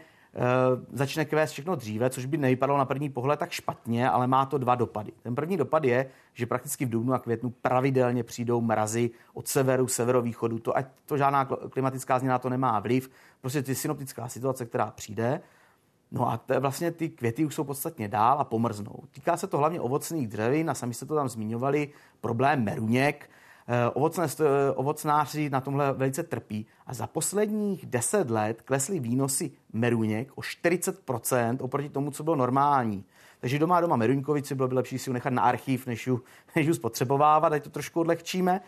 začne 0.92 1.26
kvést 1.26 1.54
všechno 1.54 1.76
dříve, 1.76 2.10
což 2.10 2.26
by 2.26 2.38
nevypadalo 2.38 2.80
na 2.80 2.86
první 2.86 3.10
pohled 3.10 3.40
tak 3.40 3.52
špatně, 3.52 4.10
ale 4.10 4.28
má 4.28 4.46
to 4.46 4.58
dva 4.58 4.76
dopady. 4.76 5.12
Ten 5.24 5.36
první 5.36 5.58
dopad 5.58 5.84
je, 5.84 6.10
že 6.34 6.46
prakticky 6.46 6.86
v 6.86 6.90
dubnu 6.90 7.14
a 7.14 7.20
květnu 7.20 7.50
pravidelně 7.50 8.24
přijdou 8.24 8.62
mrazy 8.62 9.10
od 9.34 9.48
severu, 9.48 9.88
severovýchodu. 9.88 10.60
To, 10.60 10.78
ať 10.78 10.86
to 11.06 11.18
žádná 11.18 11.46
klimatická 11.46 12.20
změna 12.20 12.40
to 12.40 12.50
nemá 12.50 12.80
vliv, 12.80 13.10
prostě 13.42 13.64
ty 13.64 13.76
synoptická 13.76 14.28
situace, 14.28 14.66
která 14.66 14.92
přijde. 14.92 15.42
No 16.12 16.30
a 16.30 16.38
te, 16.38 16.60
vlastně 16.60 16.92
ty 16.92 17.10
květy 17.10 17.46
už 17.46 17.56
jsou 17.56 17.64
podstatně 17.64 18.08
dál 18.08 18.40
a 18.40 18.44
pomrznou. 18.44 19.04
Týká 19.12 19.38
se 19.38 19.48
to 19.48 19.58
hlavně 19.58 19.82
ovocných 19.82 20.28
dřevin 20.28 20.70
a 20.70 20.74
sami 20.74 20.94
jste 20.94 21.06
to 21.06 21.16
tam 21.16 21.30
zmiňovali, 21.30 21.90
problém 22.22 22.64
meruněk, 22.64 23.30
Eh, 23.30 23.39
ovocné, 23.94 24.28
ovocnáři 24.76 25.50
na 25.50 25.62
tomhle 25.62 25.94
velice 25.94 26.24
trpí 26.24 26.66
a 26.88 26.94
za 26.94 27.08
posledních 27.08 27.86
10 27.86 28.30
let 28.30 28.62
klesly 28.62 29.00
výnosy 29.00 29.52
meruněk 29.74 30.32
o 30.36 30.42
40% 30.42 31.58
oproti 31.62 31.90
tomu, 31.90 32.12
co 32.12 32.24
bylo 32.24 32.36
normální. 32.36 33.06
Takže 33.40 33.60
doma 33.60 33.82
doma 33.82 33.96
meruňkovici 33.96 34.56
bylo 34.56 34.68
by 34.68 34.76
lepší 34.76 35.00
si 35.00 35.10
ji 35.10 35.14
nechat 35.14 35.34
na 35.34 35.42
archiv, 35.42 35.88
než 35.88 36.08
ji, 36.08 36.18
než 36.56 36.76
spotřebovávat, 36.76 37.54
ať 37.54 37.64
to 37.64 37.70
trošku 37.70 38.00
odlehčíme. 38.00 38.62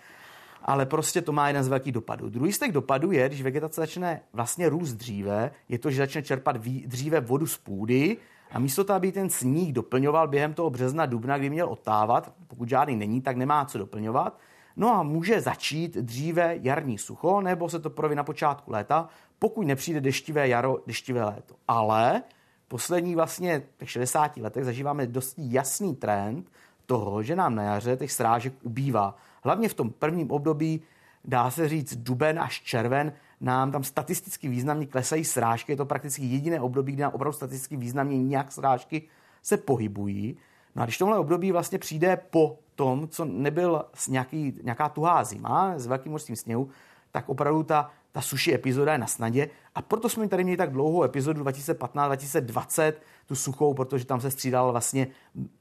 Ale 0.63 0.85
prostě 0.85 1.21
to 1.21 1.31
má 1.31 1.47
jeden 1.47 1.63
z 1.63 1.67
velkých 1.67 1.93
dopadů. 1.93 2.29
Druhý 2.29 2.53
z 2.53 2.59
těch 2.59 2.71
dopadů 2.71 3.11
je, 3.11 3.27
když 3.27 3.41
vegetace 3.41 3.81
začne 3.81 4.21
vlastně 4.33 4.69
růst 4.69 4.93
dříve, 4.93 5.51
je 5.69 5.79
to, 5.79 5.91
že 5.91 5.97
začne 5.97 6.23
čerpat 6.23 6.57
dříve 6.85 7.19
vodu 7.21 7.47
z 7.47 7.57
půdy, 7.57 8.17
a 8.51 8.59
místo 8.59 8.83
toho, 8.83 8.97
aby 8.97 9.11
ten 9.11 9.29
sníh 9.29 9.73
doplňoval 9.73 10.27
během 10.27 10.53
toho 10.53 10.69
března, 10.69 11.05
dubna, 11.05 11.37
kdy 11.37 11.49
měl 11.49 11.69
otávat, 11.69 12.33
pokud 12.47 12.69
žádný 12.69 12.95
není, 12.95 13.21
tak 13.21 13.37
nemá 13.37 13.65
co 13.65 13.77
doplňovat, 13.77 14.39
No 14.75 14.89
a 14.89 15.03
může 15.03 15.41
začít 15.41 15.97
dříve 15.97 16.57
jarní 16.61 16.97
sucho, 16.97 17.41
nebo 17.41 17.69
se 17.69 17.79
to 17.79 17.89
projeví 17.89 18.15
na 18.15 18.23
počátku 18.23 18.71
léta, 18.71 19.09
pokud 19.39 19.67
nepřijde 19.67 20.01
deštivé 20.01 20.47
jaro, 20.47 20.77
deštivé 20.87 21.23
léto. 21.23 21.55
Ale 21.67 22.23
poslední 22.67 23.15
vlastně 23.15 23.63
těch 23.77 23.89
60 23.89 24.37
letech 24.37 24.65
zažíváme 24.65 25.07
dost 25.07 25.35
jasný 25.37 25.95
trend 25.95 26.51
toho, 26.85 27.23
že 27.23 27.35
nám 27.35 27.55
na 27.55 27.63
jaře 27.63 27.97
těch 27.97 28.11
srážek 28.11 28.53
ubývá. 28.63 29.15
Hlavně 29.43 29.69
v 29.69 29.73
tom 29.73 29.89
prvním 29.89 30.31
období, 30.31 30.81
dá 31.25 31.51
se 31.51 31.69
říct 31.69 31.95
duben 31.95 32.39
až 32.39 32.61
červen, 32.61 33.13
nám 33.41 33.71
tam 33.71 33.83
statisticky 33.83 34.47
významně 34.47 34.85
klesají 34.85 35.25
srážky. 35.25 35.71
Je 35.71 35.75
to 35.75 35.85
prakticky 35.85 36.25
jediné 36.25 36.61
období, 36.61 36.93
kdy 36.93 37.01
nám 37.01 37.11
opravdu 37.13 37.33
statisticky 37.33 37.77
významně 37.77 38.23
nějak 38.23 38.51
srážky 38.51 39.07
se 39.41 39.57
pohybují. 39.57 40.37
No 40.75 40.81
a 40.81 40.85
když 40.85 40.97
tomhle 40.97 41.17
období 41.17 41.51
vlastně 41.51 41.79
přijde 41.79 42.17
po 42.29 42.59
tom, 42.81 43.07
co 43.07 43.25
nebyl 43.25 43.85
nějaký, 44.09 44.53
nějaká 44.63 44.89
tuhá 44.89 45.23
zima 45.23 45.73
s 45.77 45.87
velkým 45.87 46.11
množstvím 46.11 46.35
sněhu, 46.35 46.69
tak 47.11 47.29
opravdu 47.29 47.63
ta, 47.63 47.91
ta 48.11 48.21
suší 48.21 48.53
epizoda 48.53 48.91
je 48.91 48.97
na 48.97 49.07
snadě. 49.07 49.49
A 49.75 49.81
proto 49.81 50.09
jsme 50.09 50.27
tady 50.27 50.43
měli 50.43 50.57
tak 50.57 50.71
dlouhou 50.71 51.03
epizodu 51.03 51.43
2015-2020, 51.43 52.93
tu 53.27 53.35
suchou, 53.35 53.73
protože 53.73 54.05
tam 54.05 54.21
se 54.21 54.31
střídal 54.31 54.71
vlastně 54.71 55.07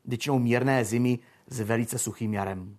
většinou 0.04 0.38
mírné 0.38 0.84
zimy 0.84 1.18
s 1.46 1.60
velice 1.60 1.98
suchým 1.98 2.34
jarem. 2.34 2.76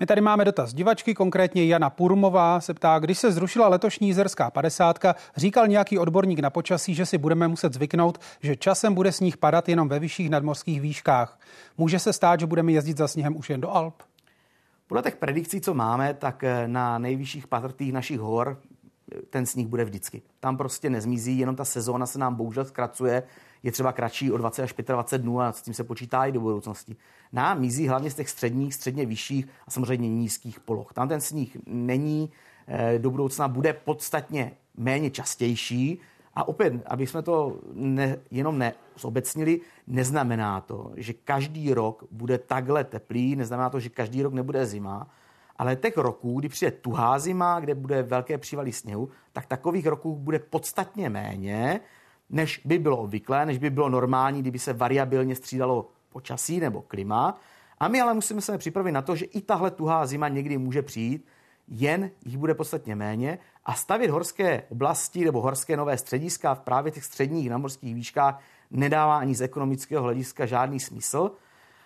My 0.00 0.06
tady 0.06 0.20
máme 0.20 0.44
dotaz 0.44 0.74
divačky, 0.74 1.14
konkrétně 1.14 1.64
Jana 1.64 1.90
Purmová 1.90 2.60
se 2.60 2.74
ptá, 2.74 2.98
když 2.98 3.18
se 3.18 3.32
zrušila 3.32 3.68
letošní 3.68 4.08
jízerská 4.08 4.50
padesátka, 4.50 5.14
říkal 5.36 5.68
nějaký 5.68 5.98
odborník 5.98 6.38
na 6.38 6.50
počasí, 6.50 6.94
že 6.94 7.06
si 7.06 7.18
budeme 7.18 7.48
muset 7.48 7.74
zvyknout, 7.74 8.18
že 8.42 8.56
časem 8.56 8.94
bude 8.94 9.12
sníh 9.12 9.36
padat 9.36 9.68
jenom 9.68 9.88
ve 9.88 9.98
vyšších 9.98 10.30
nadmorských 10.30 10.80
výškách. 10.80 11.38
Může 11.78 11.98
se 11.98 12.12
stát, 12.12 12.40
že 12.40 12.46
budeme 12.46 12.72
jezdit 12.72 12.96
za 12.96 13.08
sněhem 13.08 13.36
už 13.36 13.50
jen 13.50 13.60
do 13.60 13.70
Alp? 13.70 13.94
Podle 14.86 15.02
těch 15.02 15.16
predikcí, 15.16 15.60
co 15.60 15.74
máme, 15.74 16.14
tak 16.14 16.44
eh, 16.44 16.68
na 16.68 16.98
nejvyšších 16.98 17.46
patrtých 17.46 17.92
našich 17.92 18.18
hor 18.18 18.58
ten 19.30 19.46
sníh 19.46 19.66
bude 19.66 19.84
vždycky. 19.84 20.22
Tam 20.40 20.56
prostě 20.56 20.90
nezmizí, 20.90 21.38
jenom 21.38 21.56
ta 21.56 21.64
sezóna 21.64 22.06
se 22.06 22.18
nám 22.18 22.34
bohužel 22.34 22.64
zkracuje 22.64 23.22
je 23.62 23.72
třeba 23.72 23.92
kratší 23.92 24.32
o 24.32 24.36
20 24.36 24.62
až 24.62 24.74
25 24.86 25.22
dnů 25.22 25.40
a 25.40 25.52
s 25.52 25.62
tím 25.62 25.74
se 25.74 25.84
počítá 25.84 26.24
i 26.24 26.32
do 26.32 26.40
budoucnosti. 26.40 26.96
Nám 27.32 27.60
mizí 27.60 27.88
hlavně 27.88 28.10
z 28.10 28.14
těch 28.14 28.28
středních, 28.28 28.74
středně 28.74 29.06
vyšších 29.06 29.48
a 29.66 29.70
samozřejmě 29.70 30.08
nízkých 30.08 30.60
poloh. 30.60 30.92
Tam 30.92 31.08
ten 31.08 31.20
sníh 31.20 31.56
není, 31.66 32.30
eh, 32.66 32.98
do 32.98 33.10
budoucna 33.10 33.48
bude 33.48 33.72
podstatně 33.72 34.52
méně 34.76 35.10
častější, 35.10 36.00
a 36.34 36.48
opět, 36.48 36.72
aby 36.86 37.06
jsme 37.06 37.22
to 37.22 37.58
ne, 37.72 38.16
jenom 38.30 38.58
nezobecnili, 38.58 39.60
neznamená 39.86 40.60
to, 40.60 40.92
že 40.96 41.12
každý 41.12 41.74
rok 41.74 42.04
bude 42.10 42.38
takhle 42.38 42.84
teplý, 42.84 43.36
neznamená 43.36 43.70
to, 43.70 43.80
že 43.80 43.88
každý 43.88 44.22
rok 44.22 44.32
nebude 44.32 44.66
zima, 44.66 45.10
ale 45.60 45.76
těch 45.76 45.96
roků, 45.96 46.40
kdy 46.40 46.48
přijde 46.48 46.70
tuhá 46.70 47.18
zima, 47.18 47.60
kde 47.60 47.74
bude 47.74 48.02
velké 48.02 48.38
přívaly 48.38 48.72
sněhu, 48.72 49.08
tak 49.32 49.46
takových 49.46 49.86
roků 49.86 50.16
bude 50.16 50.38
podstatně 50.38 51.10
méně 51.10 51.80
než 52.30 52.60
by 52.64 52.78
bylo 52.78 52.96
obvyklé, 52.96 53.46
než 53.46 53.58
by 53.58 53.70
bylo 53.70 53.88
normální, 53.88 54.42
kdyby 54.42 54.58
se 54.58 54.72
variabilně 54.72 55.36
střídalo 55.36 55.88
počasí 56.08 56.60
nebo 56.60 56.82
klima. 56.82 57.40
A 57.78 57.88
my 57.88 58.00
ale 58.00 58.14
musíme 58.14 58.40
se 58.40 58.58
připravit 58.58 58.92
na 58.92 59.02
to, 59.02 59.16
že 59.16 59.24
i 59.24 59.40
tahle 59.40 59.70
tuhá 59.70 60.06
zima 60.06 60.28
někdy 60.28 60.58
může 60.58 60.82
přijít, 60.82 61.26
jen 61.68 62.10
jich 62.24 62.38
bude 62.38 62.54
podstatně 62.54 62.96
méně 62.96 63.38
a 63.64 63.74
stavit 63.74 64.10
horské 64.10 64.62
oblasti 64.68 65.24
nebo 65.24 65.40
horské 65.40 65.76
nové 65.76 65.98
střediska 65.98 66.54
v 66.54 66.60
právě 66.60 66.92
těch 66.92 67.04
středních 67.04 67.50
namorských 67.50 67.94
výškách 67.94 68.42
nedává 68.70 69.18
ani 69.18 69.34
z 69.34 69.42
ekonomického 69.42 70.02
hlediska 70.02 70.46
žádný 70.46 70.80
smysl. 70.80 71.30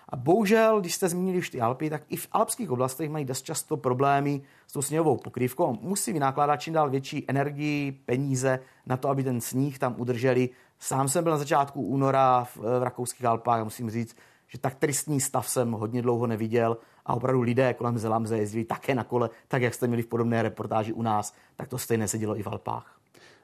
A 0.09 0.15
bohužel, 0.15 0.79
když 0.79 0.95
jste 0.95 1.09
zmínili 1.09 1.37
už 1.37 1.49
ty 1.49 1.61
Alpy, 1.61 1.89
tak 1.89 2.01
i 2.09 2.15
v 2.15 2.27
alpských 2.31 2.71
oblastech 2.71 3.09
mají 3.09 3.25
dost 3.25 3.41
často 3.41 3.77
problémy 3.77 4.41
s 4.67 4.73
tou 4.73 4.81
sněhovou 4.81 5.17
pokrývkou. 5.17 5.77
Musí 5.81 6.13
vynakládat 6.13 6.61
čím 6.61 6.73
dál 6.73 6.89
větší 6.89 7.25
energii, 7.27 7.91
peníze 7.91 8.59
na 8.85 8.97
to, 8.97 9.09
aby 9.09 9.23
ten 9.23 9.41
sníh 9.41 9.79
tam 9.79 9.95
udrželi. 9.97 10.49
Sám 10.79 11.09
jsem 11.09 11.23
byl 11.23 11.31
na 11.31 11.37
začátku 11.37 11.81
února 11.81 12.43
v, 12.43 12.57
v 12.57 12.83
rakouských 12.83 13.25
Alpách 13.25 13.61
a 13.61 13.63
musím 13.63 13.89
říct, 13.89 14.17
že 14.47 14.57
tak 14.57 14.75
tristní 14.75 15.21
stav 15.21 15.49
jsem 15.49 15.71
hodně 15.71 16.01
dlouho 16.01 16.27
neviděl 16.27 16.77
a 17.05 17.13
opravdu 17.13 17.41
lidé 17.41 17.73
kolem 17.73 17.97
Zelamze 17.97 18.37
jezdili 18.37 18.65
také 18.65 18.95
na 18.95 19.03
kole, 19.03 19.29
tak 19.47 19.61
jak 19.61 19.73
jste 19.73 19.87
měli 19.87 20.01
v 20.01 20.07
podobné 20.07 20.43
reportáži 20.43 20.93
u 20.93 21.01
nás, 21.01 21.33
tak 21.55 21.67
to 21.67 21.77
stejné 21.77 22.07
se 22.07 22.17
dělo 22.17 22.39
i 22.39 22.43
v 22.43 22.47
Alpách. 22.47 22.94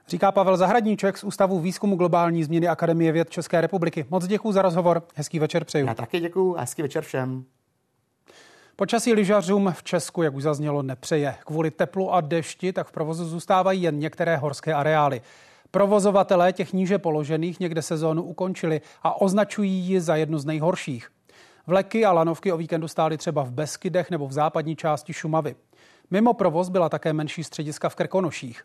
Říká 0.07 0.31
Pavel 0.31 0.57
Zahradníček 0.57 1.17
z 1.17 1.23
Ústavu 1.23 1.59
výzkumu 1.59 1.95
globální 1.95 2.43
změny 2.43 2.67
Akademie 2.67 3.11
věd 3.11 3.29
České 3.29 3.61
republiky. 3.61 4.05
Moc 4.09 4.27
děkuji 4.27 4.51
za 4.51 4.61
rozhovor. 4.61 5.03
Hezký 5.15 5.39
večer 5.39 5.65
přeju. 5.65 5.87
Já 5.87 5.93
taky 5.93 6.19
děkuji 6.19 6.57
a 6.57 6.61
hezký 6.61 6.81
večer 6.81 7.03
všem. 7.03 7.45
Počasí 8.75 9.13
lyžařům 9.13 9.73
v 9.77 9.83
Česku, 9.83 10.21
jak 10.21 10.33
už 10.33 10.43
zaznělo, 10.43 10.83
nepřeje. 10.83 11.35
Kvůli 11.45 11.71
teplu 11.71 12.13
a 12.13 12.21
dešti 12.21 12.73
tak 12.73 12.87
v 12.87 12.91
provozu 12.91 13.25
zůstávají 13.25 13.81
jen 13.81 13.99
některé 13.99 14.37
horské 14.37 14.73
areály. 14.73 15.21
Provozovatelé 15.71 16.53
těch 16.53 16.73
níže 16.73 16.97
položených 16.97 17.59
někde 17.59 17.81
sezónu 17.81 18.23
ukončili 18.23 18.81
a 19.03 19.21
označují 19.21 19.71
ji 19.71 20.01
za 20.01 20.15
jednu 20.15 20.39
z 20.39 20.45
nejhorších. 20.45 21.09
Vleky 21.67 22.05
a 22.05 22.11
lanovky 22.11 22.51
o 22.51 22.57
víkendu 22.57 22.87
stály 22.87 23.17
třeba 23.17 23.43
v 23.43 23.51
Beskydech 23.51 24.11
nebo 24.11 24.27
v 24.27 24.31
západní 24.31 24.75
části 24.75 25.13
Šumavy. 25.13 25.55
Mimo 26.11 26.33
provoz 26.33 26.69
byla 26.69 26.89
také 26.89 27.13
menší 27.13 27.43
střediska 27.43 27.89
v 27.89 27.95
Krkonoších. 27.95 28.63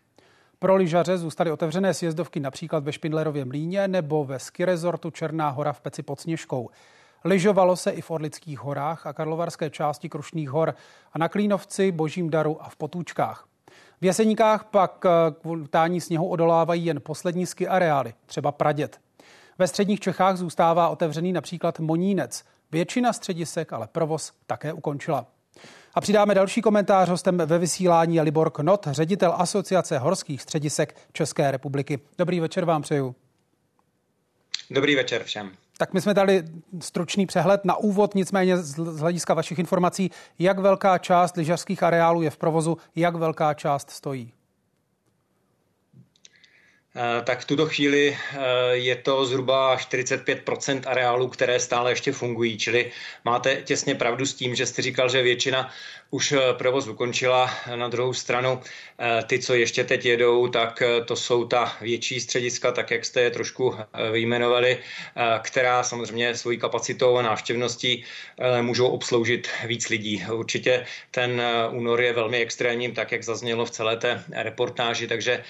Pro 0.59 0.77
lyžaře 0.77 1.19
zůstaly 1.19 1.51
otevřené 1.51 1.95
sjezdovky 1.95 2.41
například 2.41 2.85
ve 2.85 2.93
Špindlerově 2.93 3.45
mlíně 3.45 3.89
nebo 3.89 4.25
ve 4.25 4.39
ski 4.39 4.65
rezortu 4.65 5.11
Černá 5.11 5.49
hora 5.49 5.73
v 5.73 5.81
Peci 5.81 6.03
pod 6.03 6.21
Sněžkou. 6.21 6.71
Lyžovalo 7.25 7.77
se 7.77 7.91
i 7.91 8.01
v 8.01 8.11
Orlických 8.11 8.59
horách 8.59 9.07
a 9.07 9.13
karlovarské 9.13 9.71
části 9.71 10.09
Krušných 10.09 10.51
hor 10.51 10.75
a 11.13 11.19
na 11.19 11.29
Klínovci, 11.29 11.93
Božím 11.93 12.31
daru 12.31 12.63
a 12.63 12.69
v 12.69 12.77
Potůčkách. 12.77 13.47
V 14.01 14.05
Jeseníkách 14.05 14.65
pak 14.65 15.05
eh, 15.07 15.69
tání 15.71 16.01
sněhu 16.01 16.29
odolávají 16.29 16.85
jen 16.85 17.01
poslední 17.01 17.47
ski 17.47 17.69
areály, 17.69 18.15
třeba 18.27 18.53
Pradět. 18.53 19.01
Ve 19.59 19.69
středních 19.69 20.01
Čechách 20.01 20.37
zůstává 20.37 20.89
otevřený 20.89 21.33
například 21.33 21.81
Monínec. 21.81 22.45
Většina 22.73 23.13
středisek 23.13 23.73
ale 23.73 23.87
provoz 23.87 24.33
také 24.47 24.73
ukončila. 24.73 25.27
A 25.97 26.01
přidáme 26.01 26.35
další 26.35 26.63
komentář 26.63 27.09
hostem 27.09 27.39
ve 27.39 27.59
vysílání 27.59 28.17
je 28.17 28.23
Libor 28.23 28.51
Knot, 28.51 28.87
ředitel 28.91 29.35
Asociace 29.37 29.99
horských 29.99 30.43
středisek 30.43 30.97
České 31.13 31.51
republiky. 31.51 31.99
Dobrý 32.19 32.41
večer 32.41 32.65
vám 32.65 32.83
přeju. 32.83 33.15
Dobrý 34.71 34.97
večer 34.97 35.25
všem. 35.25 35.51
Tak 35.79 35.95
my 35.95 36.01
jsme 36.01 36.15
dali 36.15 36.45
stručný 36.81 37.27
přehled 37.27 37.65
na 37.65 37.77
úvod, 37.77 38.15
nicméně 38.15 38.57
z 38.57 38.77
hlediska 38.77 39.35
vašich 39.35 39.59
informací, 39.59 40.11
jak 40.39 40.59
velká 40.59 40.99
část 40.99 41.37
lyžařských 41.37 41.83
areálů 41.83 42.23
je 42.23 42.31
v 42.31 42.37
provozu, 42.37 42.79
jak 42.97 43.15
velká 43.15 43.55
část 43.55 43.91
stojí. 43.91 44.33
Eh, 46.97 47.23
tak 47.23 47.41
v 47.41 47.45
tuto 47.45 47.67
chvíli 47.67 48.17
eh, 48.17 48.37
je 48.73 48.97
to 48.97 49.27
zhruba 49.27 49.77
45 49.77 50.49
areálů, 50.87 51.29
které 51.29 51.61
stále 51.61 51.93
ještě 51.93 52.13
fungují. 52.13 52.59
Čili 52.59 52.93
máte 53.25 53.57
těsně 53.57 53.95
pravdu 53.95 54.27
s 54.27 54.35
tím, 54.35 54.55
že 54.55 54.67
jste 54.67 54.83
říkal, 54.83 55.09
že 55.09 55.23
většina 55.23 55.71
už 56.11 56.33
eh, 56.33 56.41
provoz 56.53 56.89
ukončila. 56.89 57.51
Na 57.75 57.89
druhou 57.89 58.13
stranu 58.13 58.61
ty, 59.27 59.39
co 59.39 59.55
ještě 59.55 59.85
teď 59.85 60.05
jedou, 60.05 60.49
tak 60.49 60.83
to 61.05 61.17
jsou 61.17 61.45
ta 61.45 61.77
větší 61.81 62.21
střediska, 62.21 62.73
tak 62.73 62.91
jak 62.91 63.05
jste 63.05 63.21
je 63.21 63.31
trošku 63.31 63.77
vyjmenovali, 64.13 64.79
která 65.43 65.83
samozřejmě 65.83 66.35
svojí 66.35 66.59
kapacitou 66.59 67.17
a 67.17 67.23
návštěvností 67.23 68.05
můžou 68.61 68.89
obsloužit 68.89 69.49
víc 69.67 69.89
lidí. 69.89 70.25
Určitě 70.33 70.87
ten 71.11 71.43
únor 71.71 72.01
je 72.01 72.13
velmi 72.13 72.39
extrémním, 72.39 72.95
tak 72.95 73.13
jak 73.13 73.25
zaznělo 73.25 73.65
v 73.65 73.71
celé 73.71 73.97
té 73.97 74.25
reportáži, 74.33 75.07
takže 75.07 75.45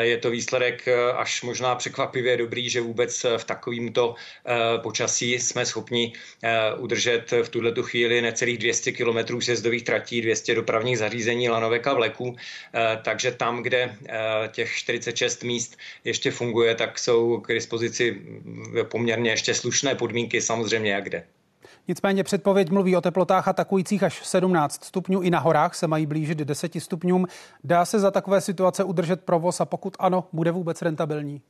je 0.00 0.18
to 0.18 0.30
výsledek 0.30 0.88
až 1.16 1.42
možná 1.42 1.74
překvapivě 1.74 2.36
dobrý, 2.36 2.70
že 2.70 2.80
vůbec 2.80 3.26
v 3.36 3.44
takovýmto 3.44 4.14
eh, 4.14 4.78
počasí 4.82 5.32
jsme 5.32 5.66
schopni 5.66 6.12
eh, 6.42 6.74
udržet 6.76 7.32
v 7.42 7.48
tuhle 7.48 7.72
chvíli 7.82 8.22
necelých 8.22 8.58
200 8.58 8.92
km 8.92 9.40
sjezdových 9.40 9.84
tratí, 9.84 10.01
200 10.10 10.54
dopravních 10.54 10.98
zařízení, 10.98 11.48
lanovek 11.48 11.86
a 11.86 11.94
vleků. 11.94 12.36
Eh, 12.74 12.98
takže 13.04 13.32
tam, 13.32 13.62
kde 13.62 13.96
těch 14.52 14.72
46 14.72 15.44
míst 15.44 15.76
ještě 16.04 16.30
funguje, 16.30 16.74
tak 16.74 16.98
jsou 16.98 17.40
k 17.40 17.48
dispozici 17.48 18.22
poměrně 18.90 19.30
ještě 19.30 19.54
slušné 19.54 19.94
podmínky, 19.94 20.40
samozřejmě 20.40 20.92
jak 20.92 21.04
kde. 21.04 21.24
Nicméně 21.88 22.24
předpověď 22.24 22.70
mluví 22.70 22.96
o 22.96 23.00
teplotách 23.00 23.48
atakujících 23.48 24.02
až 24.02 24.26
17 24.26 24.84
stupňů. 24.84 25.20
I 25.20 25.30
na 25.30 25.38
horách 25.38 25.74
se 25.74 25.86
mají 25.86 26.06
blížit 26.06 26.38
10 26.38 26.72
stupňům. 26.78 27.26
Dá 27.64 27.84
se 27.84 27.98
za 27.98 28.10
takové 28.10 28.40
situace 28.40 28.84
udržet 28.84 29.20
provoz 29.20 29.60
a 29.60 29.64
pokud 29.64 29.96
ano, 29.98 30.24
bude 30.32 30.50
vůbec 30.50 30.82
rentabilní? 30.82 31.42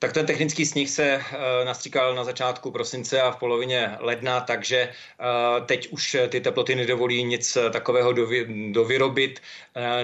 Tak 0.00 0.12
ten 0.12 0.26
technický 0.26 0.66
sníh 0.66 0.90
se 0.90 1.16
uh, 1.16 1.64
nastříkal 1.64 2.14
na 2.14 2.24
začátku 2.24 2.70
prosince 2.70 3.20
a 3.20 3.30
v 3.30 3.36
polovině 3.36 3.96
ledna, 4.00 4.40
takže 4.40 4.88
uh, 4.88 5.66
teď 5.66 5.88
už 5.88 6.16
ty 6.28 6.40
teploty 6.40 6.74
nedovolí 6.74 7.24
nic 7.24 7.58
takového 7.72 8.12
dovy, 8.12 8.46
dovyrobit. 8.72 9.40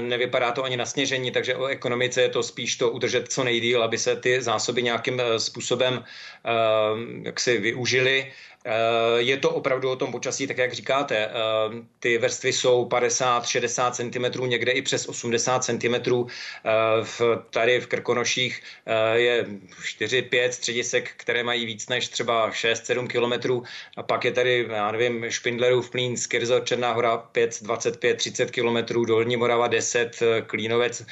Nevypadá 0.01 0.53
to 0.53 0.65
ani 0.65 0.77
na 0.77 0.87
sněžení, 0.87 1.31
takže 1.31 1.57
o 1.57 1.67
ekonomice 1.67 2.23
je 2.23 2.29
to 2.29 2.43
spíš 2.43 2.77
to 2.77 2.91
udržet 2.91 3.33
co 3.33 3.45
nejdíl, 3.45 3.83
aby 3.83 3.99
se 3.99 4.17
ty 4.17 4.43
zásoby 4.43 4.83
nějakým 4.83 5.23
způsobem 5.39 6.05
jaksi 7.23 7.59
využily. 7.59 8.33
Eh, 8.67 9.23
je 9.23 9.37
to 9.37 9.51
opravdu 9.51 9.91
o 9.91 9.97
tom 9.97 10.13
počasí, 10.13 10.47
tak 10.47 10.59
jak 10.59 10.73
říkáte. 10.73 11.17
Eh, 11.17 11.31
ty 11.99 12.19
vrstvy 12.19 12.53
jsou 12.53 12.85
50-60 12.85 13.95
cm, 13.95 14.47
někde 14.47 14.73
i 14.73 14.83
přes 14.83 15.09
80 15.09 15.65
cm. 15.65 15.95
Eh, 15.95 16.31
tady 17.51 17.81
v 17.81 17.87
Krkonoších 17.87 18.63
je 19.15 19.47
4-5 19.83 20.53
středisek, 20.53 21.11
které 21.17 21.45
mají 21.45 21.67
víc 21.67 21.89
než 21.89 22.09
třeba 22.09 22.51
6-7 22.51 23.09
km. 23.09 23.63
A 23.97 24.03
pak 24.03 24.25
je 24.25 24.33
tady, 24.33 24.67
já 24.71 24.93
nevím, 24.93 25.31
Špindlerův 25.31 25.91
plín, 25.91 26.17
Skirzo, 26.17 26.61
Černá 26.61 26.93
hora 26.93 27.17
5, 27.17 27.63
25, 27.63 28.15
30 28.15 28.51
km, 28.51 29.05
Dolní 29.07 29.37
Morava 29.37 29.69
10, 29.69 30.21
Klínovec 30.47 31.07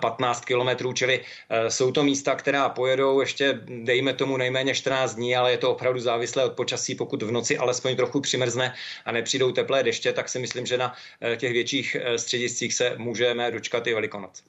15 0.00 0.44
km, 0.44 0.94
čili 0.94 1.20
jsou 1.68 1.92
to 1.92 2.02
místa, 2.02 2.34
která 2.34 2.68
pojedou 2.68 3.20
ještě, 3.20 3.60
dejme 3.66 4.14
tomu, 4.14 4.36
nejméně 4.36 4.74
14 4.74 5.14
dní, 5.14 5.36
ale 5.36 5.50
je 5.50 5.58
to 5.58 5.70
opravdu 5.70 6.00
závislé 6.00 6.44
od 6.44 6.52
počasí 6.52 6.87
počasí, 6.88 6.94
pokud 6.94 7.22
v 7.22 7.30
noci 7.30 7.58
alespoň 7.58 7.96
trochu 7.96 8.20
přimrzne 8.20 8.74
a 9.04 9.12
nepřijdou 9.12 9.52
teplé 9.52 9.82
deště, 9.82 10.12
tak 10.12 10.28
si 10.28 10.38
myslím, 10.38 10.66
že 10.66 10.78
na 10.78 10.92
eh, 11.20 11.36
těch 11.36 11.52
větších 11.52 11.96
eh, 11.96 12.18
střediscích 12.18 12.74
se 12.74 12.94
můžeme 12.98 13.50
dočkat 13.50 13.86
i 13.86 13.94
Velikonoc. 13.94 14.42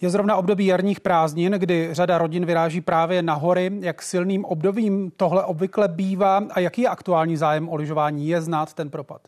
Je 0.00 0.10
zrovna 0.10 0.36
období 0.36 0.66
jarních 0.66 1.00
prázdnin, 1.00 1.52
kdy 1.52 1.88
řada 1.92 2.18
rodin 2.18 2.46
vyráží 2.46 2.80
právě 2.80 3.22
na 3.22 3.34
hory. 3.34 3.70
Jak 3.80 4.02
silným 4.02 4.44
obdobím 4.44 5.12
tohle 5.16 5.44
obvykle 5.44 5.88
bývá 5.88 6.42
a 6.50 6.60
jaký 6.60 6.82
je 6.82 6.88
aktuální 6.88 7.36
zájem 7.36 7.68
o 7.68 7.76
lyžování? 7.76 8.28
Je 8.28 8.40
znát 8.40 8.74
ten 8.74 8.90
propad? 8.90 9.20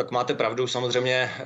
Tak 0.00 0.10
máte 0.10 0.34
pravdu, 0.34 0.66
samozřejmě 0.66 1.30
eh, 1.38 1.44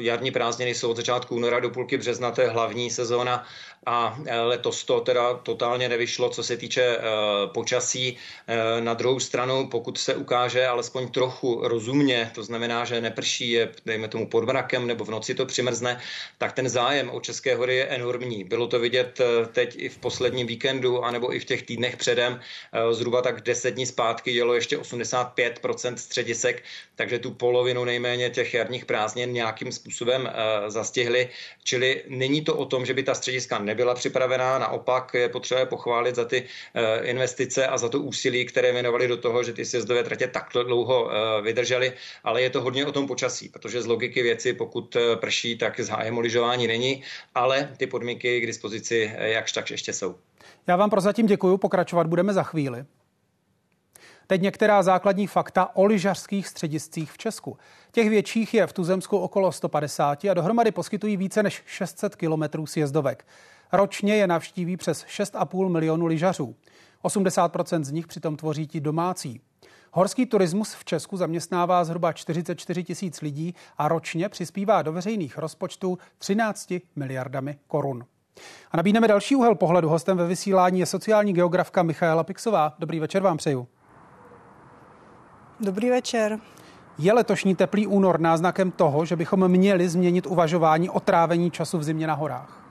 jarní 0.00 0.30
prázdniny 0.30 0.74
jsou 0.74 0.90
od 0.90 0.96
začátku 0.96 1.34
února 1.34 1.60
do 1.60 1.70
půlky 1.70 1.96
března, 1.96 2.30
to 2.30 2.40
je 2.40 2.48
hlavní 2.48 2.90
sezóna 2.90 3.46
a 3.86 4.18
eh, 4.26 4.40
letos 4.40 4.84
to 4.84 5.00
teda 5.00 5.34
totálně 5.34 5.88
nevyšlo, 5.88 6.30
co 6.30 6.42
se 6.42 6.56
týče 6.56 6.82
eh, 6.82 7.00
počasí. 7.54 8.16
Na 8.80 8.94
druhou 8.94 9.20
stranu, 9.20 9.68
pokud 9.68 9.98
se 9.98 10.14
ukáže 10.14 10.66
alespoň 10.66 11.08
trochu 11.08 11.60
rozumně, 11.68 12.30
to 12.34 12.42
znamená, 12.42 12.84
že 12.84 13.00
neprší, 13.00 13.50
je, 13.50 13.68
dejme 13.86 14.08
tomu 14.08 14.28
pod 14.28 14.44
mrakem 14.44 14.86
nebo 14.86 15.04
v 15.04 15.10
noci 15.10 15.34
to 15.34 15.46
přimrzne, 15.46 16.00
tak 16.38 16.52
ten 16.52 16.68
zájem 16.68 17.10
o 17.10 17.20
České 17.20 17.56
hory 17.56 17.76
je 17.76 17.86
enormní. 17.86 18.44
Bylo 18.44 18.66
to 18.66 18.80
vidět 18.80 19.20
teď 19.52 19.74
i 19.78 19.88
v 19.88 19.98
posledním 19.98 20.46
víkendu, 20.46 21.04
anebo 21.04 21.34
i 21.34 21.40
v 21.40 21.44
těch 21.44 21.62
týdnech 21.62 21.96
předem. 21.96 22.40
Zhruba 22.90 23.22
tak 23.22 23.40
10 23.40 23.70
dní 23.70 23.86
zpátky 23.86 24.30
jelo 24.30 24.54
ještě 24.54 24.78
85% 24.78 25.94
středisek, 25.94 26.62
takže 26.94 27.18
tu 27.18 27.30
polovinu 27.30 27.81
polovinu 27.82 28.02
nejméně 28.02 28.30
těch 28.30 28.54
jarních 28.54 28.84
prázdnin 28.84 29.32
nějakým 29.32 29.72
způsobem 29.72 30.22
uh, 30.22 30.70
zastihli. 30.70 31.28
Čili 31.64 32.02
není 32.08 32.42
to 32.44 32.56
o 32.56 32.64
tom, 32.64 32.86
že 32.86 32.94
by 32.94 33.02
ta 33.02 33.14
střediska 33.14 33.58
nebyla 33.58 33.94
připravená, 33.94 34.58
naopak 34.58 35.14
je 35.14 35.28
potřeba 35.28 35.66
pochválit 35.66 36.14
za 36.14 36.24
ty 36.24 36.42
uh, 36.42 37.08
investice 37.08 37.66
a 37.66 37.78
za 37.78 37.88
to 37.88 38.00
úsilí, 38.00 38.44
které 38.44 38.72
věnovali 38.72 39.08
do 39.08 39.16
toho, 39.16 39.42
že 39.42 39.52
ty 39.52 39.64
sjezdové 39.64 40.02
tratě 40.02 40.26
takto 40.26 40.62
dlouho 40.62 41.04
uh, 41.04 41.10
vydržely, 41.42 41.92
ale 42.24 42.42
je 42.42 42.50
to 42.50 42.60
hodně 42.60 42.86
o 42.86 42.92
tom 42.92 43.06
počasí, 43.06 43.48
protože 43.48 43.82
z 43.82 43.86
logiky 43.86 44.22
věci, 44.22 44.52
pokud 44.52 44.96
prší, 45.20 45.58
tak 45.58 45.80
zájem 45.80 46.18
o 46.18 46.20
lyžování 46.20 46.66
není, 46.66 47.02
ale 47.34 47.74
ty 47.76 47.86
podmínky 47.86 48.40
k 48.40 48.46
dispozici 48.46 49.10
jakž 49.18 49.52
tak 49.52 49.70
ještě 49.70 49.92
jsou. 49.92 50.14
Já 50.66 50.76
vám 50.76 50.90
prozatím 50.90 51.26
děkuji, 51.26 51.58
pokračovat 51.58 52.06
budeme 52.06 52.32
za 52.32 52.42
chvíli. 52.42 52.84
Teď 54.32 54.42
některá 54.42 54.82
základní 54.82 55.26
fakta 55.26 55.76
o 55.76 55.84
lyžařských 55.84 56.48
střediscích 56.48 57.12
v 57.12 57.18
Česku. 57.18 57.58
Těch 57.90 58.10
větších 58.10 58.54
je 58.54 58.66
v 58.66 58.72
Tuzemsku 58.72 59.18
okolo 59.18 59.52
150 59.52 60.24
a 60.24 60.34
dohromady 60.34 60.70
poskytují 60.70 61.16
více 61.16 61.42
než 61.42 61.62
600 61.66 62.16
kilometrů 62.16 62.66
sjezdovek. 62.66 63.26
Ročně 63.72 64.16
je 64.16 64.26
navštíví 64.26 64.76
přes 64.76 65.04
6,5 65.04 65.68
milionu 65.68 66.06
lyžařů. 66.06 66.54
80% 67.04 67.84
z 67.84 67.90
nich 67.90 68.06
přitom 68.06 68.36
tvoří 68.36 68.66
ti 68.66 68.80
domácí. 68.80 69.40
Horský 69.92 70.26
turismus 70.26 70.74
v 70.74 70.84
Česku 70.84 71.16
zaměstnává 71.16 71.84
zhruba 71.84 72.12
44 72.12 72.84
tisíc 72.84 73.20
lidí 73.20 73.54
a 73.78 73.88
ročně 73.88 74.28
přispívá 74.28 74.82
do 74.82 74.92
veřejných 74.92 75.38
rozpočtů 75.38 75.98
13 76.18 76.72
miliardami 76.96 77.58
korun. 77.66 78.04
A 78.70 78.76
nabídneme 78.76 79.08
další 79.08 79.36
úhel 79.36 79.54
pohledu. 79.54 79.88
Hostem 79.88 80.16
ve 80.16 80.26
vysílání 80.26 80.80
je 80.80 80.86
sociální 80.86 81.32
geografka 81.32 81.82
Michaela 81.82 82.24
Pixová. 82.24 82.74
Dobrý 82.78 83.00
večer 83.00 83.22
vám 83.22 83.36
přeju. 83.36 83.68
Dobrý 85.62 85.90
večer. 85.90 86.38
Je 86.98 87.12
letošní 87.12 87.54
teplý 87.54 87.86
únor 87.86 88.20
náznakem 88.20 88.70
toho, 88.70 89.04
že 89.04 89.16
bychom 89.16 89.48
měli 89.48 89.88
změnit 89.88 90.26
uvažování 90.26 90.90
o 90.90 91.00
trávení 91.00 91.50
času 91.50 91.78
v 91.78 91.82
zimě 91.82 92.06
na 92.06 92.14
horách? 92.14 92.62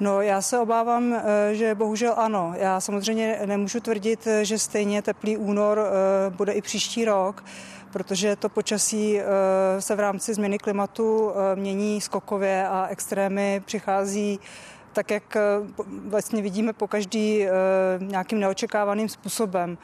No, 0.00 0.20
já 0.20 0.42
se 0.42 0.58
obávám, 0.58 1.12
eh, 1.12 1.54
že 1.54 1.74
bohužel 1.74 2.14
ano. 2.16 2.54
Já 2.56 2.80
samozřejmě 2.80 3.40
nemůžu 3.46 3.80
tvrdit, 3.80 4.28
že 4.42 4.58
stejně 4.58 5.02
teplý 5.02 5.36
únor 5.36 5.78
eh, 5.78 6.30
bude 6.30 6.52
i 6.52 6.62
příští 6.62 7.04
rok, 7.04 7.44
protože 7.92 8.36
to 8.36 8.48
počasí 8.48 9.20
eh, 9.20 9.24
se 9.80 9.96
v 9.96 10.00
rámci 10.00 10.34
změny 10.34 10.58
klimatu 10.58 11.32
mění 11.54 12.00
skokově 12.00 12.68
a 12.68 12.86
extrémy 12.86 13.62
přichází 13.64 14.40
tak, 14.92 15.10
jak 15.10 15.36
vlastně 15.86 16.42
vidíme 16.42 16.72
po 16.72 16.88
každý 16.88 17.46
nějakým 17.98 18.40
neočekávaným 18.40 19.08
způsobem. 19.08 19.78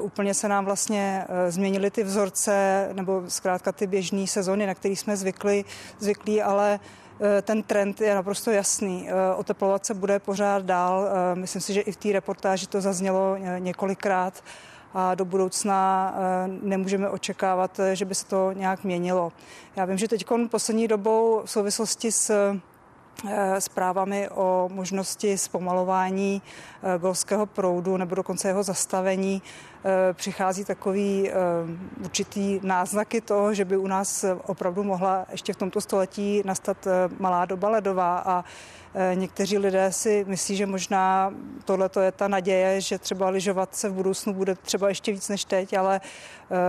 Úplně 0.00 0.34
se 0.34 0.48
nám 0.48 0.64
vlastně 0.64 1.24
změnily 1.48 1.90
ty 1.90 2.04
vzorce 2.04 2.88
nebo 2.92 3.22
zkrátka 3.28 3.72
ty 3.72 3.86
běžné 3.86 4.26
sezony, 4.26 4.66
na 4.66 4.74
které 4.74 4.96
jsme 4.96 5.16
zvykli, 5.16 5.64
zvyklí, 5.98 6.42
ale 6.42 6.80
Eh, 7.20 7.42
ten 7.42 7.62
trend 7.62 8.00
je 8.00 8.14
naprosto 8.14 8.50
jasný. 8.50 9.08
Eh, 9.08 9.34
oteplovat 9.34 9.86
se 9.86 9.94
bude 9.94 10.18
pořád 10.18 10.64
dál. 10.64 11.08
Eh, 11.08 11.34
myslím 11.34 11.62
si, 11.62 11.72
že 11.72 11.80
i 11.80 11.92
v 11.92 11.96
té 11.96 12.12
reportáži 12.12 12.66
to 12.66 12.80
zaznělo 12.80 13.36
několikrát 13.58 14.44
a 14.94 15.14
do 15.14 15.24
budoucna 15.24 16.14
nemůžeme 16.62 17.08
očekávat, 17.08 17.80
že 17.92 18.04
by 18.04 18.14
se 18.14 18.26
to 18.26 18.52
nějak 18.52 18.84
měnilo. 18.84 19.32
Já 19.76 19.84
vím, 19.84 19.98
že 19.98 20.08
teď 20.08 20.26
poslední 20.50 20.88
dobou 20.88 21.42
v 21.44 21.50
souvislosti 21.50 22.12
s 22.12 22.54
zprávami 23.58 24.28
o 24.28 24.68
možnosti 24.72 25.38
zpomalování 25.38 26.42
golského 26.98 27.46
proudu 27.46 27.96
nebo 27.96 28.14
dokonce 28.14 28.48
jeho 28.48 28.62
zastavení 28.62 29.42
Eh, 29.42 29.73
přichází 30.12 30.64
takový 30.64 31.30
eh, 31.30 31.34
určitý 32.04 32.60
náznaky 32.62 33.20
toho, 33.20 33.54
že 33.54 33.64
by 33.64 33.76
u 33.76 33.86
nás 33.86 34.24
opravdu 34.46 34.82
mohla 34.82 35.26
ještě 35.30 35.52
v 35.52 35.56
tomto 35.56 35.80
století 35.80 36.42
nastat 36.44 36.86
eh, 36.86 36.90
malá 37.18 37.44
doba 37.44 37.68
ledová 37.68 38.18
a 38.26 38.44
Někteří 39.14 39.58
lidé 39.58 39.92
si 39.92 40.24
myslí, 40.28 40.56
že 40.56 40.66
možná 40.66 41.34
tohle 41.64 41.90
je 42.00 42.12
ta 42.12 42.28
naděje, 42.28 42.80
že 42.80 42.98
třeba 42.98 43.28
lyžovat 43.28 43.74
se 43.76 43.88
v 43.88 43.92
budoucnu 43.92 44.34
bude 44.34 44.54
třeba 44.54 44.88
ještě 44.88 45.12
víc 45.12 45.28
než 45.28 45.44
teď, 45.44 45.72
ale 45.72 46.00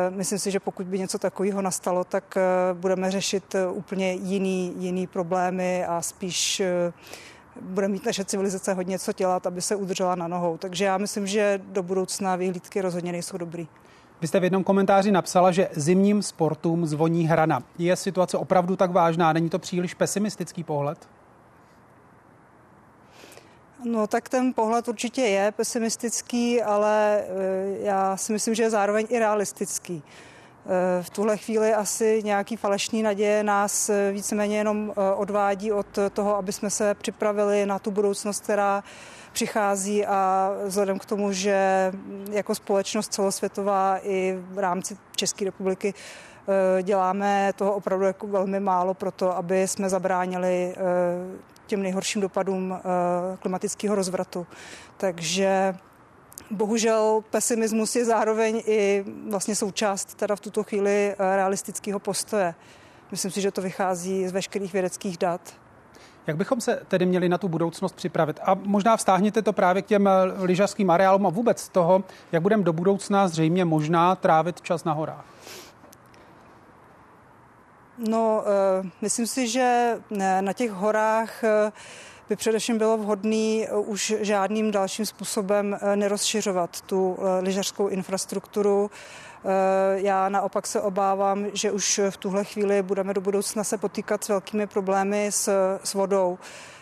myslím 0.10 0.40
si, 0.40 0.52
že 0.52 0.60
pokud 0.60 0.86
by 0.86 1.00
něco 1.00 1.20
takového 1.20 1.62
nastalo, 1.62 2.04
tak 2.04 2.38
budeme 2.74 3.12
řešit 3.12 3.56
úplně 3.72 4.14
jiný, 4.14 4.74
jiný 4.78 5.08
problémy 5.08 5.86
a 5.86 6.02
spíš 6.02 6.62
bude 7.62 7.88
mít 7.88 8.06
naše 8.06 8.26
civilizace 8.26 8.74
hodně 8.74 9.00
co 9.00 9.14
dělat, 9.14 9.48
aby 9.48 9.62
se 9.62 9.76
udržela 9.76 10.16
na 10.16 10.28
nohou. 10.28 10.58
Takže 10.58 10.86
já 10.86 10.98
myslím, 10.98 11.28
že 11.28 11.60
do 11.64 11.84
budoucna 11.84 12.36
vyhlídky 12.36 12.82
rozhodně 12.82 13.12
nejsou 13.12 13.38
dobrý. 13.38 13.68
Vy 14.22 14.28
jste 14.28 14.40
v 14.40 14.44
jednom 14.44 14.64
komentáři 14.64 15.12
napsala, 15.12 15.52
že 15.52 15.70
zimním 15.74 16.22
sportům 16.22 16.86
zvoní 16.86 17.28
hrana. 17.28 17.64
Je 17.78 17.96
situace 17.96 18.38
opravdu 18.38 18.76
tak 18.76 18.92
vážná? 18.92 19.34
Není 19.34 19.50
to 19.50 19.60
příliš 19.60 19.94
pesimistický 19.94 20.64
pohled? 20.64 20.98
No 23.84 24.08
tak 24.08 24.30
ten 24.30 24.54
pohled 24.54 24.88
určitě 24.88 25.22
je 25.22 25.52
pesimistický, 25.52 26.62
ale 26.62 27.22
eh, 27.22 27.28
já 27.80 28.18
si 28.18 28.34
myslím, 28.34 28.56
že 28.56 28.64
je 28.64 28.70
zároveň 28.70 29.08
i 29.10 29.20
realistický. 29.20 30.04
Eh, 30.68 31.04
v 31.04 31.10
tuhle 31.10 31.38
chvíli 31.38 31.74
asi 31.74 32.22
nějaký 32.24 32.56
falešný 32.56 33.04
naděje 33.04 33.44
nás 33.44 33.90
eh, 33.90 34.12
víceméně 34.12 34.58
jenom 34.58 34.92
eh, 34.92 35.14
odvádí 35.16 35.72
od 35.72 35.86
toho, 36.14 36.36
aby 36.36 36.54
jsme 36.54 36.70
se 36.70 36.94
připravili 36.94 37.66
na 37.66 37.80
tu 37.80 37.92
budoucnost, 37.92 38.44
která 38.44 38.84
přichází 39.34 40.06
a 40.06 40.52
vzhledem 40.66 41.00
k 41.00 41.06
tomu, 41.06 41.32
že 41.32 41.92
jako 42.32 42.56
společnost 42.56 43.14
celosvětová 43.14 44.00
i 44.04 44.40
v 44.52 44.60
rámci 44.60 44.98
České 45.16 45.46
republiky 45.46 45.94
děláme 46.82 47.54
toho 47.56 47.74
opravdu 47.74 48.06
jako 48.06 48.28
velmi 48.28 48.60
málo 48.60 48.94
pro 48.94 49.12
to, 49.12 49.38
aby 49.38 49.68
jsme 49.68 49.90
zabránili 49.90 50.76
těm 51.68 51.82
nejhorším 51.82 52.22
dopadům 52.22 52.80
klimatického 53.40 53.96
rozvratu. 53.96 54.48
Takže 54.98 55.76
Bohužel 56.52 57.24
pesimismus 57.30 57.96
je 57.96 58.06
zároveň 58.06 58.64
i 58.66 59.06
vlastně 59.30 59.56
součást 59.56 60.16
teda 60.16 60.36
v 60.36 60.40
tuto 60.40 60.64
chvíli 60.64 61.12
eh, 61.12 61.16
realistického 61.36 62.00
postoje. 62.00 62.56
Myslím 63.12 63.32
si, 63.32 63.42
že 63.42 63.52
to 63.52 63.62
vychází 63.62 64.28
z 64.28 64.32
veškerých 64.32 64.74
vědeckých 64.74 65.18
dat. 65.18 65.42
Jak 66.28 66.38
bychom 66.38 66.62
se 66.62 66.82
tedy 66.88 67.06
měli 67.06 67.30
na 67.30 67.38
tu 67.38 67.48
budoucnost 67.48 67.96
připravit? 67.96 68.40
A 68.44 68.54
možná 68.54 68.98
vztáhněte 68.98 69.42
to 69.42 69.54
právě 69.54 69.82
k 69.82 69.86
těm 69.86 70.08
eh, 70.08 70.12
lyžařským 70.40 70.90
areálům 70.90 71.28
a 71.28 71.30
vůbec 71.30 71.70
toho, 71.70 72.04
jak 72.32 72.42
budeme 72.42 72.64
do 72.64 72.74
budoucna 72.74 73.28
zřejmě 73.28 73.66
možná 73.66 74.16
trávit 74.16 74.62
čas 74.62 74.84
na 74.84 74.94
horách. 74.94 75.26
No, 77.98 78.44
uh, 78.82 78.90
myslím 79.02 79.28
si, 79.28 79.48
že 79.48 79.98
na 80.42 80.54
těch 80.54 80.72
horách 80.72 81.44
by 82.30 82.36
především 82.36 82.78
bylo 82.78 82.98
vhodné 82.98 83.66
eh, 83.66 83.76
už 83.76 84.14
žádným 84.22 84.72
dalším 84.72 85.06
způsobem 85.06 85.78
eh, 85.82 85.96
nerozšiřovat 85.96 86.82
tu 86.82 87.18
eh, 87.20 87.42
lyžařskou 87.42 87.88
infrastrukturu. 87.88 88.92
Já 89.96 90.30
naopak 90.30 90.68
se 90.68 90.82
obávám, 90.82 91.46
že 91.54 91.72
už 91.72 92.02
v 92.10 92.18
tuhle 92.18 92.44
chvíli 92.44 92.82
budeme 92.82 93.14
do 93.14 93.22
budoucna 93.22 93.64
se 93.64 93.78
potýkat 93.78 94.24
s 94.24 94.30
velkými 94.30 94.68
problémy 94.68 95.28
s, 95.32 95.50
s 95.84 95.94
vodou 95.94 96.38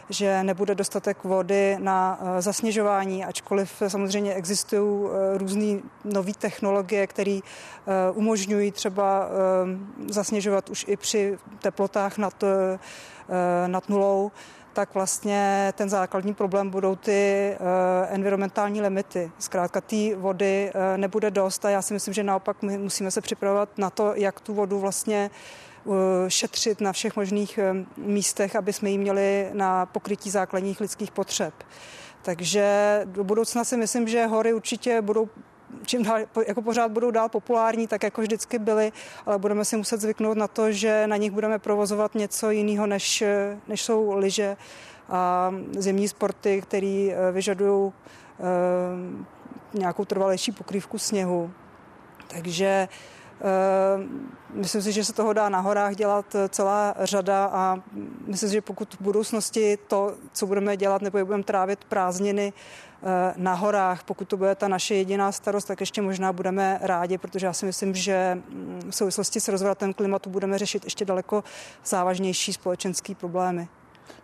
že 0.09 0.43
nebude 0.43 0.75
dostatek 0.75 1.23
vody 1.23 1.77
na 1.79 2.19
zasněžování, 2.39 3.25
ačkoliv 3.25 3.83
samozřejmě 3.87 4.33
existují 4.33 5.09
různé 5.37 5.79
nové 6.03 6.31
technologie, 6.39 7.07
které 7.07 7.39
umožňují 8.13 8.71
třeba 8.71 9.29
zasněžovat 10.09 10.69
už 10.69 10.85
i 10.87 10.97
při 10.97 11.37
teplotách 11.59 12.17
nad, 12.17 12.43
nad 13.67 13.89
nulou 13.89 14.31
tak 14.73 14.93
vlastně 14.93 15.73
ten 15.75 15.89
základní 15.89 16.33
problém 16.33 16.69
budou 16.69 16.95
ty 16.95 17.51
uh, 17.59 17.65
environmentální 18.09 18.81
limity. 18.81 19.31
Zkrátka 19.39 19.81
té 19.81 20.15
vody 20.15 20.71
uh, 20.75 20.97
nebude 20.97 21.31
dost 21.31 21.65
a 21.65 21.69
já 21.69 21.81
si 21.81 21.93
myslím, 21.93 22.13
že 22.13 22.23
naopak 22.23 22.61
my 22.61 22.77
musíme 22.77 23.11
se 23.11 23.21
připravovat 23.21 23.69
na 23.77 23.89
to, 23.89 24.13
jak 24.15 24.39
tu 24.41 24.53
vodu 24.53 24.79
vlastně 24.79 25.29
uh, 25.83 25.95
šetřit 26.27 26.81
na 26.81 26.91
všech 26.91 27.15
možných 27.15 27.59
místech, 27.97 28.55
aby 28.55 28.73
jsme 28.73 28.89
ji 28.89 28.97
měli 28.97 29.49
na 29.53 29.85
pokrytí 29.85 30.29
základních 30.29 30.81
lidských 30.81 31.11
potřeb. 31.11 31.53
Takže 32.21 33.01
do 33.05 33.23
budoucna 33.23 33.63
si 33.63 33.77
myslím, 33.77 34.07
že 34.07 34.25
hory 34.25 34.53
určitě 34.53 35.01
budou 35.01 35.29
čím 35.85 36.03
dál, 36.03 36.19
jako 36.47 36.61
pořád 36.61 36.91
budou 36.91 37.11
dál 37.11 37.29
populární, 37.29 37.87
tak 37.87 38.03
jako 38.03 38.21
vždycky 38.21 38.59
byly, 38.59 38.91
ale 39.25 39.37
budeme 39.37 39.65
si 39.65 39.77
muset 39.77 40.01
zvyknout 40.01 40.37
na 40.37 40.47
to, 40.47 40.71
že 40.71 41.07
na 41.07 41.17
nich 41.17 41.31
budeme 41.31 41.59
provozovat 41.59 42.15
něco 42.15 42.51
jiného, 42.51 42.87
než, 42.87 43.23
než 43.67 43.81
jsou 43.81 44.17
lyže 44.17 44.57
a 45.09 45.51
zimní 45.77 46.07
sporty, 46.07 46.61
které 46.61 47.09
eh, 47.11 47.31
vyžadují 47.31 47.83
uh, 47.83 47.93
nějakou 49.73 50.05
trvalejší 50.05 50.51
pokrývku 50.51 50.97
sněhu. 50.97 51.51
Takže 52.27 52.87
myslím 54.53 54.81
si, 54.81 54.91
že 54.91 55.05
se 55.05 55.13
toho 55.13 55.33
dá 55.33 55.49
na 55.49 55.59
horách 55.59 55.95
dělat 55.95 56.35
celá 56.49 56.95
řada 56.99 57.49
a 57.53 57.77
myslím 58.27 58.49
si, 58.49 58.53
že 58.53 58.61
pokud 58.61 58.95
v 58.95 59.01
budoucnosti 59.01 59.77
to, 59.87 60.15
co 60.33 60.47
budeme 60.47 60.77
dělat, 60.77 61.01
nebo 61.01 61.25
budeme 61.25 61.43
trávit 61.43 61.83
prázdniny 61.83 62.53
Eh, 62.53 62.92
na 63.35 63.53
horách. 63.53 64.03
Pokud 64.03 64.27
to 64.27 64.37
bude 64.37 64.55
ta 64.55 64.67
naše 64.67 64.95
jediná 64.95 65.31
starost, 65.31 65.65
tak 65.65 65.79
ještě 65.79 66.01
možná 66.01 66.33
budeme 66.33 66.79
rádi, 66.81 67.17
protože 67.17 67.45
já 67.45 67.53
si 67.53 67.65
myslím, 67.65 67.95
že 67.95 68.35
mm, 68.35 68.81
v 68.91 68.95
souvislosti 68.95 69.39
s 69.39 69.47
rozvratem 69.47 69.93
klimatu 69.93 70.29
budeme 70.29 70.57
řešit 70.57 70.83
ještě 70.83 71.05
daleko 71.05 71.43
závažnější 71.85 72.53
společenské 72.53 73.15
problémy. 73.15 73.67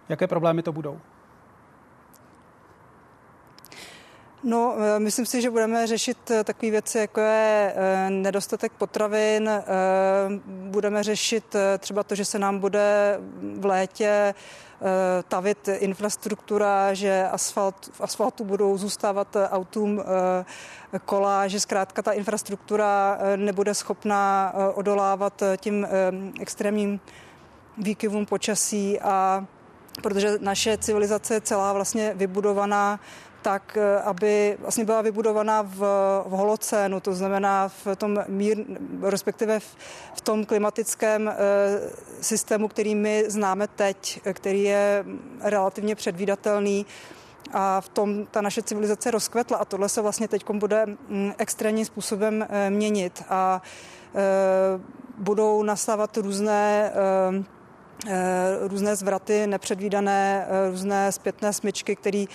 Jaké 0.09 0.27
problémy 0.27 0.63
to 0.63 0.71
budou? 0.71 0.99
No, 4.43 4.75
eh, 4.77 4.99
myslím 4.99 5.25
si, 5.25 5.41
že 5.41 5.49
budeme 5.49 5.87
řešit 5.87 6.31
eh, 6.31 6.43
takové 6.43 6.71
věci, 6.71 6.97
jako 6.97 7.21
je 7.21 7.75
nedostatek 8.09 8.71
potravin, 8.71 9.49
budeme 10.47 11.03
řešit 11.03 11.55
třeba 11.79 12.03
to, 12.03 12.15
že 12.15 12.25
se 12.25 12.39
nám 12.39 12.59
bude 12.59 13.19
v 13.59 13.65
létě 13.65 14.33
tavit 15.27 15.67
infrastruktura, 15.67 16.93
že 16.93 17.27
asfalt, 17.31 17.89
v 17.93 18.01
asfaltu 18.01 18.43
budou 18.43 18.77
zůstávat 18.77 19.37
autům 19.49 20.03
kola, 21.05 21.47
že 21.47 21.59
zkrátka 21.59 22.01
ta 22.01 22.11
infrastruktura 22.11 23.19
nebude 23.35 23.73
schopná 23.73 24.53
odolávat 24.73 25.43
tím 25.57 25.87
extrémním 26.39 26.99
výkyvům 27.77 28.25
počasí 28.25 28.99
a 28.99 29.45
protože 30.01 30.37
naše 30.41 30.77
civilizace 30.77 31.33
je 31.33 31.41
celá 31.41 31.73
vlastně 31.73 32.13
vybudovaná 32.15 32.99
tak 33.41 33.77
eh, 33.77 34.01
aby 34.01 34.57
vlastně 34.59 34.85
byla 34.85 35.01
vybudovaná 35.01 35.61
v, 35.61 35.77
v 36.25 36.29
holocénu, 36.29 36.99
to 36.99 37.13
znamená 37.13 37.67
v 37.67 37.95
tom 37.97 38.19
mír, 38.27 38.57
respektive 39.01 39.59
v, 39.59 39.77
v 40.13 40.21
tom 40.21 40.45
klimatickém 40.45 41.27
e, 41.27 41.35
systému, 42.21 42.67
který 42.67 42.95
my 42.95 43.23
známe 43.27 43.67
teď, 43.67 44.21
který 44.33 44.63
je 44.63 45.05
relativně 45.41 45.95
předvídatelný 45.95 46.85
a 47.53 47.81
v 47.81 47.89
tom 47.89 48.25
ta 48.25 48.41
naše 48.41 48.61
civilizace 48.61 49.11
rozkvetla 49.11 49.57
a 49.57 49.65
tohle 49.65 49.89
se 49.89 50.01
vlastně 50.01 50.27
teď 50.27 50.49
bude 50.51 50.85
mm, 50.85 51.33
extrémním 51.37 51.85
způsobem 51.85 52.47
měnit. 52.69 53.23
A 53.29 53.61
e, 54.15 54.19
budou 55.17 55.63
nastávat 55.63 56.17
různé 56.17 56.91
e, 56.93 57.58
různé 58.67 58.95
zvraty, 58.95 59.47
nepředvídané, 59.47 60.47
různé 60.69 61.11
zpětné 61.11 61.53
smyčky, 61.53 61.95
které 61.95 62.25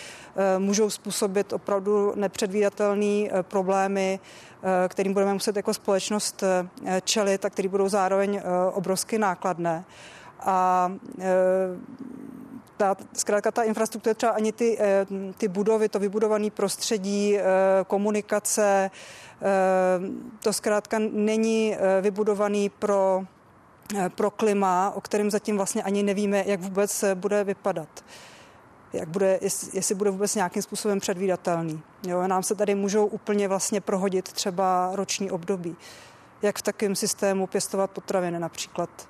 můžou 0.59 0.91
způsobit 0.91 1.53
opravdu 1.53 2.12
nepředvídatelné 2.17 3.29
problémy, 3.43 4.21
kterým 4.89 5.12
budeme 5.12 5.33
muset 5.33 5.57
jako 5.57 5.75
společnost 5.75 6.45
čelit 7.05 7.45
a 7.45 7.51
které 7.51 7.69
budou 7.69 7.89
zároveň 7.89 8.41
obrovsky 8.73 9.19
nákladné. 9.19 9.85
A 10.41 10.93
ta, 12.77 12.97
zkrátka 13.12 13.51
ta 13.51 13.62
infrastruktura, 13.62 14.15
třeba 14.15 14.33
ani 14.33 14.53
ty, 14.53 14.77
eh, 14.81 15.07
ty 15.39 15.49
budovy, 15.49 15.89
to 15.89 15.99
vybudované 15.99 16.51
prostředí, 16.51 17.39
eh, 17.39 17.43
komunikace, 17.87 18.91
eh, 18.91 19.45
to 20.43 20.53
zkrátka 20.53 20.99
není 20.99 21.77
vybudovaný 22.01 22.69
pro, 22.69 23.25
pro 24.14 24.30
klima, 24.30 24.93
o 24.95 25.01
kterém 25.01 25.30
zatím 25.30 25.57
vlastně 25.57 25.82
ani 25.82 26.03
nevíme, 26.03 26.45
jak 26.47 26.61
vůbec 26.61 27.05
bude 27.14 27.45
vypadat. 27.45 28.05
Jak 28.93 29.09
bude, 29.09 29.39
jestli, 29.43 29.70
jestli 29.72 29.95
bude 29.95 30.11
vůbec 30.11 30.35
nějakým 30.35 30.62
způsobem 30.62 31.01
předvídatelný. 31.01 31.82
Jo, 32.07 32.28
nám 32.28 32.43
se 32.43 32.55
tady 32.55 32.74
můžou 32.74 33.07
úplně 33.07 33.49
vlastně 33.49 33.80
prohodit 33.80 34.32
třeba 34.32 34.91
roční 34.93 35.30
období. 35.30 35.76
Jak 36.43 36.59
v 36.59 36.62
takovém 36.62 36.97
systému 36.97 37.47
pěstovat 37.47 37.91
potraviny 37.91 38.39
například. 38.39 39.09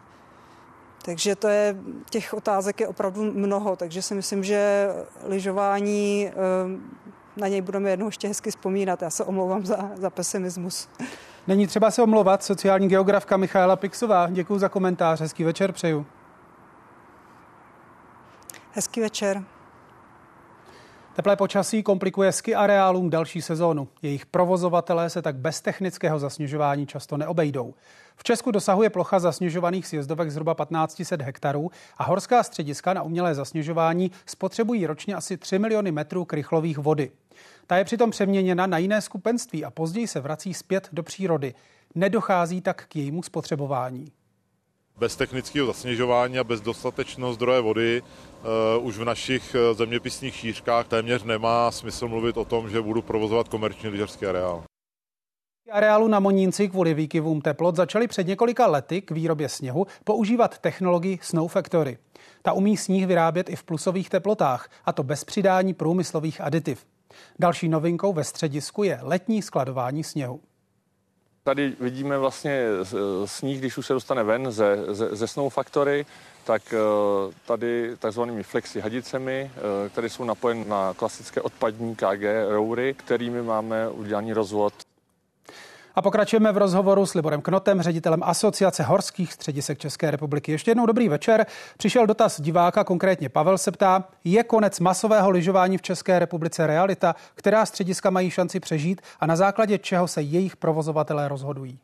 Takže 1.05 1.37
to 1.37 1.49
je, 1.49 1.77
těch 2.11 2.35
otázek 2.35 2.81
je 2.81 2.89
opravdu 2.89 3.33
mnoho, 3.33 3.77
takže 3.77 4.03
si 4.03 4.15
myslím, 4.15 4.45
že 4.45 4.89
lyžování, 5.25 6.29
eh, 6.29 6.33
na 7.37 7.49
něj 7.49 7.61
budeme 7.61 7.91
jednou 7.91 8.07
ještě 8.07 8.29
hezky 8.29 8.51
vzpomínat. 8.51 9.03
Já 9.03 9.11
se 9.11 9.25
omlouvám 9.25 9.67
za, 9.67 9.91
za 9.97 10.11
pesimismus. 10.11 10.89
Není 11.47 11.67
třeba 11.67 11.91
se 11.91 12.03
omlouvat, 12.03 12.43
sociální 12.43 12.89
geografka 12.89 13.37
Michaela 13.37 13.77
Pixová. 13.77 14.29
Děkuji 14.31 14.59
za 14.59 14.69
komentář, 14.69 15.21
hezký 15.21 15.45
večer 15.45 15.73
přeju. 15.73 16.07
Hezký 18.73 19.01
večer. 19.01 19.45
Teplé 21.17 21.37
počasí 21.37 21.83
komplikuje 21.83 22.33
ski 22.33 22.55
areálům 22.55 23.11
další 23.11 23.43
sezónu. 23.43 23.89
Jejich 24.03 24.27
provozovatelé 24.27 25.11
se 25.11 25.23
tak 25.23 25.37
bez 25.37 25.61
technického 25.61 26.19
zasněžování 26.19 26.87
často 26.87 27.17
neobejdou. 27.17 27.75
V 28.17 28.25
Česku 28.25 28.51
dosahuje 28.51 28.91
plocha 28.91 29.19
zasněžovaných 29.19 29.87
sjezdovek 29.87 30.31
zhruba 30.31 30.55
1500 30.55 31.23
hektarů 31.23 31.71
a 31.97 32.05
horská 32.05 32.43
střediska 32.43 32.95
na 32.95 33.03
umělé 33.03 33.35
zasněžování 33.35 34.11
spotřebují 34.27 34.87
ročně 34.87 35.15
asi 35.15 35.37
3 35.37 35.59
miliony 35.59 35.93
metrů 35.93 36.25
krychlových 36.25 36.79
vody. 36.79 37.11
Ta 37.67 37.77
je 37.77 37.85
přitom 37.85 38.11
přeměněna 38.11 38.67
na 38.67 38.79
jiné 38.79 39.01
skupenství 39.01 39.65
a 39.65 39.71
později 39.71 40.07
se 40.07 40.21
vrací 40.21 40.55
zpět 40.55 40.89
do 40.93 41.03
přírody. 41.03 41.55
Nedochází 41.95 42.61
tak 42.61 42.87
k 42.87 42.97
jejímu 42.97 43.23
spotřebování. 43.23 44.13
Bez 44.99 45.17
technického 45.17 45.67
zasněžování 45.67 46.39
a 46.39 46.45
bez 46.45 46.61
dostatečného 46.61 47.33
zdroje 47.33 47.61
vody 47.61 48.03
uh, 48.03 48.87
už 48.87 48.99
v 48.99 49.05
našich 49.05 49.55
eh, 49.55 49.75
zeměpisných 49.75 50.35
šířkách 50.35 50.89
téměř 50.89 51.23
nemá 51.23 51.71
smysl 51.71 52.09
mluvit 52.09 52.37
o 52.37 52.45
tom, 52.45 52.71
že 52.71 52.83
budu 52.83 53.03
provozovat 53.03 53.49
komerční 53.49 53.89
lyžařský 53.89 54.27
areál. 54.27 54.65
Areálu 55.71 56.09
na 56.09 56.21
Monínci 56.21 56.69
kvůli 56.69 56.95
výkyvům 56.95 57.41
teplot 57.41 57.77
začali 57.77 58.09
před 58.09 58.27
několika 58.27 58.67
lety 58.67 59.03
k 59.03 59.11
výrobě 59.11 59.49
sněhu 59.49 59.87
používat 60.05 60.59
technologii 60.59 61.19
Snow 61.23 61.49
Factory. 61.49 61.99
Ta 62.43 62.53
umí 62.53 62.77
sníh 62.77 63.07
vyrábět 63.07 63.51
i 63.51 63.57
v 63.57 63.65
plusových 63.65 64.11
teplotách, 64.11 64.69
a 64.85 64.93
to 64.93 65.03
bez 65.03 65.25
přidání 65.25 65.75
průmyslových 65.75 66.41
aditiv. 66.41 66.87
Další 67.39 67.69
novinkou 67.69 68.13
ve 68.13 68.25
středisku 68.25 68.83
je 68.83 68.99
letní 69.03 69.43
skladování 69.43 70.05
sněhu. 70.05 70.41
Tady 71.43 71.77
vidíme 71.81 72.19
vlastně 72.19 72.67
sníh, 73.25 73.59
když 73.59 73.79
už 73.79 73.87
se 73.87 73.93
dostane 73.93 74.23
ven 74.23 74.53
ze, 74.53 74.95
ze, 74.95 75.17
ze 75.17 75.27
Snow 75.27 75.53
Factory, 75.53 76.07
tak 76.45 76.63
eh, 76.75 76.79
tady 77.47 77.97
takzvanými 77.99 78.43
flexi 78.43 78.81
hadicemi, 78.81 79.51
eh, 79.57 79.89
které 79.89 80.09
jsou 80.09 80.25
napojeny 80.25 80.65
na 80.65 80.95
klasické 80.95 81.41
odpadní 81.41 81.97
KG 81.97 82.23
roury, 82.49 82.95
kterými 82.95 83.43
máme 83.43 83.89
udělaný 83.89 84.33
rozvod 84.33 84.75
a 85.95 86.03
pokračujeme 86.03 86.53
v 86.53 86.57
rozhovoru 86.57 87.07
s 87.07 87.15
Liborem 87.15 87.43
Knotem, 87.43 87.83
ředitelem 87.83 88.23
Asociace 88.23 88.83
horských 88.83 89.33
středisek 89.33 89.79
České 89.79 90.11
republiky. 90.11 90.53
Ještě 90.53 90.71
jednou 90.71 90.87
dobrý 90.87 91.09
večer. 91.09 91.47
Přišel 91.79 92.07
dotaz 92.07 92.41
diváka, 92.41 92.85
konkrétně 92.85 93.29
Pavel 93.29 93.59
se 93.59 93.73
ptá, 93.73 94.05
je 94.25 94.45
konec 94.45 94.81
masového 94.81 95.31
lyžování 95.31 95.79
v 95.79 95.83
České 95.83 96.19
republice 96.19 96.67
realita, 96.67 97.15
která 97.35 97.67
střediska 97.67 98.11
mají 98.11 98.31
šanci 98.31 98.61
přežít 98.61 99.03
a 99.21 99.27
na 99.27 99.37
základě 99.37 99.79
čeho 99.79 100.09
se 100.09 100.23
jejich 100.23 100.57
provozovatelé 100.57 101.29
rozhodují? 101.29 101.79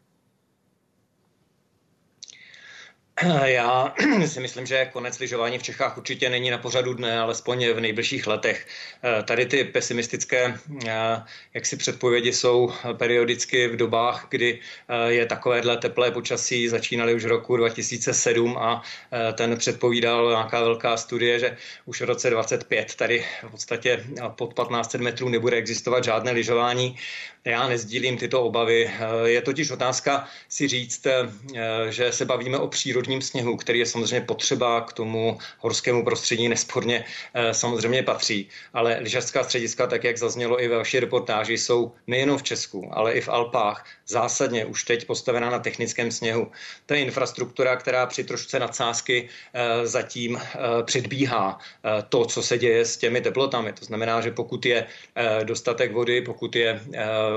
Já 3.44 3.94
si 4.26 4.40
myslím, 4.40 4.66
že 4.66 4.90
konec 4.92 5.18
lyžování 5.18 5.58
v 5.58 5.62
Čechách 5.62 5.98
určitě 5.98 6.30
není 6.30 6.50
na 6.50 6.58
pořadu 6.58 6.94
dne, 6.94 7.20
alespoň 7.20 7.68
v 7.68 7.80
nejbližších 7.80 8.26
letech. 8.26 8.66
Eh, 9.04 9.22
tady 9.22 9.46
ty 9.46 9.64
pesimistické 9.64 10.58
eh, 10.86 11.22
jaksi 11.54 11.76
předpovědi 11.76 12.32
jsou 12.32 12.72
periodicky 12.92 13.68
v 13.68 13.76
dobách, 13.76 14.26
kdy 14.30 14.58
eh, 14.88 15.12
je 15.12 15.26
takovéhle 15.26 15.76
teplé 15.76 16.10
počasí, 16.10 16.68
začínaly 16.68 17.14
už 17.14 17.24
roku 17.24 17.56
2007 17.56 18.58
a 18.58 18.82
ten 19.34 19.56
předpovídal 19.56 20.30
nějaká 20.30 20.60
velká 20.60 20.96
studie, 20.96 21.38
že 21.38 21.56
už 21.86 22.00
v 22.00 22.04
roce 22.04 22.30
25 22.30 22.94
tady 22.94 23.24
v 23.42 23.50
podstatě 23.50 24.04
pod 24.28 24.54
1500 24.54 25.00
metrů 25.00 25.28
nebude 25.28 25.56
existovat 25.56 26.04
žádné 26.04 26.30
lyžování. 26.30 26.96
Já 27.44 27.68
nezdílím 27.68 28.18
tyto 28.18 28.42
obavy. 28.42 28.90
Je 29.24 29.42
totiž 29.42 29.70
otázka 29.70 30.28
si 30.48 30.68
říct, 30.68 31.06
že 31.88 32.12
se 32.12 32.24
bavíme 32.24 32.58
o 32.58 32.68
přírodním 33.10 33.22
sněhu, 33.22 33.56
který 33.56 33.78
je 33.78 33.86
samozřejmě 33.86 34.26
potřeba 34.26 34.80
k 34.80 34.92
tomu 34.92 35.38
horskému 35.58 36.04
prostředí, 36.04 36.48
nesporně 36.48 37.04
eh, 37.34 37.54
samozřejmě 37.54 38.02
patří. 38.02 38.48
Ale 38.72 38.98
lyžařská 39.00 39.44
střediska, 39.44 39.86
tak 39.86 40.04
jak 40.04 40.18
zaznělo 40.18 40.62
i 40.62 40.68
ve 40.68 40.76
vaší 40.76 41.00
reportáži, 41.00 41.58
jsou 41.58 41.92
nejenom 42.06 42.38
v 42.38 42.42
Česku, 42.42 42.88
ale 42.92 43.12
i 43.12 43.20
v 43.20 43.28
Alpách 43.28 43.84
zásadně 44.06 44.64
už 44.64 44.84
teď 44.84 45.06
postavená 45.06 45.50
na 45.50 45.58
technickém 45.58 46.10
sněhu. 46.10 46.50
To 46.86 46.94
je 46.94 47.00
infrastruktura, 47.00 47.76
která 47.76 48.06
při 48.06 48.24
trošce 48.24 48.58
nadsázky 48.58 49.26
eh, 49.26 49.86
zatím 49.86 50.36
eh, 50.38 50.82
předbíhá 50.82 51.58
to, 52.08 52.24
co 52.24 52.42
se 52.42 52.58
děje 52.58 52.84
s 52.84 52.96
těmi 52.96 53.20
teplotami. 53.20 53.72
To 53.72 53.84
znamená, 53.84 54.20
že 54.20 54.30
pokud 54.30 54.66
je 54.66 54.86
dostatek 55.42 55.92
vody, 55.92 56.22
pokud 56.22 56.56
je 56.56 56.80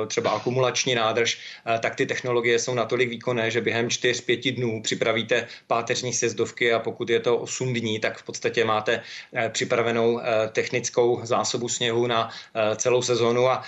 třeba 0.08 0.32
akumulační 0.32 0.96
nádrž, 0.96 1.40
tak 1.80 1.96
ty 1.96 2.06
technologie 2.06 2.60
jsou 2.60 2.74
natolik 2.74 3.10
výkonné, 3.10 3.52
že 3.52 3.62
během 3.62 3.88
4-5 3.88 4.56
dnů 4.56 4.82
připravíte 4.82 5.48
páteřní 5.68 6.14
sjezdovky 6.14 6.74
a 6.74 6.80
pokud 6.80 7.10
je 7.10 7.20
to 7.20 7.38
8 7.38 7.74
dní, 7.74 8.00
tak 8.00 8.18
v 8.18 8.24
podstatě 8.24 8.66
máte 8.66 9.02
připravenou 9.50 10.22
technickou 10.52 11.22
zásobu 11.24 11.70
sněhu 11.70 12.08
na 12.08 12.30
celou 12.76 13.02
sezónu 13.02 13.50
a 13.50 13.64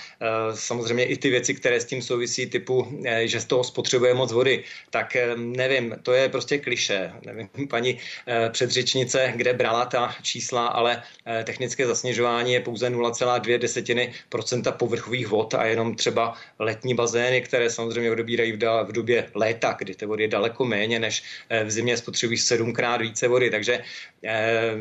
samozřejmě 0.54 1.04
i 1.04 1.16
ty 1.16 1.30
věci, 1.30 1.54
které 1.54 1.80
s 1.80 1.84
tím 1.84 2.02
souvisí, 2.02 2.46
typu 2.46 2.86
Eh, 3.04 3.28
že 3.28 3.40
z 3.40 3.44
toho 3.44 3.64
spotřebuje 3.64 4.14
moc 4.14 4.32
vody, 4.32 4.64
tak 4.90 5.16
eh, 5.16 5.36
nevím, 5.36 5.96
to 6.02 6.12
je 6.12 6.28
prostě 6.28 6.58
kliše. 6.58 7.12
Nevím, 7.26 7.48
paní 7.70 7.98
eh, 8.26 8.50
předřečnice, 8.50 9.32
kde 9.36 9.52
brala 9.52 9.84
ta 9.84 10.14
čísla, 10.22 10.66
ale 10.66 11.02
technické 11.44 11.86
zasněžování 11.86 12.52
je 12.52 12.60
pouze 12.60 12.90
0,2 12.90 13.58
desetiny 13.58 14.12
procenta 14.28 14.72
povrchových 14.72 15.26
vod 15.26 15.54
a 15.54 15.64
jenom 15.64 15.94
třeba 15.94 16.34
letní 16.58 16.94
bazény, 16.94 17.40
které 17.40 17.70
samozřejmě 17.70 18.10
odebírají 18.10 18.52
v, 18.52 18.92
době 18.92 19.30
léta, 19.34 19.76
kdy 19.78 19.94
té 19.94 20.06
vody 20.06 20.24
je 20.24 20.28
daleko 20.28 20.64
méně, 20.64 20.98
než 20.98 21.22
v 21.64 21.70
zimě 21.76 21.96
spotřebují 21.96 22.38
sedmkrát 22.38 23.00
více 23.00 23.28
vody. 23.28 23.50
Takže 23.50 23.84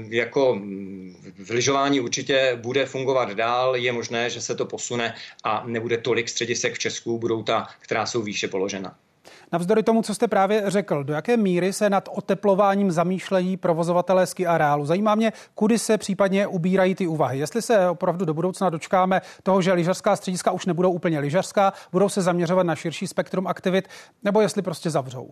jako 0.10 0.56
mm, 0.56 1.16
v 1.46 1.50
lyžování 1.50 2.00
určitě 2.00 2.58
bude 2.62 2.86
fungovat 2.86 3.32
dál, 3.32 3.76
je 3.76 3.92
možné, 3.92 4.30
že 4.30 4.42
se 4.42 4.56
to 4.56 4.66
posune 4.66 5.16
a 5.44 5.64
nebude 5.68 5.98
tolik 5.98 6.30
středisek 6.30 6.74
v 6.74 6.80
Česku, 6.80 7.20
budou 7.20 7.44
ta, 7.44 7.68
která 7.80 8.06
jsou 8.06 8.22
výše 8.22 8.48
položena. 8.48 8.96
Navzdory 9.52 9.84
tomu, 9.84 10.02
co 10.02 10.16
jste 10.16 10.28
právě 10.28 10.64
řekl, 10.68 11.04
do 11.04 11.14
jaké 11.14 11.38
míry 11.38 11.74
se 11.74 11.90
nad 11.90 12.10
oteplováním 12.12 12.92
zamýšlejí 12.92 13.58
provozovatelé 13.58 14.28
ski 14.28 14.48
areálu? 14.48 14.86
Zajímá 14.86 15.16
mě, 15.16 15.34
kudy 15.56 15.80
se 15.80 15.98
případně 15.98 16.48
ubírají 16.48 16.96
ty 16.96 17.08
úvahy. 17.08 17.40
Jestli 17.40 17.62
se 17.62 17.90
opravdu 17.90 18.26
do 18.26 18.34
budoucna 18.34 18.70
dočkáme 18.70 19.22
toho, 19.44 19.62
že 19.62 19.74
lyžařská 19.74 20.16
střediska 20.16 20.52
už 20.52 20.66
nebudou 20.66 20.92
úplně 20.92 21.20
lyžařská, 21.20 21.74
budou 21.92 22.10
se 22.10 22.22
zaměřovat 22.22 22.66
na 22.66 22.76
širší 22.76 23.08
spektrum 23.08 23.48
aktivit, 23.48 23.88
nebo 24.24 24.42
jestli 24.42 24.62
prostě 24.62 24.90
zavřou? 24.90 25.30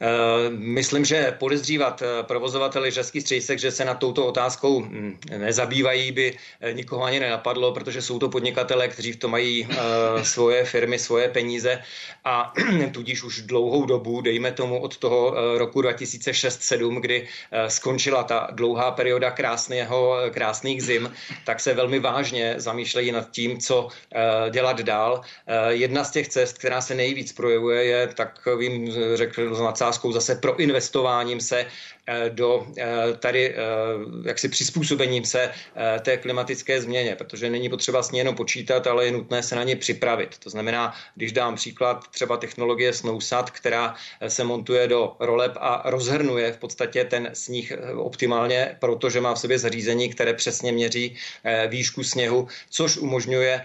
Eh, 0.00 0.50
myslím, 0.50 1.04
že 1.04 1.36
podezřívat 1.38 2.02
eh, 2.02 2.22
provozovateli 2.22 2.92
českých 2.92 3.22
středisek, 3.22 3.58
že 3.58 3.70
se 3.70 3.84
na 3.84 3.94
touto 3.94 4.26
otázkou 4.26 4.80
hm, 4.80 5.18
nezabývají, 5.38 6.12
by 6.12 6.36
eh, 6.60 6.72
nikoho 6.72 7.04
ani 7.04 7.20
nenapadlo, 7.20 7.72
protože 7.72 8.02
jsou 8.02 8.18
to 8.18 8.28
podnikatele, 8.28 8.88
kteří 8.88 9.12
v 9.12 9.16
tom 9.16 9.30
mají 9.30 9.68
svoje 10.22 10.64
firmy, 10.64 10.98
svoje 10.98 11.28
peníze 11.28 11.82
a 12.24 12.52
tudíž 12.92 13.22
už 13.22 13.42
dlouhou 13.42 13.86
dobu, 13.86 14.20
dejme 14.20 14.52
tomu 14.52 14.78
od 14.78 14.96
toho 14.96 15.34
roku 15.58 15.82
2006-2007, 15.82 17.00
kdy 17.00 17.28
skončila 17.68 18.22
ta 18.22 18.48
dlouhá 18.52 18.90
perioda 18.90 19.30
krásného, 19.30 20.16
krásných 20.30 20.82
zim, 20.82 21.12
tak 21.44 21.60
se 21.60 21.74
velmi 21.74 21.98
vážně 21.98 22.54
zamýšlejí 22.56 23.12
nad 23.12 23.30
tím, 23.30 23.58
co 23.58 23.88
dělat 24.50 24.80
dál. 24.80 25.20
Jedna 25.68 26.04
z 26.04 26.10
těch 26.10 26.28
cest, 26.28 26.58
která 26.58 26.80
se 26.80 26.94
nejvíc 26.94 27.32
projevuje, 27.32 27.84
je 27.84 28.06
takovým, 28.06 28.92
řekl, 29.14 29.54
otázkou 29.88 30.12
zase 30.12 30.34
pro 30.34 30.56
investováním 30.56 31.40
se 31.40 31.66
do 32.28 32.66
tady 33.18 33.54
jaksi 34.24 34.48
přizpůsobením 34.48 35.24
se 35.24 35.50
té 36.00 36.16
klimatické 36.16 36.80
změně, 36.80 37.14
protože 37.14 37.50
není 37.50 37.68
potřeba 37.68 38.02
s 38.02 38.10
ní 38.10 38.18
jenom 38.18 38.34
počítat, 38.34 38.86
ale 38.86 39.04
je 39.04 39.12
nutné 39.12 39.42
se 39.42 39.56
na 39.56 39.62
ně 39.62 39.76
připravit. 39.76 40.38
To 40.38 40.50
znamená, 40.50 40.94
když 41.14 41.32
dám 41.32 41.54
příklad 41.54 42.08
třeba 42.10 42.36
technologie 42.36 42.92
Snowsat, 42.92 43.50
která 43.50 43.94
se 44.28 44.44
montuje 44.44 44.88
do 44.88 45.16
roleb 45.20 45.52
a 45.56 45.82
rozhrnuje 45.90 46.52
v 46.52 46.58
podstatě 46.58 47.04
ten 47.04 47.30
sníh 47.32 47.72
optimálně, 47.96 48.76
protože 48.80 49.20
má 49.20 49.34
v 49.34 49.38
sobě 49.40 49.58
zařízení, 49.58 50.08
které 50.08 50.34
přesně 50.34 50.72
měří 50.72 51.16
výšku 51.68 52.04
sněhu, 52.04 52.48
což 52.70 52.96
umožňuje 52.96 53.64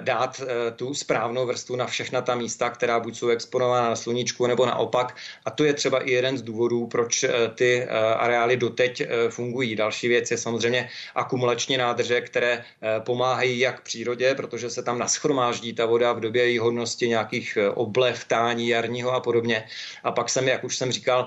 dát 0.00 0.40
tu 0.76 0.94
správnou 0.94 1.46
vrstvu 1.46 1.76
na 1.76 1.86
všechna 1.86 2.20
ta 2.20 2.34
místa, 2.34 2.70
která 2.70 3.00
buď 3.00 3.16
jsou 3.16 3.28
exponována 3.28 3.88
na 3.88 3.96
sluníčku 3.96 4.46
nebo 4.46 4.66
naopak. 4.66 5.16
A 5.44 5.50
to 5.50 5.64
je 5.64 5.74
třeba 5.74 5.98
i 6.00 6.10
jeden 6.10 6.38
z 6.38 6.42
důvodů, 6.42 6.86
proč 6.86 7.24
ty 7.54 7.77
areály 8.16 8.56
doteď 8.56 9.02
fungují. 9.28 9.76
Další 9.76 10.08
věc 10.08 10.30
je 10.30 10.38
samozřejmě 10.38 10.88
akumulační 11.14 11.76
nádrže, 11.76 12.20
které 12.20 12.64
pomáhají 12.98 13.58
jak 13.58 13.82
přírodě, 13.82 14.34
protože 14.34 14.70
se 14.70 14.82
tam 14.82 14.98
naschromáždí 14.98 15.72
ta 15.72 15.86
voda 15.86 16.12
v 16.12 16.20
době 16.20 16.44
její 16.44 16.58
hodnosti 16.58 17.08
nějakých 17.08 17.58
oblev, 17.74 18.24
tání 18.24 18.68
jarního 18.68 19.12
a 19.12 19.20
podobně. 19.20 19.64
A 20.04 20.12
pak 20.12 20.28
se, 20.28 20.44
jak 20.44 20.64
už 20.64 20.76
jsem 20.76 20.92
říkal, 20.92 21.26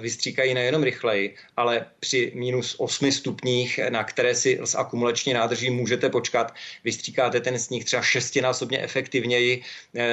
vystříkají 0.00 0.54
nejenom 0.54 0.82
rychleji, 0.82 1.34
ale 1.56 1.86
při 2.00 2.32
minus 2.34 2.76
8 2.78 3.12
stupních, 3.12 3.80
na 3.88 4.04
které 4.04 4.34
si 4.34 4.60
z 4.64 4.74
akumulační 4.74 5.32
nádrží 5.32 5.70
můžete 5.70 6.08
počkat, 6.08 6.54
vystříkáte 6.84 7.40
ten 7.40 7.58
sníh 7.58 7.84
třeba 7.84 8.02
šestinásobně 8.02 8.78
efektivněji 8.78 9.62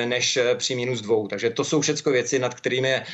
než 0.05 0.39
při 0.55 0.75
minus 0.75 1.01
dvou. 1.01 1.27
Takže 1.27 1.49
to 1.49 1.63
jsou 1.63 1.81
všechno 1.81 2.11
věci, 2.11 2.39
nad 2.39 2.53
kterými 2.53 2.89
je 2.89 3.05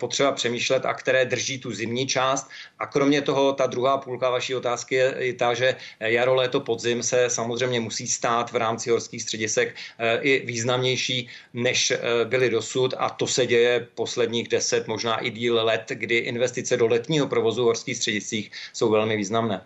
potřeba 0.00 0.32
přemýšlet 0.32 0.86
a 0.86 0.94
které 0.94 1.24
drží 1.24 1.58
tu 1.58 1.72
zimní 1.92 2.06
část. 2.06 2.48
A 2.78 2.86
kromě 2.86 3.22
toho, 3.22 3.52
ta 3.52 3.66
druhá 3.66 3.98
půlka 3.98 4.30
vaší 4.30 4.54
otázky 4.54 4.94
je 4.94 5.14
i 5.18 5.32
ta, 5.32 5.54
že 5.54 5.76
jaro, 6.00 6.34
léto, 6.34 6.60
podzim 6.60 7.02
se 7.02 7.30
samozřejmě 7.30 7.80
musí 7.80 8.06
stát 8.06 8.52
v 8.52 8.56
rámci 8.56 8.90
horských 8.90 9.22
středisek 9.22 9.76
i 10.20 10.42
významnější, 10.46 11.28
než 11.54 11.92
byly 12.24 12.50
dosud. 12.50 12.94
A 12.98 13.10
to 13.10 13.26
se 13.26 13.46
děje 13.46 13.86
posledních 13.94 14.48
deset, 14.48 14.88
možná 14.88 15.18
i 15.18 15.30
díl 15.30 15.64
let, 15.64 15.84
kdy 15.88 16.16
investice 16.16 16.76
do 16.76 16.86
letního 16.86 17.26
provozu 17.26 17.62
v 17.62 17.64
horských 17.64 17.96
střediscích 17.96 18.50
jsou 18.72 18.90
velmi 18.90 19.16
významné. 19.16 19.60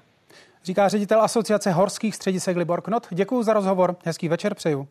Říká 0.65 0.89
ředitel 0.89 1.23
Asociace 1.23 1.71
horských 1.71 2.15
středisek 2.15 2.57
Libor 2.57 2.83
Knot. 2.83 3.07
Děkuji 3.11 3.43
za 3.43 3.53
rozhovor. 3.53 3.97
Hezký 4.05 4.29
večer 4.29 4.55
přeju. 4.55 4.89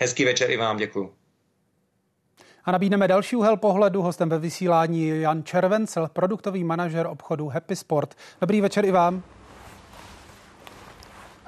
Hezký 0.00 0.24
večer 0.24 0.50
i 0.50 0.56
vám, 0.56 0.76
děkuji. 0.76 1.25
A 2.66 2.72
nabídneme 2.72 3.08
další 3.08 3.36
úhel 3.36 3.56
pohledu. 3.56 4.02
Hostem 4.02 4.28
ve 4.28 4.38
vysílání 4.38 5.08
Jan 5.08 5.42
Červencel, 5.42 6.08
produktový 6.12 6.64
manažer 6.64 7.06
obchodu 7.06 7.48
Happy 7.48 7.76
Sport. 7.76 8.14
Dobrý 8.40 8.60
večer 8.60 8.84
i 8.84 8.92
vám. 8.92 9.22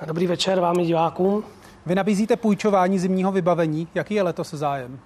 Dobrý 0.06 0.26
večer 0.26 0.60
vám 0.60 0.80
i 0.80 0.84
divákům. 0.84 1.44
Vy 1.86 1.94
nabízíte 1.94 2.36
půjčování 2.36 2.98
zimního 2.98 3.32
vybavení. 3.32 3.88
Jaký 3.94 4.14
je 4.14 4.22
letos 4.22 4.54
zájem? 4.54 4.98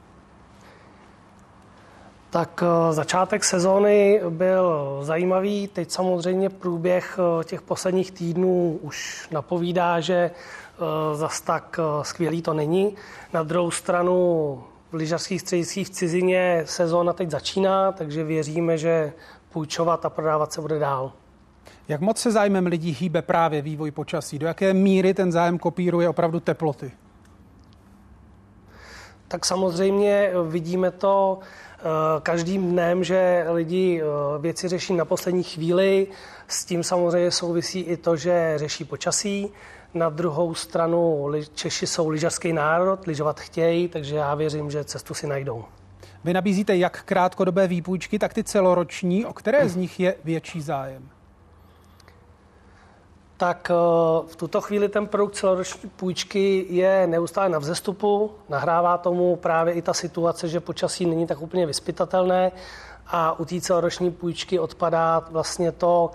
Tak 2.31 2.63
eh, 2.67 2.93
začátek 2.93 3.45
sezóny 3.45 4.21
byl 4.31 4.99
zajímavý. 5.03 5.69
Teď 5.69 5.91
samozřejmě 5.91 6.51
průběh 6.51 7.19
eh, 7.19 7.45
těch 7.45 7.63
posledních 7.63 8.11
týdnů 8.11 8.79
už 8.83 9.29
napovídá, 9.31 10.01
že 10.01 10.15
eh, 10.15 11.17
zas 11.17 11.41
tak 11.41 11.81
skvělý 12.03 12.43
to 12.43 12.55
není. 12.55 12.97
Na 13.33 13.43
druhou 13.43 13.71
stranu 13.71 14.63
v 14.93 14.95
lyžařských 14.95 15.41
střediscích 15.41 15.87
v 15.87 15.91
cizině 15.91 16.63
sezóna 16.67 17.13
teď 17.13 17.31
začíná, 17.31 17.93
takže 17.93 18.25
věříme, 18.25 18.79
že 18.79 19.13
půjčovat 19.53 20.05
a 20.05 20.11
prodávat 20.11 20.53
se 20.53 20.61
bude 20.61 20.79
dál. 20.79 21.13
Jak 21.89 22.01
moc 22.01 22.19
se 22.19 22.31
zájmem 22.31 22.67
lidí 22.67 22.97
hýbe 23.01 23.23
právě 23.23 23.63
vývoj 23.63 23.91
počasí? 23.91 24.39
Do 24.39 24.47
jaké 24.47 24.75
míry 24.75 25.15
ten 25.15 25.33
zájem 25.33 25.59
kopíruje 25.59 26.09
opravdu 26.09 26.41
teploty? 26.41 26.93
Tak 29.29 29.45
samozřejmě 29.45 30.31
vidíme 30.49 30.91
to 30.91 31.39
Eh, 31.83 32.21
každým 32.21 32.71
dnem, 32.71 33.05
že 33.05 33.47
lidi 33.53 34.03
eh, 34.03 34.39
věci 34.39 34.69
řeší 34.69 34.95
na 34.95 35.05
poslední 35.05 35.43
chvíli. 35.43 36.07
S 36.49 36.65
tím 36.65 36.83
samozřejmě 36.83 37.31
souvisí 37.31 37.81
i 37.81 37.97
to, 37.97 38.17
že 38.17 38.53
řeší 38.57 38.85
počasí. 38.85 39.51
Na 39.95 40.09
druhou 40.09 40.55
stranu 40.55 41.31
Češi 41.55 41.87
jsou 41.87 42.09
lyžařský 42.09 42.53
národ, 42.53 43.07
lyžovat 43.07 43.41
chtějí, 43.41 43.89
takže 43.89 44.17
já 44.17 44.35
věřím, 44.35 44.71
že 44.71 44.85
cestu 44.85 45.15
si 45.15 45.27
najdou. 45.27 45.65
Vy 46.25 46.33
nabízíte 46.33 46.77
jak 46.77 47.03
krátkodobé 47.03 47.67
výpůjčky, 47.67 48.19
tak 48.19 48.35
ty 48.35 48.45
celoroční. 48.45 49.27
O 49.27 49.33
které 49.33 49.69
z 49.69 49.77
nich 49.77 50.01
je 50.01 50.15
větší 50.25 50.61
zájem? 50.63 51.09
tak 53.43 53.71
eh, 53.71 53.75
v 54.27 54.37
tuto 54.37 54.61
chvíli 54.61 54.89
ten 54.89 55.07
produkt 55.07 55.35
celoroční 55.35 55.91
půjčky 55.91 56.67
je 56.71 57.07
neustále 57.07 57.49
na 57.49 57.59
vzestupu. 57.59 58.31
Nahrává 58.49 58.99
tomu 58.99 59.37
právě 59.37 59.75
i 59.75 59.83
ta 59.83 59.95
situace, 59.95 60.49
že 60.49 60.61
počasí 60.61 61.07
není 61.07 61.27
tak 61.27 61.43
úplně 61.43 61.67
vyspytatelné 61.67 62.53
a 63.07 63.39
u 63.39 63.45
té 63.45 63.61
celoroční 63.61 64.11
půjčky 64.11 64.59
odpadá 64.59 65.27
vlastně 65.31 65.73
to 65.73 66.11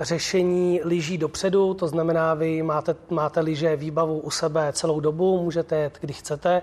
řešení 0.00 0.80
lyží 0.84 1.18
dopředu, 1.18 1.74
to 1.74 1.88
znamená, 1.88 2.34
vy 2.34 2.62
máte, 2.62 2.96
máte 3.10 3.40
lyže 3.40 3.76
výbavu 3.76 4.18
u 4.18 4.30
sebe 4.30 4.72
celou 4.72 5.00
dobu, 5.00 5.42
můžete 5.42 5.76
jet, 5.76 5.98
kdy 6.00 6.12
chcete. 6.12 6.62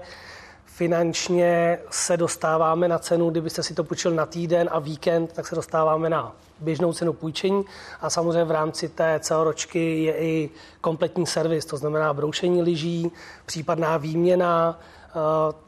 Finančně 0.65 1.79
se 1.89 2.17
dostáváme 2.17 2.87
na 2.87 2.99
cenu, 2.99 3.29
kdybyste 3.29 3.63
si 3.63 3.73
to 3.73 3.83
půjčil 3.83 4.11
na 4.11 4.25
týden 4.25 4.69
a 4.71 4.79
víkend, 4.79 5.33
tak 5.33 5.47
se 5.47 5.55
dostáváme 5.55 6.09
na 6.09 6.35
běžnou 6.59 6.93
cenu 6.93 7.13
půjčení 7.13 7.63
a 8.01 8.09
samozřejmě 8.09 8.43
v 8.43 8.51
rámci 8.51 8.89
té 8.89 9.19
celoročky 9.19 10.03
je 10.03 10.17
i 10.17 10.49
kompletní 10.81 11.25
servis, 11.25 11.65
to 11.65 11.77
znamená 11.77 12.13
broušení 12.13 12.61
lyží, 12.61 13.11
případná 13.45 13.97
výměna, 13.97 14.79
eh, 15.09 15.13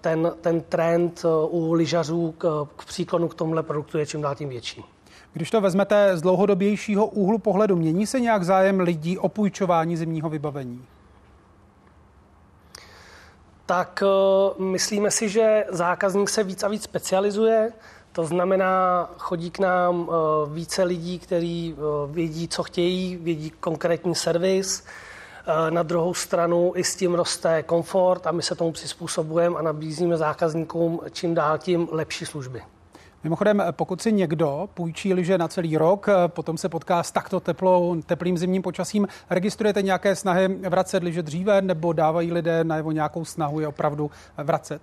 ten, 0.01 0.31
ten 0.41 0.61
trend 0.61 1.21
eh, 1.25 1.27
u 1.49 1.73
lyžařů 1.73 2.33
k, 2.37 2.67
k 2.75 2.85
příklonu 2.85 3.27
k 3.27 3.35
tomuhle 3.35 3.63
produktu 3.63 3.97
je 3.97 4.05
čím 4.05 4.21
dál 4.21 4.35
tím 4.35 4.49
větší. 4.49 4.83
Když 5.33 5.51
to 5.51 5.61
vezmete 5.61 6.17
z 6.17 6.21
dlouhodobějšího 6.21 7.05
úhlu 7.05 7.37
pohledu, 7.37 7.75
mění 7.75 8.07
se 8.07 8.19
nějak 8.19 8.43
zájem 8.43 8.79
lidí 8.79 9.17
o 9.17 9.29
půjčování 9.29 9.97
zimního 9.97 10.29
vybavení? 10.29 10.85
Tak 13.65 14.03
eh, 14.05 14.63
myslíme 14.63 15.11
si, 15.11 15.29
že 15.29 15.65
zákazník 15.69 16.29
se 16.29 16.43
víc 16.43 16.63
a 16.63 16.67
víc 16.67 16.83
specializuje. 16.83 17.73
To 18.11 18.25
znamená, 18.25 19.09
chodí 19.17 19.51
k 19.51 19.59
nám 19.59 20.09
eh, 20.09 20.13
více 20.53 20.83
lidí, 20.83 21.19
kteří 21.19 21.75
eh, 21.77 22.11
vědí, 22.11 22.47
co 22.47 22.63
chtějí, 22.63 23.17
vědí 23.17 23.49
konkrétní 23.49 24.15
servis. 24.15 24.83
Na 25.69 25.83
druhou 25.83 26.13
stranu 26.13 26.71
i 26.75 26.83
s 26.83 26.95
tím 26.95 27.13
roste 27.13 27.63
komfort 27.63 28.27
a 28.27 28.31
my 28.31 28.43
se 28.43 28.55
tomu 28.55 28.71
přizpůsobujeme 28.71 29.59
a 29.59 29.61
nabízíme 29.61 30.17
zákazníkům 30.17 31.01
čím 31.11 31.35
dál 31.35 31.57
tím 31.57 31.87
lepší 31.91 32.25
služby. 32.25 32.61
Mimochodem, 33.23 33.63
pokud 33.71 34.01
si 34.01 34.11
někdo 34.11 34.69
půjčí 34.73 35.13
liže 35.13 35.37
na 35.37 35.47
celý 35.47 35.77
rok, 35.77 36.07
potom 36.27 36.57
se 36.57 36.69
potká 36.69 37.03
s 37.03 37.11
takto 37.11 37.39
teplou, 37.39 38.01
teplým 38.01 38.37
zimním 38.37 38.61
počasím, 38.61 39.07
registrujete 39.29 39.81
nějaké 39.81 40.15
snahy 40.15 40.47
vracet 40.47 41.03
liže 41.03 41.23
dříve 41.23 41.61
nebo 41.61 41.93
dávají 41.93 42.31
lidé 42.31 42.63
najevo 42.63 42.91
nějakou 42.91 43.25
snahu 43.25 43.59
je 43.59 43.67
opravdu 43.67 44.11
vracet? 44.37 44.81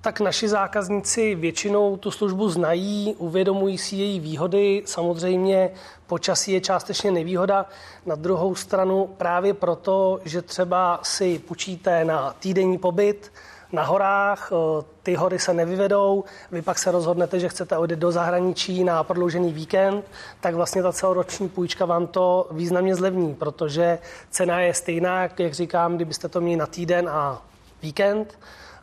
tak 0.00 0.20
naši 0.20 0.48
zákazníci 0.48 1.34
většinou 1.34 1.96
tu 1.96 2.10
službu 2.10 2.48
znají, 2.48 3.14
uvědomují 3.18 3.78
si 3.78 3.96
její 3.96 4.20
výhody. 4.20 4.82
Samozřejmě 4.86 5.70
počasí 6.06 6.52
je 6.52 6.60
částečně 6.60 7.10
nevýhoda. 7.10 7.66
Na 8.06 8.14
druhou 8.14 8.54
stranu 8.54 9.10
právě 9.16 9.54
proto, 9.54 10.20
že 10.24 10.42
třeba 10.42 11.00
si 11.02 11.38
půjčíte 11.38 12.04
na 12.04 12.34
týdenní 12.38 12.78
pobyt, 12.78 13.32
na 13.72 13.82
horách, 13.82 14.52
eh, 14.52 14.84
ty 15.02 15.14
hory 15.14 15.38
se 15.38 15.54
nevyvedou, 15.54 16.24
vy 16.50 16.62
pak 16.62 16.78
se 16.78 16.90
rozhodnete, 16.90 17.40
že 17.40 17.48
chcete 17.48 17.76
odjet 17.76 17.96
do 17.96 18.12
zahraničí 18.12 18.84
na 18.84 19.04
prodloužený 19.04 19.52
víkend, 19.52 20.04
tak 20.40 20.54
vlastně 20.54 20.82
ta 20.82 20.92
celoroční 20.92 21.48
půjčka 21.48 21.84
vám 21.84 22.06
to 22.06 22.48
významně 22.50 22.94
zlevní, 22.94 23.34
protože 23.34 23.98
cena 24.30 24.60
je 24.60 24.74
stejná, 24.74 25.22
jak 25.22 25.54
říkám, 25.54 25.96
kdybyste 25.96 26.28
to 26.28 26.40
měli 26.40 26.56
na 26.56 26.66
týden 26.66 27.08
a 27.08 27.42
víkend, 27.82 28.38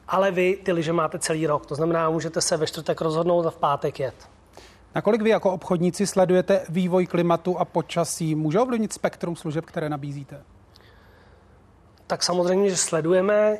ale 0.07 0.31
vy 0.31 0.57
ty 0.63 0.71
lyže 0.71 0.93
máte 0.93 1.19
celý 1.19 1.47
rok. 1.47 1.65
To 1.65 1.75
znamená, 1.75 2.09
můžete 2.09 2.41
se 2.41 2.57
ve 2.57 2.67
čtvrtek 2.67 3.01
rozhodnout 3.01 3.45
a 3.45 3.51
v 3.51 3.57
pátek 3.57 3.99
jet. 3.99 4.15
Nakolik 4.95 5.21
vy 5.21 5.29
jako 5.29 5.51
obchodníci 5.51 6.07
sledujete 6.07 6.65
vývoj 6.69 7.07
klimatu 7.07 7.57
a 7.57 7.65
počasí? 7.65 8.35
Může 8.35 8.59
ovlivnit 8.59 8.93
spektrum 8.93 9.35
služeb, 9.35 9.65
které 9.65 9.89
nabízíte? 9.89 10.43
Tak 12.07 12.23
samozřejmě, 12.23 12.69
že 12.69 12.77
sledujeme. 12.77 13.57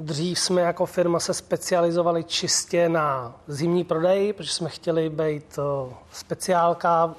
Dřív 0.00 0.38
jsme 0.38 0.60
jako 0.60 0.86
firma 0.86 1.20
se 1.20 1.34
specializovali 1.34 2.24
čistě 2.24 2.88
na 2.88 3.36
zimní 3.46 3.84
prodej, 3.84 4.32
protože 4.32 4.52
jsme 4.52 4.68
chtěli 4.68 5.10
být 5.10 5.58
eh, 5.58 5.94
speciálka, 6.12 7.14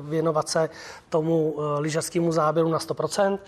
věnovat 0.00 0.48
se 0.48 0.70
tomu 1.08 1.56
eh, 1.58 1.80
lyžařskému 1.80 2.32
záběru 2.32 2.68
na 2.68 2.78
100%. 2.78 3.38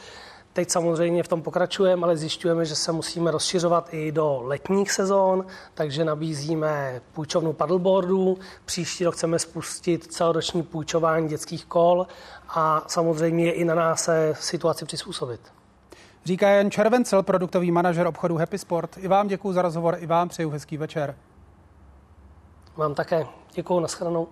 Teď 0.52 0.70
samozřejmě 0.70 1.22
v 1.22 1.28
tom 1.28 1.42
pokračujeme, 1.42 2.02
ale 2.02 2.16
zjišťujeme, 2.16 2.64
že 2.64 2.74
se 2.74 2.92
musíme 2.92 3.30
rozšiřovat 3.30 3.88
i 3.92 4.12
do 4.12 4.40
letních 4.42 4.92
sezón, 4.92 5.46
takže 5.74 6.04
nabízíme 6.04 7.00
půjčovnu 7.12 7.52
paddleboardů. 7.52 8.38
Příští 8.64 9.04
rok 9.04 9.14
chceme 9.14 9.38
spustit 9.38 10.12
celoroční 10.12 10.62
půjčování 10.62 11.28
dětských 11.28 11.64
kol 11.64 12.06
a 12.48 12.84
samozřejmě 12.86 13.46
je 13.46 13.52
i 13.52 13.64
na 13.64 13.74
nás 13.74 14.04
se 14.04 14.34
situaci 14.40 14.84
přizpůsobit. 14.84 15.55
Říká 16.26 16.48
Jan 16.48 16.70
Červencel, 16.70 17.22
produktový 17.22 17.70
manažer 17.70 18.06
obchodu 18.06 18.36
Happy 18.36 18.58
Sport. 18.58 18.96
I 18.96 19.08
vám 19.08 19.28
děkuji 19.28 19.52
za 19.52 19.62
rozhovor, 19.62 19.96
i 20.00 20.06
vám 20.06 20.28
přeju 20.28 20.50
hezký 20.50 20.76
večer. 20.76 21.16
Vám 22.76 22.94
také. 22.94 23.26
Děkuji, 23.54 23.80
nashledanou. 23.80 24.28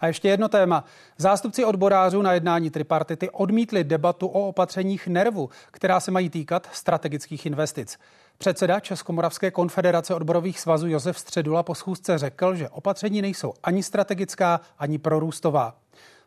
A 0.00 0.06
ještě 0.06 0.28
jedno 0.28 0.48
téma. 0.48 0.84
Zástupci 1.18 1.64
odborářů 1.64 2.22
na 2.22 2.32
jednání 2.32 2.70
tripartity 2.70 3.30
odmítli 3.30 3.84
debatu 3.84 4.26
o 4.26 4.48
opatřeních 4.48 5.06
nervu, 5.06 5.50
která 5.70 6.00
se 6.00 6.10
mají 6.10 6.30
týkat 6.30 6.68
strategických 6.72 7.46
investic. 7.46 7.98
Předseda 8.38 8.80
Českomoravské 8.80 9.50
konfederace 9.50 10.14
odborových 10.14 10.60
svazů 10.60 10.88
Josef 10.88 11.18
Středula 11.18 11.62
po 11.62 11.74
schůzce 11.74 12.18
řekl, 12.18 12.54
že 12.54 12.68
opatření 12.68 13.22
nejsou 13.22 13.52
ani 13.62 13.82
strategická, 13.82 14.60
ani 14.78 14.98
prorůstová. 14.98 15.76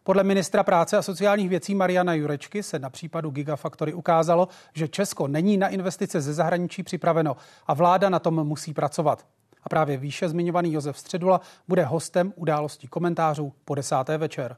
Podle 0.04 0.24
ministra 0.24 0.64
práce 0.64 0.98
a 0.98 1.02
sociálních 1.02 1.50
věcí 1.50 1.76
Mariana 1.76 2.14
Jurečky 2.14 2.64
se 2.64 2.80
na 2.80 2.90
případu 2.90 3.30
Gigafactory 3.30 3.94
ukázalo, 3.94 4.48
že 4.74 4.88
Česko 4.88 5.28
není 5.28 5.58
na 5.58 5.68
investice 5.68 6.22
ze 6.22 6.34
zahraničí 6.34 6.84
připraveno 6.84 7.36
a 7.68 7.74
vláda 7.74 8.10
na 8.10 8.20
tom 8.20 8.44
musí 8.44 8.74
pracovat. 8.74 9.26
A 9.64 9.70
právě 9.70 9.98
výše 9.98 10.30
zmiňovaný 10.30 10.74
Josef 10.74 10.98
Středula 10.98 11.42
bude 11.68 11.86
hostem 11.86 12.34
událostí 12.36 12.88
komentářů 12.88 13.54
po 13.66 13.76
desáté 13.76 14.18
večer. 14.18 14.58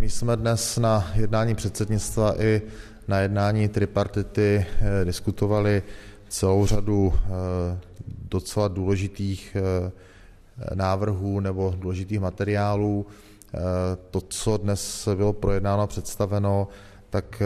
My 0.00 0.10
jsme 0.10 0.36
dnes 0.36 0.76
na 0.76 1.10
jednání 1.14 1.54
předsednictva 1.54 2.42
i 2.42 2.62
na 3.08 3.18
jednání 3.18 3.68
tripartity 3.68 4.66
eh, 4.80 5.04
diskutovali 5.04 5.82
celou 6.28 6.66
řadu 6.66 7.12
eh, 7.14 7.78
docela 8.28 8.68
důležitých 8.68 9.56
eh, 9.56 9.90
návrhů 10.74 11.40
nebo 11.40 11.74
důležitých 11.78 12.20
materiálů. 12.20 13.06
To, 14.10 14.20
co 14.20 14.56
dnes 14.56 15.08
bylo 15.14 15.32
projednáno 15.32 15.82
a 15.82 15.86
představeno, 15.86 16.68
tak 17.10 17.42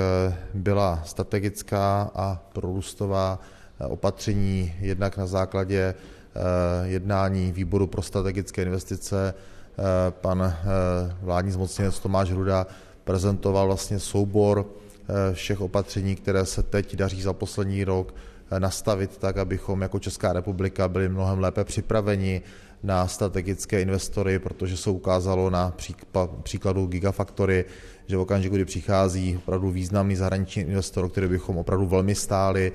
byla 0.55 1.03
strategická 1.05 2.11
a 2.15 2.43
prorůstová 2.53 3.39
opatření 3.89 4.75
jednak 4.81 5.17
na 5.17 5.27
základě 5.27 5.95
jednání 6.85 7.53
výboru 7.53 7.87
pro 7.87 8.03
strategické 8.03 8.63
investice. 8.63 9.35
Pan 10.11 10.55
vládní 11.23 11.53
zmocněnec 11.53 11.99
Tomáš 11.99 12.31
Hruda 12.31 12.67
prezentoval 13.05 13.67
vlastně 13.67 13.99
soubor 13.99 14.67
všech 15.33 15.61
opatření, 15.61 16.17
které 16.17 16.47
se 16.47 16.63
teď 16.63 16.97
daří 16.97 17.23
za 17.23 17.33
poslední 17.33 17.85
rok 17.85 18.15
nastavit 18.59 19.17
tak, 19.19 19.37
abychom 19.37 19.83
jako 19.83 19.99
Česká 19.99 20.33
republika 20.33 20.89
byli 20.89 21.09
mnohem 21.09 21.39
lépe 21.39 21.65
připraveni 21.65 22.43
na 22.83 23.09
strategické 23.09 23.83
investory, 23.83 24.39
protože 24.39 24.77
se 24.77 24.91
ukázalo 24.91 25.51
na 25.51 25.75
příkladu 26.43 26.87
Gigafactory, 26.87 27.65
že 28.07 28.17
v 28.17 28.21
okamžiku, 28.21 28.55
kdy 28.55 28.65
přichází 28.65 29.37
opravdu 29.37 29.71
významný 29.71 30.17
zahraniční 30.17 30.63
investor, 30.63 31.09
který 31.09 31.29
bychom 31.29 31.59
opravdu 31.59 31.87
velmi 31.87 32.15
stáli, 32.15 32.73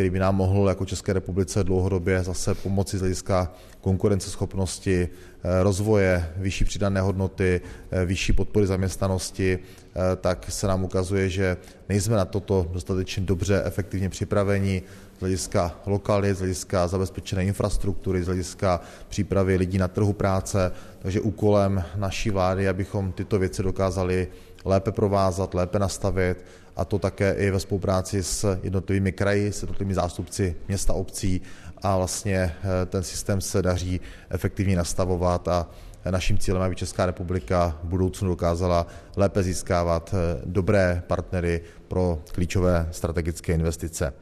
který 0.00 0.10
by 0.10 0.18
nám 0.18 0.36
mohl 0.36 0.68
jako 0.68 0.84
České 0.86 1.12
republice 1.12 1.64
dlouhodobě 1.64 2.22
zase 2.22 2.54
pomoci 2.54 2.98
z 2.98 3.00
hlediska 3.00 3.52
konkurenceschopnosti, 3.80 5.08
eh, 5.08 5.62
rozvoje, 5.62 6.32
vyšší 6.36 6.64
přidané 6.64 7.00
hodnoty, 7.00 7.60
eh, 7.90 8.04
vyšší 8.04 8.32
podpory 8.32 8.66
zaměstnanosti, 8.66 9.58
eh, 9.58 10.16
tak 10.16 10.46
se 10.48 10.66
nám 10.66 10.84
ukazuje, 10.84 11.28
že 11.28 11.56
nejsme 11.88 12.16
na 12.16 12.24
toto 12.24 12.66
dostatečně 12.72 13.22
dobře, 13.22 13.62
efektivně 13.64 14.08
připraveni 14.08 14.82
z 15.16 15.20
hlediska 15.20 15.80
lokalit, 15.86 16.36
z 16.36 16.38
hlediska 16.38 16.88
zabezpečené 16.88 17.44
infrastruktury, 17.44 18.22
z 18.22 18.26
hlediska 18.26 18.80
přípravy 19.08 19.56
lidí 19.56 19.78
na 19.78 19.88
trhu 19.88 20.12
práce. 20.12 20.72
Takže 20.98 21.20
úkolem 21.20 21.84
naší 21.96 22.30
vlády, 22.30 22.68
abychom 22.68 23.12
tyto 23.12 23.38
věci 23.38 23.62
dokázali 23.62 24.28
lépe 24.64 24.92
provázat, 24.92 25.54
lépe 25.54 25.78
nastavit 25.78 26.44
a 26.76 26.84
to 26.84 26.98
také 26.98 27.32
i 27.32 27.50
ve 27.50 27.60
spolupráci 27.60 28.22
s 28.22 28.58
jednotlivými 28.62 29.12
kraji, 29.12 29.52
s 29.52 29.62
jednotlivými 29.62 29.94
zástupci 29.94 30.56
města, 30.68 30.92
obcí 30.92 31.42
a 31.82 31.96
vlastně 31.96 32.36
eh, 32.36 32.86
ten 32.86 33.02
systém 33.02 33.40
se 33.40 33.62
daří 33.62 34.00
efektivně 34.30 34.76
nastavovat 34.76 35.48
a 35.48 35.66
naším 36.10 36.38
cílem, 36.38 36.62
aby 36.62 36.76
Česká 36.76 37.06
republika 37.06 37.78
v 37.82 37.88
budoucnu 37.88 38.28
dokázala 38.28 38.86
lépe 39.16 39.42
získávat 39.42 40.14
eh, 40.14 40.42
dobré 40.44 41.02
partnery 41.06 41.60
pro 41.88 42.18
klíčové 42.32 42.88
strategické 42.90 43.52
investice. 43.52 44.12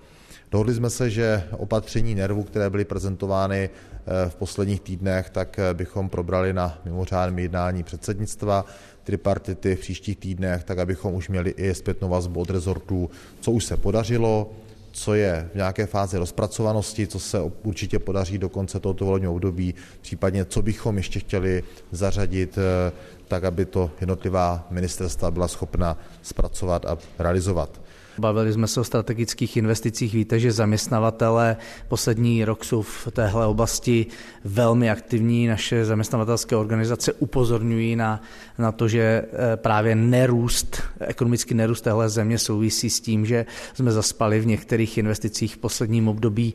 Dohodli 0.50 0.74
jsme 0.74 0.90
se, 0.90 1.10
že 1.10 1.48
opatření 1.50 2.14
nervu, 2.14 2.42
které 2.42 2.70
byly 2.70 2.84
prezentovány 2.84 3.70
eh, 3.70 4.30
v 4.30 4.34
posledních 4.34 4.80
týdnech, 4.80 5.30
tak 5.30 5.60
bychom 5.72 6.08
probrali 6.08 6.52
na 6.52 6.78
mimořádném 6.84 7.38
jednání 7.38 7.82
předsednictva 7.82 8.64
tripartity 9.08 9.76
v 9.76 9.80
příštích 9.80 10.16
týdnech, 10.16 10.64
tak 10.64 10.78
abychom 10.78 11.14
už 11.14 11.28
měli 11.28 11.50
i 11.50 11.74
zpětnou 11.74 12.08
vazbu 12.08 12.40
od 12.40 12.50
rezortů, 12.50 13.10
co 13.40 13.52
už 13.52 13.64
se 13.64 13.76
podařilo, 13.76 14.50
co 14.92 15.14
je 15.14 15.48
v 15.52 15.54
nějaké 15.54 15.86
fázi 15.86 16.18
rozpracovanosti, 16.18 17.06
co 17.06 17.18
se 17.20 17.40
určitě 17.62 17.98
podaří 17.98 18.38
do 18.38 18.48
konce 18.48 18.80
tohoto 18.80 19.04
volebního 19.04 19.32
období, 19.32 19.74
případně 20.00 20.44
co 20.44 20.62
bychom 20.62 20.96
ještě 20.96 21.20
chtěli 21.20 21.62
zařadit 21.92 22.58
eh, 22.58 22.92
tak, 23.28 23.44
aby 23.44 23.64
to 23.64 23.90
jednotlivá 24.00 24.66
ministerstva 24.70 25.30
byla 25.30 25.48
schopna 25.48 25.96
zpracovat 26.22 26.86
a 26.86 26.98
realizovat. 27.18 27.80
Bavili 28.20 28.52
jsme 28.52 28.66
se 28.66 28.80
o 28.80 28.84
strategických 28.84 29.56
investicích. 29.56 30.14
Víte, 30.14 30.40
že 30.40 30.52
zaměstnavatele 30.52 31.56
poslední 31.88 32.44
rok 32.44 32.64
jsou 32.64 32.82
v 32.82 33.08
téhle 33.12 33.46
oblasti 33.46 34.06
velmi 34.44 34.90
aktivní. 34.90 35.46
Naše 35.46 35.84
zaměstnavatelské 35.84 36.56
organizace 36.56 37.12
upozorňují 37.12 37.96
na, 37.96 38.22
na 38.58 38.72
to, 38.72 38.88
že 38.88 39.00
eh, 39.02 39.56
právě 39.56 39.94
nerůst, 39.94 40.82
ekonomický 41.00 41.54
nerůst 41.54 41.84
téhle 41.84 42.08
země 42.08 42.38
souvisí 42.38 42.90
s 42.90 43.00
tím, 43.00 43.26
že 43.26 43.46
jsme 43.74 43.92
zaspali 43.92 44.40
v 44.40 44.46
některých 44.46 44.98
investicích 44.98 45.54
v 45.54 45.58
posledním 45.58 46.08
období. 46.08 46.54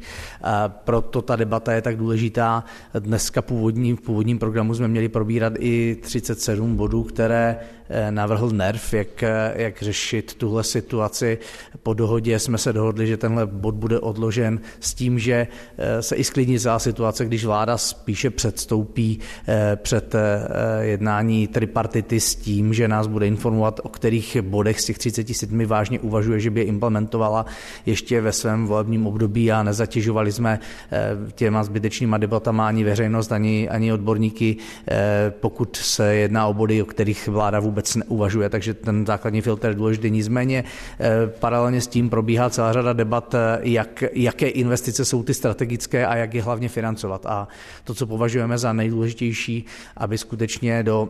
Proto 0.68 1.22
ta 1.22 1.36
debata 1.36 1.74
je 1.74 1.82
tak 1.82 1.98
důležitá. 1.98 2.64
Dneska 3.00 3.42
původní, 3.42 3.94
v 3.94 4.02
původním 4.02 4.40
programu 4.40 4.76
jsme 4.76 4.88
měli 4.88 5.10
probírat 5.10 5.54
i 5.60 5.98
37 6.02 6.76
bodů, 6.76 7.04
které 7.04 7.60
navrhl 8.10 8.50
NERV, 8.50 8.94
jak, 8.94 9.24
eh, 9.24 9.54
jak 9.56 9.82
řešit 9.82 10.34
tuhle 10.34 10.64
situaci. 10.64 11.38
Po 11.84 11.94
dohodě 11.94 12.40
jsme 12.40 12.58
se 12.58 12.74
dohodli, 12.74 13.08
že 13.08 13.18
tenhle 13.18 13.46
bod 13.46 13.76
bude 13.76 14.00
odložen 14.00 14.60
s 14.80 14.94
tím, 14.94 15.20
že 15.20 15.48
eh, 15.78 16.02
se 16.02 16.16
i 16.16 16.24
sklidní 16.24 16.60
celá 16.60 16.80
situace, 16.80 17.26
když 17.26 17.46
vláda 17.46 17.78
spíše 17.78 18.30
předstoupí 18.30 19.20
eh, 19.48 19.76
před 19.76 20.16
eh, 20.16 20.20
jednání 20.86 21.48
tripartity 21.48 22.20
s 22.20 22.36
tím, 22.36 22.74
že 22.74 22.88
nás 22.88 23.08
bude 23.08 23.28
informovat, 23.28 23.80
o 23.84 23.90
kterých 23.90 24.42
bodech 24.42 24.82
z 24.82 24.86
těch 24.86 24.98
37 24.98 25.66
vážně 25.66 26.00
uvažuje, 26.00 26.40
že 26.40 26.50
by 26.50 26.60
je 26.60 26.66
implementovala 26.66 27.46
ještě 27.86 28.22
ve 28.22 28.32
svém 28.32 28.68
volebním 28.68 29.08
období 29.08 29.52
a 29.52 29.64
nezatěžovali 29.64 30.32
jsme 30.32 30.60
těma 31.36 31.64
zbytečnýma 31.64 32.18
debatama 32.18 32.68
ani 32.68 32.84
veřejnost, 32.84 33.32
ani, 33.32 33.70
ani 33.70 33.94
odborníky, 33.94 34.58
pokud 35.30 35.76
se 35.76 36.16
jedná 36.16 36.48
o 36.48 36.54
body, 36.54 36.82
o 36.82 36.86
kterých 36.86 37.28
vláda 37.28 37.60
vůbec 37.60 37.73
neuvažuje. 37.96 38.50
Takže 38.50 38.74
ten 38.74 39.06
základní 39.06 39.42
filtr 39.42 39.68
je 39.68 39.74
důležitý. 39.74 40.12
Nicméně 40.12 40.64
Paralelně 41.40 41.82
s 41.82 41.88
tím 41.88 42.10
probíhá 42.10 42.50
celá 42.50 42.74
řada 42.74 42.94
debat, 42.94 43.36
jak, 43.62 44.04
jaké 44.14 44.48
investice 44.48 45.06
jsou 45.06 45.24
ty 45.24 45.34
strategické 45.34 46.06
a 46.06 46.16
jak 46.16 46.34
je 46.34 46.42
hlavně 46.42 46.70
financovat. 46.70 47.26
A 47.26 47.48
to, 47.84 47.94
co 47.94 48.08
považujeme 48.08 48.58
za 48.58 48.74
nejdůležitější, 48.74 49.66
aby 49.98 50.18
skutečně 50.18 50.84
do 50.84 51.10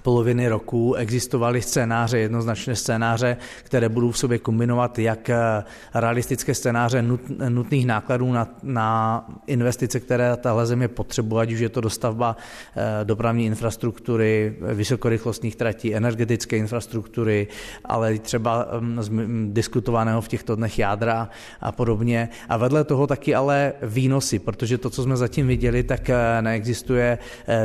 poloviny 0.00 0.48
roku 0.48 0.94
existovaly 0.94 1.62
scénáře, 1.62 2.18
jednoznačné 2.18 2.76
scénáře, 2.76 3.36
které 3.64 3.88
budou 3.88 4.10
v 4.10 4.18
sobě 4.18 4.38
kombinovat 4.38 4.98
jak 4.98 5.30
eh, 5.30 5.64
realistické 5.94 6.54
scénáře 6.54 7.04
nutných 7.48 7.86
nákladů 7.86 8.32
na, 8.32 8.48
na 8.62 9.26
investice, 9.46 10.00
které 10.00 10.36
tahle 10.36 10.66
země 10.66 10.88
potřebuje, 10.88 11.42
ať 11.42 11.52
už 11.52 11.60
je 11.60 11.68
to 11.68 11.80
dostavba 11.80 12.36
eh, 12.76 13.04
dopravní 13.04 13.46
infrastruktury, 13.46 14.56
vysokorychlostních 14.60 15.56
tratí, 15.56 15.94
energetické 15.94 16.56
infrastruktury, 16.56 17.46
ale 17.84 18.18
třeba 18.18 18.66
mm, 18.80 19.02
z 19.02 19.10
diskutovaného 19.52 20.20
v 20.20 20.28
těchto 20.28 20.56
dnech 20.56 20.78
jádra 20.78 21.28
a 21.60 21.72
podobně. 21.72 22.28
A 22.48 22.56
vedle 22.56 22.84
toho 22.84 23.06
taky 23.06 23.34
ale 23.34 23.72
výnosy, 23.82 24.38
protože 24.38 24.78
to, 24.78 24.90
co 24.90 25.02
jsme 25.02 25.16
zatím 25.16 25.46
viděli, 25.46 25.82
tak 25.82 26.10
eh, 26.10 26.42
neexistuje 26.42 27.18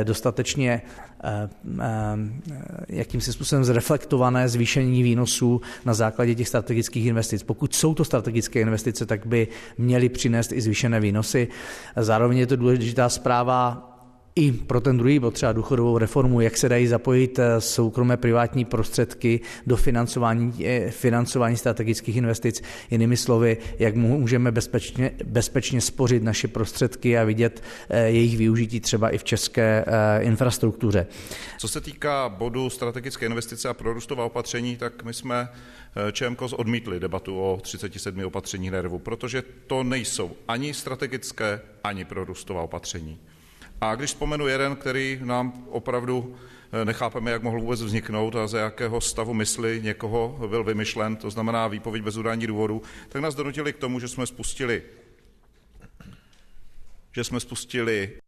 dostatečně 0.04 0.82
jakým 2.88 3.20
se 3.20 3.32
způsobem 3.32 3.64
zreflektované 3.64 4.48
zvýšení 4.48 5.02
výnosů 5.02 5.60
na 5.84 5.94
základě 5.94 6.34
těch 6.34 6.48
strategických 6.48 7.06
investic. 7.06 7.42
Pokud 7.42 7.74
jsou 7.74 7.94
to 7.94 8.04
strategické 8.04 8.60
investice, 8.60 9.06
tak 9.06 9.26
by 9.26 9.48
měly 9.78 10.08
přinést 10.08 10.52
i 10.52 10.60
zvýšené 10.60 11.00
výnosy. 11.00 11.48
Zároveň 11.96 12.38
je 12.38 12.46
to 12.46 12.56
důležitá 12.56 13.08
zpráva 13.08 13.84
i 14.38 14.52
pro 14.52 14.80
ten 14.80 14.98
druhý 14.98 15.18
bod, 15.18 15.34
třeba 15.34 15.52
důchodovou 15.52 15.98
reformu, 15.98 16.40
jak 16.40 16.56
se 16.56 16.68
dají 16.68 16.86
zapojit 16.86 17.38
eh, 17.38 17.60
soukromé 17.60 18.16
privátní 18.16 18.64
prostředky 18.64 19.40
do 19.66 19.76
financování, 19.76 20.66
eh, 20.66 20.90
financování 20.90 21.56
strategických 21.56 22.16
investic. 22.16 22.62
Jinými 22.90 23.16
slovy, 23.16 23.56
jak 23.78 23.94
můžeme 23.94 24.52
bezpečně, 24.52 25.10
bezpečně 25.24 25.80
spořit 25.80 26.22
naše 26.22 26.48
prostředky 26.48 27.18
a 27.18 27.24
vidět 27.24 27.62
eh, 27.88 28.08
jejich 28.08 28.36
využití 28.36 28.80
třeba 28.80 29.10
i 29.10 29.18
v 29.18 29.24
české 29.24 29.84
infrastruktuře. 30.20 31.06
Co 31.58 31.68
se 31.68 31.80
týká 31.80 32.28
bodu 32.28 32.70
strategické 32.70 33.26
investice 33.26 33.68
a 33.68 33.74
prorůstová 33.74 34.24
opatření, 34.24 34.76
tak 34.76 35.04
my 35.04 35.14
jsme 35.14 35.48
ČMKOS 36.12 36.52
odmítli 36.52 37.00
debatu 37.00 37.40
o 37.40 37.58
37 37.62 38.24
opatření 38.24 38.70
NERVu, 38.70 38.98
protože 38.98 39.42
to 39.66 39.82
nejsou 39.84 40.30
ani 40.48 40.74
strategické, 40.74 41.60
ani 41.84 42.04
prorůstová 42.04 42.62
opatření. 42.62 43.18
A 43.80 43.94
když 43.94 44.10
vzpomenu 44.10 44.46
jeden, 44.46 44.76
který 44.76 45.20
nám 45.22 45.64
opravdu 45.70 46.36
eh, 46.72 46.84
nechápeme, 46.84 47.30
jak 47.30 47.42
mohl 47.42 47.60
vůbec 47.60 47.82
vzniknout 47.82 48.36
a 48.36 48.46
ze 48.46 48.58
jakého 48.58 49.00
stavu 49.00 49.34
mysli 49.34 49.80
někoho 49.82 50.46
byl 50.48 50.64
vymyšlen, 50.64 51.16
to 51.16 51.30
znamená 51.30 51.68
výpověď 51.68 52.02
bez 52.02 52.16
udání 52.16 52.46
důvodu, 52.46 52.82
tak 53.08 53.22
nás 53.22 53.34
donutili 53.34 53.72
k 53.72 53.78
tomu, 53.78 54.00
že 54.00 54.08
jsme 54.08 54.26
spustili 54.26 54.82
že 57.18 57.24
jsme 57.24 57.40
spustili 57.40 58.20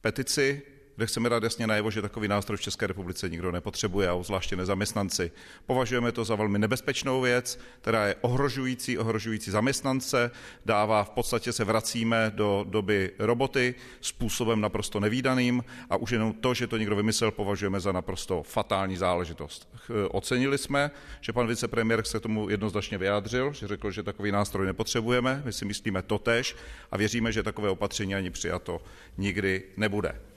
petici 0.00 0.62
kde 1.00 1.06
chceme 1.06 1.28
dát 1.28 1.42
jasně 1.42 1.66
najevo, 1.66 1.90
že 1.90 2.02
takový 2.02 2.28
nástroj 2.28 2.56
v 2.56 2.60
České 2.60 2.86
republice 2.86 3.28
nikdo 3.28 3.52
nepotřebuje, 3.52 4.08
a 4.08 4.22
zvláště 4.22 4.56
nezaměstnanci. 4.56 5.32
Považujeme 5.66 6.12
to 6.12 6.24
za 6.24 6.34
velmi 6.34 6.58
nebezpečnou 6.58 7.20
věc, 7.20 7.60
která 7.80 8.06
je 8.06 8.14
ohrožující, 8.20 8.98
ohrožující 8.98 9.50
zaměstnance, 9.50 10.30
dává 10.66 11.04
v 11.04 11.10
podstatě 11.10 11.52
se 11.52 11.64
vracíme 11.64 12.32
do 12.34 12.66
doby 12.68 13.10
roboty 13.18 13.74
způsobem 14.00 14.60
naprosto 14.60 15.00
nevýdaným 15.00 15.64
a 15.90 15.96
už 15.96 16.10
jenom 16.10 16.32
to, 16.32 16.54
že 16.54 16.66
to 16.66 16.76
někdo 16.76 16.96
vymyslel, 16.96 17.30
považujeme 17.30 17.80
za 17.80 17.92
naprosto 17.92 18.42
fatální 18.42 18.96
záležitost. 18.96 19.68
Ocenili 20.10 20.58
jsme, 20.58 20.90
že 21.20 21.32
pan 21.32 21.46
vicepremiér 21.46 22.04
se 22.04 22.20
tomu 22.20 22.50
jednoznačně 22.50 22.98
vyjádřil, 22.98 23.52
že 23.52 23.68
řekl, 23.68 23.90
že 23.90 24.02
takový 24.02 24.32
nástroj 24.32 24.66
nepotřebujeme, 24.66 25.42
my 25.44 25.52
si 25.52 25.64
myslíme 25.64 26.02
totež 26.02 26.56
a 26.90 26.96
věříme, 26.96 27.32
že 27.32 27.42
takové 27.42 27.70
opatření 27.70 28.14
ani 28.14 28.30
přijato 28.30 28.82
nikdy 29.18 29.62
nebude. 29.76 30.29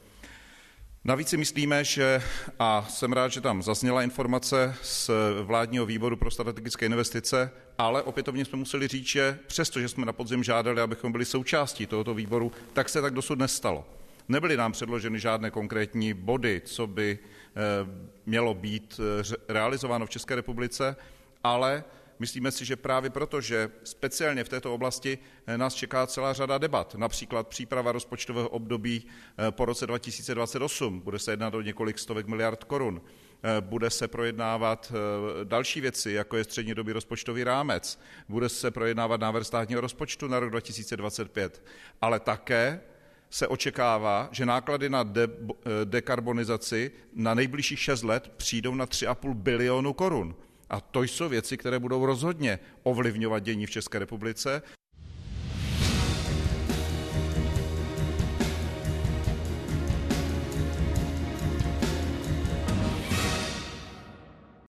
Navíc 1.06 1.30
si 1.30 1.38
myslíme, 1.38 1.84
že, 1.84 2.22
a 2.60 2.86
jsem 2.90 3.14
rád, 3.14 3.28
že 3.28 3.42
tam 3.42 3.64
zazněla 3.64 4.04
informace 4.04 4.76
z 4.82 5.10
vládního 5.42 5.86
výboru 5.86 6.18
pro 6.18 6.32
strategické 6.32 6.86
investice, 6.86 7.52
ale 7.78 8.04
opětovně 8.04 8.46
jsme 8.46 8.58
museli 8.58 8.88
říct, 8.88 9.08
že 9.08 9.40
přesto, 9.48 9.80
že 9.80 9.90
jsme 9.90 10.06
na 10.06 10.14
podzim 10.14 10.44
žádali, 10.44 10.82
abychom 10.82 11.12
byli 11.12 11.26
součástí 11.26 11.86
tohoto 11.86 12.14
výboru, 12.14 12.52
tak 12.74 12.90
se 12.90 13.02
tak 13.02 13.14
dosud 13.14 13.40
nestalo. 13.40 13.86
Nebyly 14.28 14.58
nám 14.58 14.72
předloženy 14.72 15.20
žádné 15.20 15.52
konkrétní 15.52 16.14
body, 16.14 16.62
co 16.66 16.88
by 16.88 17.20
eh, 17.22 17.60
mělo 18.26 18.54
být 18.54 19.00
eh, 19.00 19.54
realizováno 19.54 20.06
v 20.06 20.10
České 20.10 20.36
republice, 20.36 20.96
ale 21.44 21.84
Myslíme 22.20 22.52
si, 22.52 22.66
že 22.66 22.76
právě 22.76 23.10
proto, 23.10 23.42
že 23.42 23.72
speciálně 23.84 24.44
v 24.44 24.50
této 24.50 24.74
oblasti 24.74 25.18
eh, 25.48 25.58
nás 25.58 25.74
čeká 25.74 26.08
celá 26.08 26.34
řada 26.34 26.58
debat, 26.58 26.96
například 26.96 27.48
příprava 27.48 27.92
rozpočtového 27.92 28.50
období 28.50 29.06
eh, 29.38 29.52
po 29.52 29.66
roce 29.66 29.88
2028, 29.88 31.00
bude 31.00 31.20
se 31.20 31.32
jednat 31.32 31.54
o 31.54 31.62
několik 31.62 32.00
stovek 32.00 32.28
miliard 32.28 32.64
korun, 32.64 33.02
eh, 33.44 33.62
bude 33.62 33.90
se 33.90 34.08
projednávat 34.08 34.94
další 35.44 35.82
věci, 35.82 36.12
jako 36.12 36.38
je 36.38 36.44
střednědobý 36.44 36.92
rozpočtový 36.92 37.44
rámec, 37.44 38.00
bude 38.30 38.50
se 38.50 38.72
projednávat 38.72 39.22
návrh 39.22 39.48
státního 39.48 39.82
rozpočtu 39.82 40.28
na 40.28 40.40
rok 40.40 40.50
2025, 40.50 41.64
ale 42.02 42.20
také 42.20 42.82
se 43.30 43.48
očekává, 43.48 44.30
že 44.32 44.46
náklady 44.46 44.90
na 44.90 45.04
de- 45.04 45.28
dekarbonizaci 45.84 46.92
na 47.14 47.34
nejbližších 47.34 47.80
6 47.80 48.04
let 48.04 48.32
přijdou 48.38 48.76
na 48.76 48.86
3,5 48.86 49.34
bilionu 49.34 49.94
korun. 49.94 50.36
A 50.70 50.82
to 50.82 51.04
jsou 51.04 51.30
věci, 51.30 51.58
které 51.58 51.80
budou 51.80 52.06
rozhodně 52.06 52.60
ovlivňovat 52.84 53.44
dění 53.44 53.66
v 53.66 53.72
České 53.72 54.00
republice. 54.00 54.62